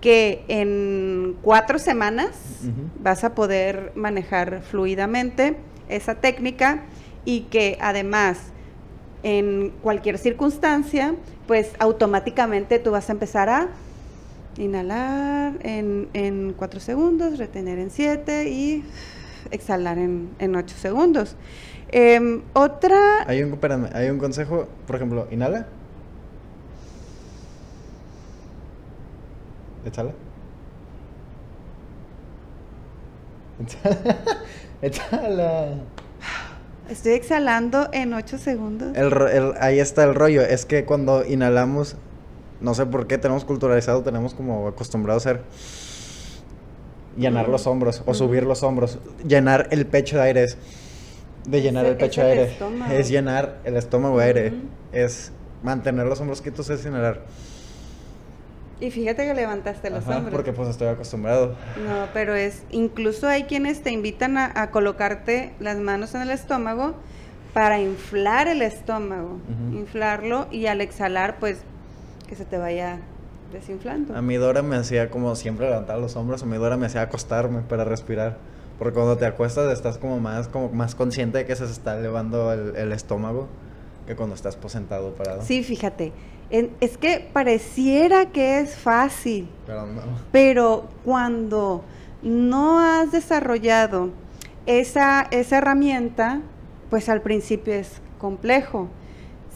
que 0.00 0.44
en 0.48 1.36
cuatro 1.42 1.78
semanas 1.78 2.30
vas 3.02 3.22
a 3.22 3.34
poder 3.34 3.92
manejar 3.94 4.62
fluidamente 4.62 5.56
esa 5.88 6.16
técnica 6.16 6.84
y 7.24 7.42
que 7.42 7.78
además 7.80 8.38
en 9.22 9.72
cualquier 9.82 10.18
circunstancia, 10.18 11.14
pues 11.46 11.72
automáticamente 11.78 12.78
tú 12.78 12.90
vas 12.90 13.08
a 13.08 13.12
empezar 13.12 13.48
a 13.48 13.68
inhalar 14.56 15.54
en, 15.60 16.08
en 16.12 16.54
cuatro 16.56 16.80
segundos, 16.80 17.38
retener 17.38 17.78
en 17.78 17.90
siete 17.90 18.50
y 18.50 18.84
exhalar 19.50 19.98
en, 19.98 20.30
en 20.38 20.56
ocho 20.56 20.76
segundos. 20.76 21.36
Em, 21.92 22.42
otra... 22.52 23.24
Hay 23.26 23.42
un, 23.42 23.58
hay 23.92 24.10
un 24.10 24.18
consejo, 24.18 24.68
por 24.86 24.96
ejemplo, 24.96 25.26
inhala 25.30 25.66
Échala. 29.84 30.12
Échala. 34.82 35.74
Estoy 36.90 37.12
exhalando 37.12 37.88
en 37.92 38.12
8 38.12 38.38
segundos. 38.38 38.96
ahí 39.60 39.78
está 39.78 40.02
el 40.02 40.16
rollo. 40.16 40.42
Es 40.42 40.66
que 40.66 40.84
cuando 40.84 41.24
inhalamos, 41.24 41.94
no 42.60 42.74
sé 42.74 42.84
por 42.84 43.06
qué 43.06 43.16
tenemos 43.16 43.44
culturalizado, 43.44 44.02
tenemos 44.02 44.34
como 44.34 44.66
acostumbrado 44.66 45.16
a 45.16 45.18
hacer 45.18 45.42
llenar 47.16 47.48
los 47.48 47.68
hombros 47.68 48.02
o 48.06 48.14
subir 48.14 48.42
los 48.42 48.64
hombros. 48.64 48.98
Llenar 49.24 49.68
el 49.70 49.86
pecho 49.86 50.16
de 50.16 50.22
aire 50.22 50.42
es 50.42 50.58
de 51.46 51.62
llenar 51.62 51.86
el 51.86 51.96
pecho 51.96 52.22
de 52.22 52.32
aire. 52.32 52.56
Es 52.90 53.08
llenar 53.08 53.60
el 53.62 53.76
estómago 53.76 54.18
de 54.18 54.24
aire. 54.24 54.52
Es 54.90 55.30
mantener 55.62 56.06
los 56.06 56.20
hombros 56.20 56.42
quietos, 56.42 56.70
es 56.70 56.84
inhalar. 56.84 57.22
Y 58.80 58.90
fíjate 58.90 59.26
que 59.26 59.34
levantaste 59.34 59.90
los 59.90 60.06
hombros. 60.06 60.32
Porque 60.32 60.52
pues 60.52 60.68
estoy 60.68 60.88
acostumbrado. 60.88 61.54
No, 61.86 62.06
pero 62.14 62.34
es, 62.34 62.62
incluso 62.70 63.28
hay 63.28 63.44
quienes 63.44 63.82
te 63.82 63.90
invitan 63.90 64.38
a, 64.38 64.70
colocarte 64.70 65.52
las 65.60 65.78
manos 65.78 66.14
en 66.14 66.22
el 66.22 66.30
estómago 66.30 66.94
para 67.52 67.80
inflar 67.80 68.48
el 68.48 68.62
estómago, 68.62 69.38
inflarlo 69.72 70.46
y 70.50 70.66
al 70.66 70.80
exhalar 70.80 71.38
pues 71.40 71.58
que 72.28 72.36
se 72.36 72.44
te 72.44 72.56
vaya 72.56 73.00
desinflando. 73.52 74.16
A 74.16 74.22
mi 74.22 74.36
Dora 74.36 74.62
me 74.62 74.76
hacía 74.76 75.10
como 75.10 75.34
siempre 75.34 75.66
levantar 75.66 75.98
los 75.98 76.16
hombros, 76.16 76.42
a 76.42 76.46
mi 76.46 76.56
Dora 76.56 76.76
me 76.76 76.86
hacía 76.86 77.02
acostarme 77.02 77.60
para 77.60 77.84
respirar. 77.84 78.38
Porque 78.78 78.94
cuando 78.94 79.18
te 79.18 79.26
acuestas 79.26 79.70
estás 79.72 79.98
como 79.98 80.20
más, 80.20 80.48
como 80.48 80.70
más 80.70 80.94
consciente 80.94 81.38
de 81.38 81.44
que 81.44 81.54
se 81.54 81.66
está 81.66 81.98
elevando 81.98 82.50
el, 82.50 82.76
el 82.76 82.92
estómago 82.92 83.46
que 84.06 84.16
cuando 84.16 84.34
estás 84.34 84.56
posentado 84.56 85.12
parado. 85.12 85.42
Sí, 85.42 85.62
fíjate 85.62 86.12
es 86.50 86.98
que 86.98 87.28
pareciera 87.32 88.26
que 88.26 88.58
es 88.58 88.76
fácil, 88.76 89.48
pero, 90.32 90.88
cuando 91.04 91.84
no 92.22 92.80
has 92.80 93.12
desarrollado 93.12 94.10
esa, 94.66 95.26
esa 95.30 95.58
herramienta, 95.58 96.40
pues 96.90 97.08
al 97.08 97.22
principio 97.22 97.74
es 97.74 98.00
complejo. 98.18 98.88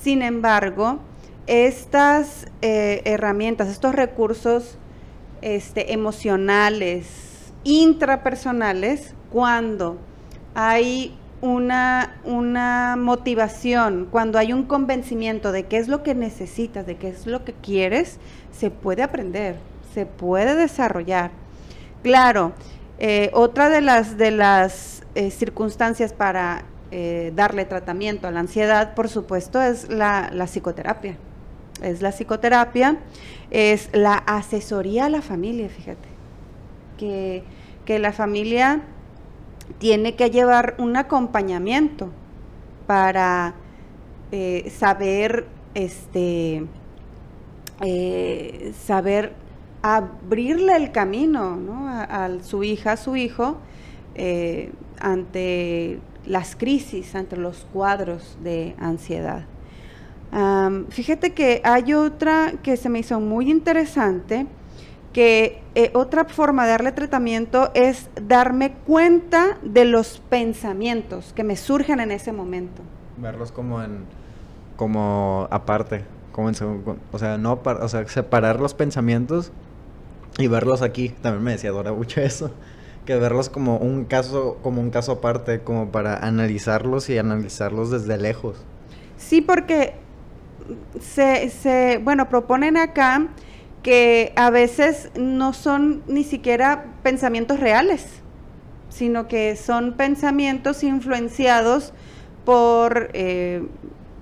Sin 0.01 0.22
embargo, 0.22 1.01
estas 1.47 2.47
eh, 2.62 3.03
herramientas, 3.05 3.68
estos 3.68 3.95
recursos 3.95 4.78
este, 5.42 5.92
emocionales, 5.92 7.53
intrapersonales, 7.64 9.14
cuando 9.30 9.99
hay 10.55 11.18
una, 11.45 12.16
una 12.24 12.97
motivación, 12.97 14.09
cuando 14.11 14.38
hay 14.38 14.55
un 14.55 14.62
convencimiento 14.62 15.53
de 15.53 15.66
qué 15.66 15.76
es 15.76 15.88
lo 15.88 16.03
que 16.03 16.14
necesitas, 16.14 16.86
de 16.86 16.97
qué 16.97 17.09
es 17.09 17.26
lo 17.26 17.45
que 17.45 17.53
quieres, 17.53 18.18
se 18.51 18.70
puede 18.70 19.03
aprender, 19.03 19.57
se 19.92 20.07
puede 20.07 20.55
desarrollar. 20.55 21.32
Claro, 22.03 22.53
eh, 22.99 23.30
otra 23.34 23.68
de 23.68 23.82
las, 23.82 24.16
de 24.16 24.30
las 24.30 25.03
eh, 25.14 25.30
circunstancias 25.30 26.14
para 26.14 26.64
eh, 26.90 27.30
darle 27.36 27.66
tratamiento 27.66 28.26
a 28.26 28.30
la 28.30 28.40
ansiedad, 28.40 28.95
por 28.95 29.11
supuesto, 29.11 29.61
es 29.61 29.90
la, 29.90 30.30
la, 30.32 30.47
psicoterapia. 30.47 31.18
Es 31.82 32.01
la 32.01 32.11
psicoterapia, 32.11 33.01
es 33.51 33.90
la 33.92 34.14
asesoría 34.14 35.07
a 35.07 35.09
la 35.11 35.20
familia, 35.20 35.68
fíjate. 35.68 36.09
Que, 36.97 37.45
que 37.84 37.99
la 37.99 38.12
familia 38.12 38.80
tiene 39.78 40.14
que 40.14 40.30
llevar 40.30 40.74
un 40.78 40.96
acompañamiento 40.96 42.10
para 42.86 43.54
eh, 44.32 44.70
saber, 44.76 45.46
este, 45.74 46.66
eh, 47.80 48.72
saber 48.84 49.32
abrirle 49.82 50.76
el 50.76 50.92
camino 50.92 51.58
a, 51.88 52.28
su 52.42 52.64
hija, 52.64 52.92
a 52.92 52.96
su 52.96 53.16
hijo, 53.16 53.58
eh, 54.14 54.72
ante 54.98 56.00
las 56.26 56.56
crisis, 56.56 57.14
ante 57.14 57.36
los 57.36 57.66
cuadros 57.72 58.38
de 58.42 58.74
ansiedad. 58.78 59.44
fíjate 60.88 61.32
que 61.32 61.60
hay 61.62 61.94
otra 61.94 62.54
que 62.62 62.76
se 62.76 62.88
me 62.88 63.00
hizo 63.00 63.20
muy 63.20 63.50
interesante, 63.50 64.46
que 65.14 65.62
eh, 65.76 65.90
otra 65.94 66.24
forma 66.24 66.64
de 66.64 66.72
darle 66.72 66.92
tratamiento 66.92 67.70
es 67.72 68.10
darme 68.20 68.72
cuenta 68.72 69.58
de 69.62 69.84
los 69.84 70.20
pensamientos 70.28 71.32
que 71.34 71.44
me 71.44 71.56
surgen 71.56 72.00
en 72.00 72.10
ese 72.10 72.32
momento. 72.32 72.82
Verlos 73.16 73.52
como 73.52 73.80
en 73.82 74.04
como 74.76 75.46
aparte, 75.52 76.04
como 76.32 76.48
en 76.48 76.56
o 77.12 77.18
sea, 77.18 77.38
no, 77.38 77.60
o 77.64 77.88
sea, 77.88 78.06
separar 78.08 78.58
los 78.58 78.74
pensamientos 78.74 79.52
y 80.36 80.48
verlos 80.48 80.82
aquí. 80.82 81.10
También 81.22 81.44
me 81.44 81.52
decía 81.52 81.70
Dora 81.70 81.92
mucho 81.92 82.20
eso, 82.20 82.50
que 83.06 83.14
verlos 83.14 83.48
como 83.48 83.76
un 83.76 84.06
caso, 84.06 84.58
como 84.62 84.80
un 84.80 84.90
caso 84.90 85.12
aparte, 85.12 85.60
como 85.60 85.92
para 85.92 86.16
analizarlos 86.16 87.08
y 87.08 87.18
analizarlos 87.18 87.90
desde 87.90 88.18
lejos. 88.18 88.56
Sí, 89.16 89.40
porque 89.40 89.94
se, 91.00 91.50
se 91.50 92.00
bueno, 92.02 92.28
proponen 92.28 92.76
acá 92.76 93.28
que 93.85 94.32
a 94.35 94.49
veces 94.49 95.11
no 95.14 95.53
son 95.53 96.03
ni 96.09 96.24
siquiera 96.24 96.87
pensamientos 97.03 97.61
reales, 97.61 98.07
sino 98.89 99.28
que 99.28 99.57
son 99.57 99.93
pensamientos 99.93 100.82
influenciados 100.82 101.93
por 102.47 103.11
eh, 103.12 103.62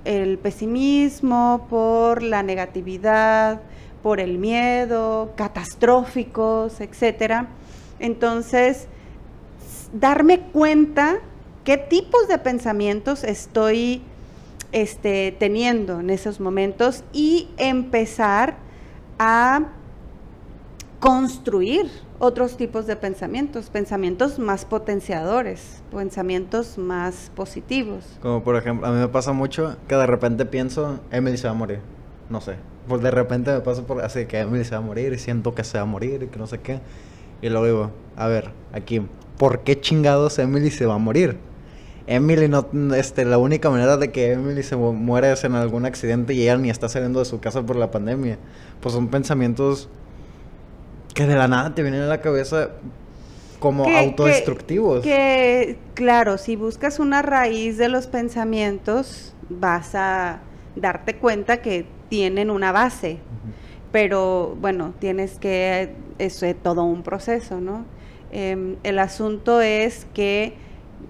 el 0.04 0.38
pesimismo, 0.38 1.68
por 1.70 2.24
la 2.24 2.42
negatividad, 2.42 3.60
por 4.02 4.18
el 4.18 4.38
miedo, 4.38 5.32
catastróficos, 5.36 6.80
etcétera. 6.80 7.46
Entonces, 8.00 8.88
darme 9.92 10.40
cuenta 10.40 11.20
qué 11.62 11.76
tipos 11.76 12.26
de 12.26 12.38
pensamientos 12.38 13.22
estoy 13.22 14.02
este, 14.72 15.36
teniendo 15.38 16.00
en 16.00 16.10
esos 16.10 16.40
momentos 16.40 17.04
y 17.12 17.48
empezar 17.58 18.56
a 19.18 19.68
construir 21.00 21.90
otros 22.20 22.56
tipos 22.56 22.86
de 22.86 22.94
pensamientos, 22.94 23.68
pensamientos 23.70 24.38
más 24.38 24.64
potenciadores, 24.64 25.82
pensamientos 25.90 26.78
más 26.78 27.32
positivos. 27.34 28.04
Como 28.22 28.44
por 28.44 28.54
ejemplo, 28.54 28.86
a 28.86 28.92
mí 28.92 29.00
me 29.00 29.08
pasa 29.08 29.32
mucho 29.32 29.76
que 29.88 29.96
de 29.96 30.06
repente 30.06 30.44
pienso, 30.46 31.00
Emily 31.10 31.36
se 31.36 31.48
va 31.48 31.50
a 31.50 31.56
morir, 31.56 31.80
no 32.30 32.40
sé, 32.40 32.54
pues 32.86 33.02
de 33.02 33.10
repente 33.10 33.52
me 33.52 33.60
pasa 33.60 33.82
por 33.82 34.00
así 34.04 34.26
que 34.26 34.38
Emily 34.38 34.64
se 34.64 34.70
va 34.70 34.78
a 34.78 34.82
morir 34.82 35.12
y 35.12 35.18
siento 35.18 35.54
que 35.54 35.64
se 35.64 35.78
va 35.78 35.82
a 35.82 35.86
morir 35.86 36.22
y 36.22 36.26
que 36.28 36.38
no 36.38 36.46
sé 36.46 36.60
qué, 36.60 36.80
y 37.40 37.48
luego 37.48 37.66
digo, 37.66 37.90
a 38.16 38.28
ver, 38.28 38.50
aquí, 38.72 39.02
¿por 39.38 39.60
qué 39.60 39.80
chingados 39.80 40.38
Emily 40.38 40.70
se 40.70 40.86
va 40.86 40.94
a 40.94 40.98
morir? 40.98 41.36
Emily 42.06 42.48
no, 42.48 42.66
este, 42.94 43.24
la 43.24 43.38
única 43.38 43.70
manera 43.70 43.96
de 43.96 44.10
que 44.10 44.32
Emily 44.32 44.62
se 44.62 44.76
muera 44.76 45.32
es 45.32 45.44
en 45.44 45.54
algún 45.54 45.86
accidente 45.86 46.34
y 46.34 46.42
ella 46.42 46.56
ni 46.56 46.70
está 46.70 46.88
saliendo 46.88 47.20
de 47.20 47.24
su 47.24 47.40
casa 47.40 47.62
por 47.62 47.76
la 47.76 47.90
pandemia. 47.90 48.38
Pues 48.80 48.94
son 48.94 49.08
pensamientos 49.08 49.88
que 51.14 51.26
de 51.26 51.36
la 51.36 51.48
nada 51.48 51.74
te 51.74 51.82
vienen 51.82 52.02
a 52.02 52.06
la 52.06 52.20
cabeza 52.20 52.70
como 53.60 53.86
autodestructivos. 53.86 55.02
Que, 55.02 55.78
claro, 55.94 56.36
si 56.38 56.56
buscas 56.56 56.98
una 56.98 57.22
raíz 57.22 57.78
de 57.78 57.88
los 57.88 58.08
pensamientos, 58.08 59.34
vas 59.48 59.94
a 59.94 60.40
darte 60.74 61.16
cuenta 61.16 61.62
que 61.62 61.86
tienen 62.08 62.50
una 62.50 62.72
base. 62.72 63.18
Pero 63.92 64.56
bueno, 64.60 64.94
tienes 64.98 65.38
que, 65.38 65.94
eso 66.18 66.46
es 66.46 66.56
todo 66.60 66.82
un 66.82 67.02
proceso, 67.02 67.60
¿no? 67.60 67.84
Em, 68.32 68.76
el 68.82 68.98
asunto 68.98 69.60
es 69.60 70.06
que 70.14 70.54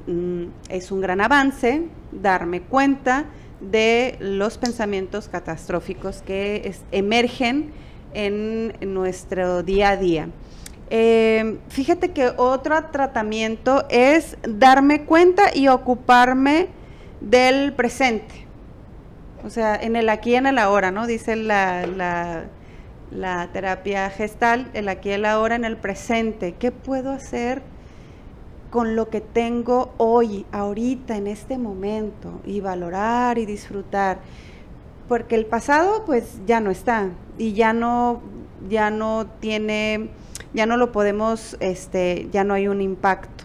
Mm, 0.06 0.46
es 0.68 0.90
un 0.90 1.00
gran 1.00 1.20
avance 1.20 1.82
darme 2.10 2.62
cuenta 2.62 3.26
de 3.60 4.16
los 4.18 4.58
pensamientos 4.58 5.28
catastróficos 5.28 6.22
que 6.22 6.74
emergen 6.90 7.70
en 8.12 8.72
nuestro 8.92 9.62
día 9.62 9.90
a 9.90 9.96
día. 9.96 10.28
Em, 10.90 11.58
fíjate 11.68 12.10
que 12.10 12.32
otro 12.36 12.84
tratamiento 12.90 13.86
es 13.88 14.36
darme 14.42 15.04
cuenta 15.04 15.54
y 15.54 15.68
ocuparme 15.68 16.68
del 17.20 17.72
presente. 17.72 18.46
O 19.44 19.50
sea, 19.50 19.76
en 19.76 19.96
el 19.96 20.08
aquí 20.08 20.32
y 20.32 20.34
en 20.34 20.46
el 20.46 20.58
ahora, 20.58 20.90
¿no? 20.90 21.06
Dice 21.06 21.36
la, 21.36 21.86
la, 21.86 22.44
la 23.10 23.48
terapia 23.52 24.10
gestal, 24.10 24.70
el 24.74 24.88
aquí 24.88 25.10
y 25.10 25.12
el 25.12 25.24
ahora 25.24 25.54
en 25.54 25.64
el 25.64 25.76
presente. 25.76 26.54
¿Qué 26.58 26.72
puedo 26.72 27.10
hacer 27.10 27.62
con 28.72 28.96
lo 28.96 29.10
que 29.10 29.20
tengo 29.20 29.92
hoy, 29.98 30.46
ahorita, 30.50 31.14
en 31.18 31.26
este 31.26 31.58
momento, 31.58 32.40
y 32.46 32.60
valorar 32.60 33.36
y 33.36 33.44
disfrutar. 33.44 34.20
Porque 35.08 35.34
el 35.34 35.44
pasado 35.44 36.06
pues 36.06 36.40
ya 36.46 36.58
no 36.60 36.70
está 36.70 37.10
y 37.36 37.52
ya 37.52 37.74
no, 37.74 38.22
ya 38.70 38.90
no 38.90 39.26
tiene, 39.40 40.08
ya 40.54 40.64
no 40.64 40.78
lo 40.78 40.90
podemos, 40.90 41.58
este, 41.60 42.28
ya 42.32 42.44
no 42.44 42.54
hay 42.54 42.66
un 42.66 42.80
impacto. 42.80 43.44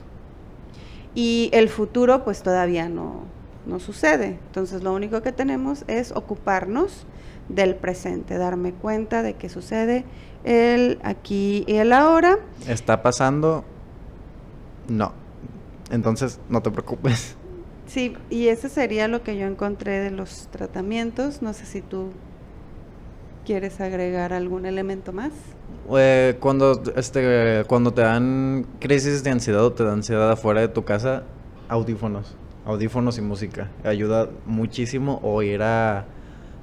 Y 1.13 1.49
el 1.51 1.67
futuro 1.67 2.23
pues 2.23 2.41
todavía 2.41 2.87
no, 2.87 3.23
no 3.65 3.81
sucede. 3.81 4.39
Entonces 4.47 4.81
lo 4.81 4.93
único 4.93 5.21
que 5.21 5.33
tenemos 5.33 5.83
es 5.87 6.13
ocuparnos 6.13 7.05
del 7.49 7.75
presente, 7.75 8.37
darme 8.37 8.71
cuenta 8.71 9.23
de 9.23 9.33
que 9.33 9.49
sucede 9.49 10.05
el 10.45 10.99
aquí 11.03 11.65
y 11.67 11.75
el 11.75 11.91
ahora. 11.91 12.39
Está 12.65 13.03
pasando 13.03 13.65
no. 14.87 15.11
Entonces, 15.91 16.39
no 16.49 16.61
te 16.61 16.71
preocupes. 16.71 17.35
Sí, 17.87 18.15
y 18.29 18.49
ese 18.49 18.67
sería 18.69 19.07
lo 19.07 19.23
que 19.23 19.37
yo 19.37 19.47
encontré 19.47 19.99
de 19.99 20.11
los 20.11 20.47
tratamientos. 20.51 21.41
No 21.41 21.53
sé 21.53 21.65
si 21.65 21.81
tú 21.81 22.11
quieres 23.45 23.79
agregar 23.79 24.33
algún 24.33 24.65
elemento 24.65 25.13
más. 25.13 25.31
Eh, 25.95 26.35
cuando, 26.41 26.81
este, 26.97 27.63
cuando 27.67 27.93
te 27.93 28.01
dan 28.01 28.67
crisis 28.79 29.23
de 29.23 29.29
ansiedad 29.29 29.63
o 29.63 29.71
te 29.71 29.85
dan 29.85 29.93
ansiedad 29.93 30.29
afuera 30.29 30.59
de 30.59 30.67
tu 30.67 30.83
casa, 30.83 31.23
audífonos. 31.69 32.35
Audífonos 32.65 33.17
y 33.17 33.21
música. 33.21 33.71
Ayuda 33.85 34.29
muchísimo 34.45 35.21
o 35.23 35.41
ir 35.41 35.61
a, 35.61 36.03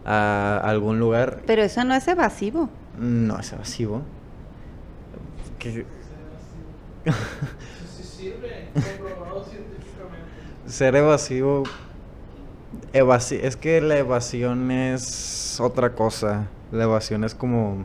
a 0.04 0.58
algún 0.58 0.98
lugar. 0.98 1.42
Pero 1.46 1.62
eso 1.62 1.82
no 1.84 1.94
es 1.94 2.06
evasivo. 2.06 2.68
No 2.98 3.38
es 3.38 3.50
evasivo. 3.50 4.02
Ser 10.66 10.96
evasivo. 10.96 11.64
es 12.92 13.56
que 13.56 13.80
la 13.80 13.98
evasión 13.98 14.70
es 14.70 15.60
otra 15.60 15.94
cosa. 15.94 16.48
La 16.72 16.84
evasión 16.84 17.24
es 17.24 17.34
como. 17.34 17.84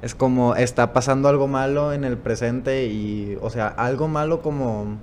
Es 0.00 0.14
como 0.16 0.56
está 0.56 0.92
pasando 0.92 1.28
algo 1.28 1.46
malo 1.48 1.92
en 1.92 2.04
el 2.04 2.16
presente 2.16 2.86
y. 2.86 3.38
O 3.40 3.50
sea, 3.50 3.68
algo 3.68 4.08
malo 4.08 4.40
como. 4.42 4.98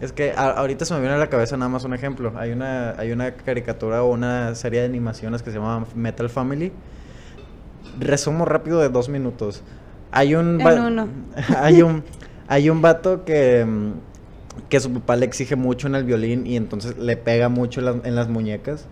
Es 0.00 0.12
que 0.12 0.32
ahorita 0.32 0.84
se 0.84 0.94
me 0.94 1.00
viene 1.00 1.14
a 1.14 1.18
la 1.18 1.28
cabeza 1.28 1.56
nada 1.56 1.68
más 1.68 1.84
un 1.84 1.94
ejemplo. 1.94 2.32
Hay 2.36 2.50
una, 2.50 2.90
hay 2.98 3.12
una 3.12 3.34
caricatura 3.34 4.02
o 4.02 4.10
una 4.10 4.54
serie 4.54 4.80
de 4.80 4.86
animaciones 4.86 5.42
que 5.42 5.50
se 5.50 5.58
llama 5.58 5.86
Metal 5.94 6.28
Family. 6.28 6.72
Resumo 8.00 8.44
rápido 8.44 8.80
de 8.80 8.88
dos 8.88 9.08
minutos. 9.08 9.62
Hay 10.10 10.34
un. 10.34 10.58
hay 11.56 11.82
un. 11.82 12.02
Hay 12.48 12.68
un 12.70 12.82
vato 12.82 13.24
que, 13.24 13.64
mm, 13.64 13.92
que 14.68 14.80
su 14.80 14.92
papá 14.92 15.16
le 15.16 15.26
exige 15.26 15.56
mucho 15.56 15.86
en 15.86 15.94
el 15.94 16.04
violín 16.04 16.46
y 16.46 16.56
entonces 16.56 16.98
le 16.98 17.16
pega 17.16 17.48
mucho 17.48 17.80
en, 17.80 18.14
las 18.14 18.28
muñecas. 18.28 18.86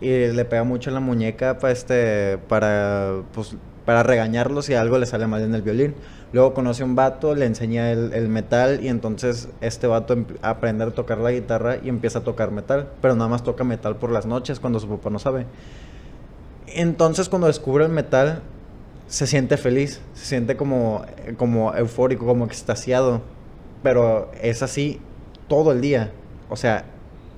Y 0.00 0.08
le 0.08 0.44
pega 0.44 0.64
mucho 0.64 0.90
en 0.90 0.94
la 0.94 1.00
muñeca 1.00 1.58
para, 1.58 1.72
este, 1.72 2.38
para, 2.48 3.22
pues, 3.32 3.56
para 3.86 4.02
regañarlo 4.02 4.60
si 4.60 4.74
algo 4.74 4.98
le 4.98 5.06
sale 5.06 5.26
mal 5.26 5.42
en 5.42 5.54
el 5.54 5.62
violín. 5.62 5.94
Luego 6.32 6.52
conoce 6.52 6.82
a 6.82 6.86
un 6.86 6.96
vato, 6.96 7.34
le 7.34 7.46
enseña 7.46 7.92
el, 7.92 8.28
metal 8.28 8.80
y 8.82 8.88
entonces 8.88 9.48
este 9.60 9.86
vato 9.86 10.14
em, 10.14 10.26
aprende 10.42 10.84
a 10.84 10.90
tocar 10.90 11.18
la 11.18 11.30
guitarra 11.30 11.76
y 11.82 11.88
empieza 11.88 12.18
a 12.18 12.22
tocar 12.24 12.50
metal. 12.50 12.88
Pero 13.00 13.14
nada 13.14 13.28
más 13.28 13.44
toca 13.44 13.62
metal 13.62 13.96
por 13.96 14.10
las 14.10 14.26
noches 14.26 14.58
cuando 14.58 14.80
su 14.80 14.88
papá 14.88 15.10
no 15.10 15.20
sabe. 15.20 15.46
Entonces 16.66 17.28
cuando 17.28 17.46
descubre 17.46 17.84
el 17.84 17.92
metal 17.92 18.42
se 19.06 19.26
siente 19.26 19.56
feliz, 19.56 20.00
se 20.14 20.26
siente 20.26 20.56
como, 20.56 21.04
como 21.36 21.74
eufórico, 21.74 22.26
como 22.26 22.44
extasiado, 22.44 23.22
pero 23.82 24.30
es 24.40 24.62
así 24.62 25.00
todo 25.48 25.72
el 25.72 25.80
día. 25.80 26.12
O 26.48 26.56
sea, 26.56 26.84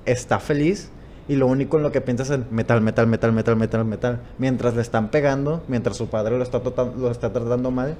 está 0.04 0.38
feliz 0.38 0.90
y 1.28 1.36
lo 1.36 1.46
único 1.46 1.76
en 1.76 1.82
lo 1.82 1.92
que 1.92 2.00
piensa 2.00 2.22
es 2.22 2.50
metal, 2.50 2.80
metal, 2.80 3.06
metal, 3.06 3.32
metal, 3.32 3.56
metal, 3.56 3.84
metal. 3.84 4.20
Mientras 4.38 4.74
le 4.74 4.82
están 4.82 5.10
pegando, 5.10 5.62
mientras 5.68 5.96
su 5.96 6.08
padre 6.08 6.36
lo 6.38 6.42
está, 6.42 6.60
lo 6.96 7.10
está 7.10 7.32
tratando 7.32 7.70
mal 7.70 7.96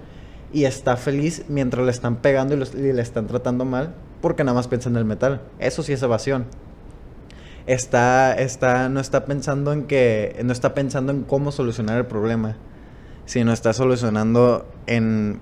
y 0.52 0.64
está 0.64 0.96
feliz 0.96 1.44
mientras 1.48 1.84
le 1.84 1.90
están 1.90 2.16
pegando 2.16 2.54
y, 2.54 2.62
y 2.78 2.92
le 2.92 3.02
están 3.02 3.26
tratando 3.26 3.64
mal 3.64 3.94
porque 4.20 4.44
nada 4.44 4.54
más 4.54 4.68
piensa 4.68 4.88
en 4.88 4.96
el 4.96 5.04
metal. 5.04 5.42
Eso 5.58 5.82
sí 5.82 5.92
es 5.92 6.02
evasión 6.02 6.46
está, 7.66 8.34
está, 8.34 8.88
no 8.88 9.00
está 9.00 9.24
pensando 9.24 9.72
en 9.72 9.84
que, 9.84 10.40
no 10.44 10.52
está 10.52 10.74
pensando 10.74 11.12
en 11.12 11.22
cómo 11.22 11.52
solucionar 11.52 11.98
el 11.98 12.06
problema 12.06 12.56
sino 13.26 13.52
está 13.52 13.72
solucionando 13.72 14.66
en 14.86 15.40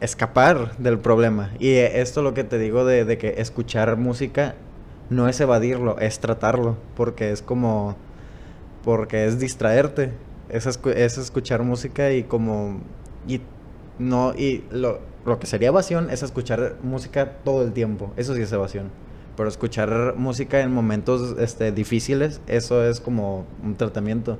escapar 0.00 0.76
del 0.76 0.98
problema. 0.98 1.50
Y 1.58 1.72
esto 1.74 2.22
lo 2.22 2.34
que 2.34 2.44
te 2.44 2.58
digo 2.58 2.84
de, 2.84 3.18
que 3.18 3.34
escuchar 3.38 3.96
música 3.96 4.54
no 5.10 5.28
es 5.28 5.40
evadirlo, 5.40 5.98
es 5.98 6.20
tratarlo, 6.20 6.76
porque 6.94 7.30
es 7.30 7.42
como, 7.42 7.96
porque 8.84 9.26
es 9.26 9.38
distraerte, 9.38 10.12
es, 10.48 10.66
es 10.66 11.18
escuchar 11.18 11.62
música 11.62 12.12
y 12.12 12.22
como, 12.22 12.80
y 13.26 13.40
no, 13.98 14.34
y 14.34 14.64
lo, 14.70 15.00
lo 15.24 15.38
que 15.38 15.46
sería 15.46 15.68
evasión 15.68 16.10
es 16.10 16.22
escuchar 16.22 16.76
música 16.82 17.38
todo 17.44 17.62
el 17.62 17.72
tiempo, 17.72 18.12
eso 18.16 18.34
sí 18.34 18.42
es 18.42 18.52
evasión. 18.52 18.90
Pero 19.36 19.48
escuchar 19.50 20.14
música 20.16 20.60
en 20.60 20.72
momentos 20.72 21.36
este, 21.38 21.70
difíciles, 21.70 22.40
eso 22.46 22.82
es 22.84 23.00
como 23.00 23.44
un 23.62 23.76
tratamiento. 23.76 24.38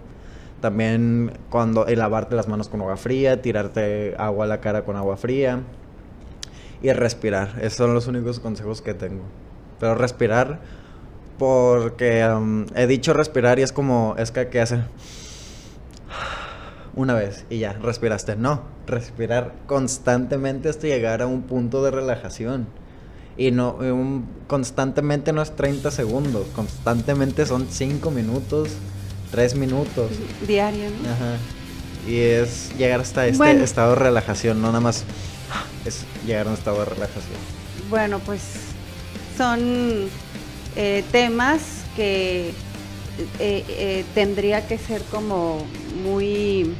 También 0.66 1.30
cuando 1.48 1.84
lavarte 1.86 2.34
las 2.34 2.48
manos 2.48 2.68
con 2.68 2.80
agua 2.80 2.96
fría, 2.96 3.40
tirarte 3.40 4.16
agua 4.18 4.46
a 4.46 4.48
la 4.48 4.60
cara 4.60 4.84
con 4.84 4.96
agua 4.96 5.16
fría 5.16 5.60
y 6.82 6.92
respirar. 6.92 7.54
Esos 7.58 7.74
son 7.74 7.94
los 7.94 8.08
únicos 8.08 8.40
consejos 8.40 8.82
que 8.82 8.92
tengo. 8.92 9.22
Pero 9.78 9.94
respirar 9.94 10.58
porque 11.38 12.28
he 12.74 12.86
dicho 12.88 13.12
respirar 13.12 13.60
y 13.60 13.62
es 13.62 13.70
como 13.70 14.16
es 14.18 14.32
que, 14.32 14.48
que 14.48 14.60
hace 14.60 14.80
una 16.96 17.14
vez 17.14 17.44
y 17.48 17.58
ya 17.60 17.74
respiraste. 17.74 18.34
No, 18.34 18.62
respirar 18.88 19.54
constantemente 19.66 20.68
hasta 20.68 20.88
llegar 20.88 21.22
a 21.22 21.28
un 21.28 21.42
punto 21.42 21.84
de 21.84 21.92
relajación. 21.92 22.66
Y 23.36 23.52
no 23.52 23.78
constantemente 24.48 25.32
no 25.32 25.42
es 25.42 25.54
30 25.54 25.92
segundos, 25.92 26.48
constantemente 26.56 27.46
son 27.46 27.68
5 27.68 28.10
minutos 28.10 28.76
tres 29.36 29.54
minutos. 29.54 30.10
Diario, 30.46 30.86
Ajá. 31.04 31.36
Y 32.08 32.20
es 32.20 32.70
llegar 32.78 33.00
hasta 33.00 33.26
este 33.26 33.62
estado 33.62 33.90
de 33.90 33.96
relajación, 33.96 34.62
no 34.62 34.68
nada 34.68 34.80
más 34.80 35.04
es 35.84 36.04
llegar 36.26 36.46
a 36.46 36.50
un 36.50 36.54
estado 36.54 36.78
de 36.78 36.86
relajación. 36.86 37.36
Bueno, 37.90 38.18
pues 38.20 38.40
son 39.36 40.08
eh, 40.74 41.04
temas 41.12 41.60
que 41.96 42.48
eh, 42.48 42.54
eh, 43.38 44.04
tendría 44.14 44.66
que 44.66 44.78
ser 44.78 45.02
como 45.10 45.66
muy 46.02 46.74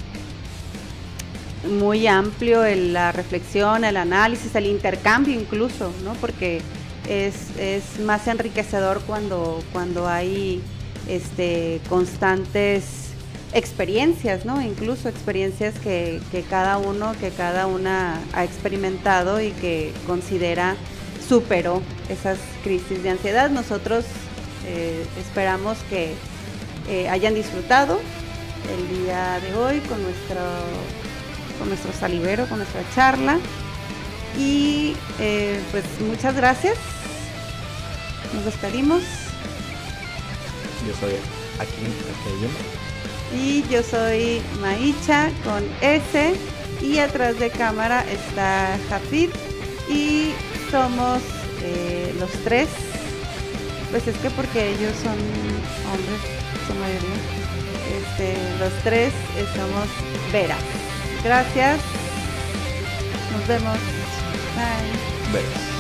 muy 1.78 2.06
amplio 2.06 2.64
en 2.64 2.94
la 2.94 3.12
reflexión, 3.12 3.84
el 3.84 3.98
análisis, 3.98 4.54
el 4.54 4.64
intercambio 4.64 5.38
incluso, 5.38 5.92
¿no? 6.04 6.14
Porque 6.14 6.62
es, 7.06 7.34
es 7.58 8.00
más 8.00 8.26
enriquecedor 8.28 9.02
cuando, 9.02 9.62
cuando 9.72 10.08
hay 10.08 10.62
este, 11.08 11.80
constantes 11.88 13.06
experiencias. 13.52 14.42
Incluso 14.64 15.08
experiencias 15.08 15.74
que, 15.78 16.20
cada 16.48 16.78
uno, 16.78 17.14
que 17.18 17.30
cada 17.30 17.66
una 17.66 18.20
ha 18.32 18.44
experimentado 18.44 19.40
y 19.40 19.50
que 19.52 19.92
considera 20.06 20.76
superó 21.26 21.82
esas 22.08 22.38
crisis 22.62 23.02
de 23.02 23.10
ansiedad. 23.10 23.50
Nosotros 23.50 24.04
eh, 24.66 25.04
esperamos 25.18 25.78
que 25.90 26.14
eh, 26.88 27.08
hayan 27.08 27.34
disfrutado 27.34 27.98
el 28.72 29.04
día 29.04 29.40
de 29.40 29.54
hoy 29.54 29.80
con 29.80 30.02
nuestro, 30.02 30.40
con 31.58 31.68
nuestro 31.68 31.92
salivero, 31.92 32.46
con 32.48 32.58
nuestra 32.58 32.82
charla. 32.94 33.38
Y 34.38 34.94
eh, 35.18 35.60
pues 35.70 35.84
muchas 36.06 36.36
gracias. 36.36 36.76
Nos 38.34 38.44
despedimos. 38.44 39.25
Yo 40.86 40.94
soy 41.00 41.14
aquí, 41.58 43.36
Y 43.36 43.64
yo 43.68 43.82
soy 43.82 44.40
Maicha 44.60 45.30
con 45.44 45.64
S. 45.80 46.34
Y 46.80 46.98
atrás 46.98 47.38
de 47.38 47.50
cámara 47.50 48.04
está 48.10 48.78
Jafid. 48.88 49.30
Y 49.88 50.32
somos 50.70 51.20
eh, 51.62 52.14
los 52.20 52.30
tres. 52.44 52.68
Pues 53.90 54.06
es 54.06 54.16
que 54.18 54.30
porque 54.30 54.70
ellos 54.70 54.92
son 55.02 55.16
hombres, 55.90 56.20
su 56.66 56.74
mayoría. 56.74 57.36
Este, 57.98 58.36
los 58.58 58.72
tres 58.82 59.12
somos 59.54 59.88
Vera. 60.32 60.56
Gracias. 61.24 61.80
Nos 63.32 63.46
vemos. 63.48 63.78
Bye. 64.54 65.32
Veras. 65.32 65.75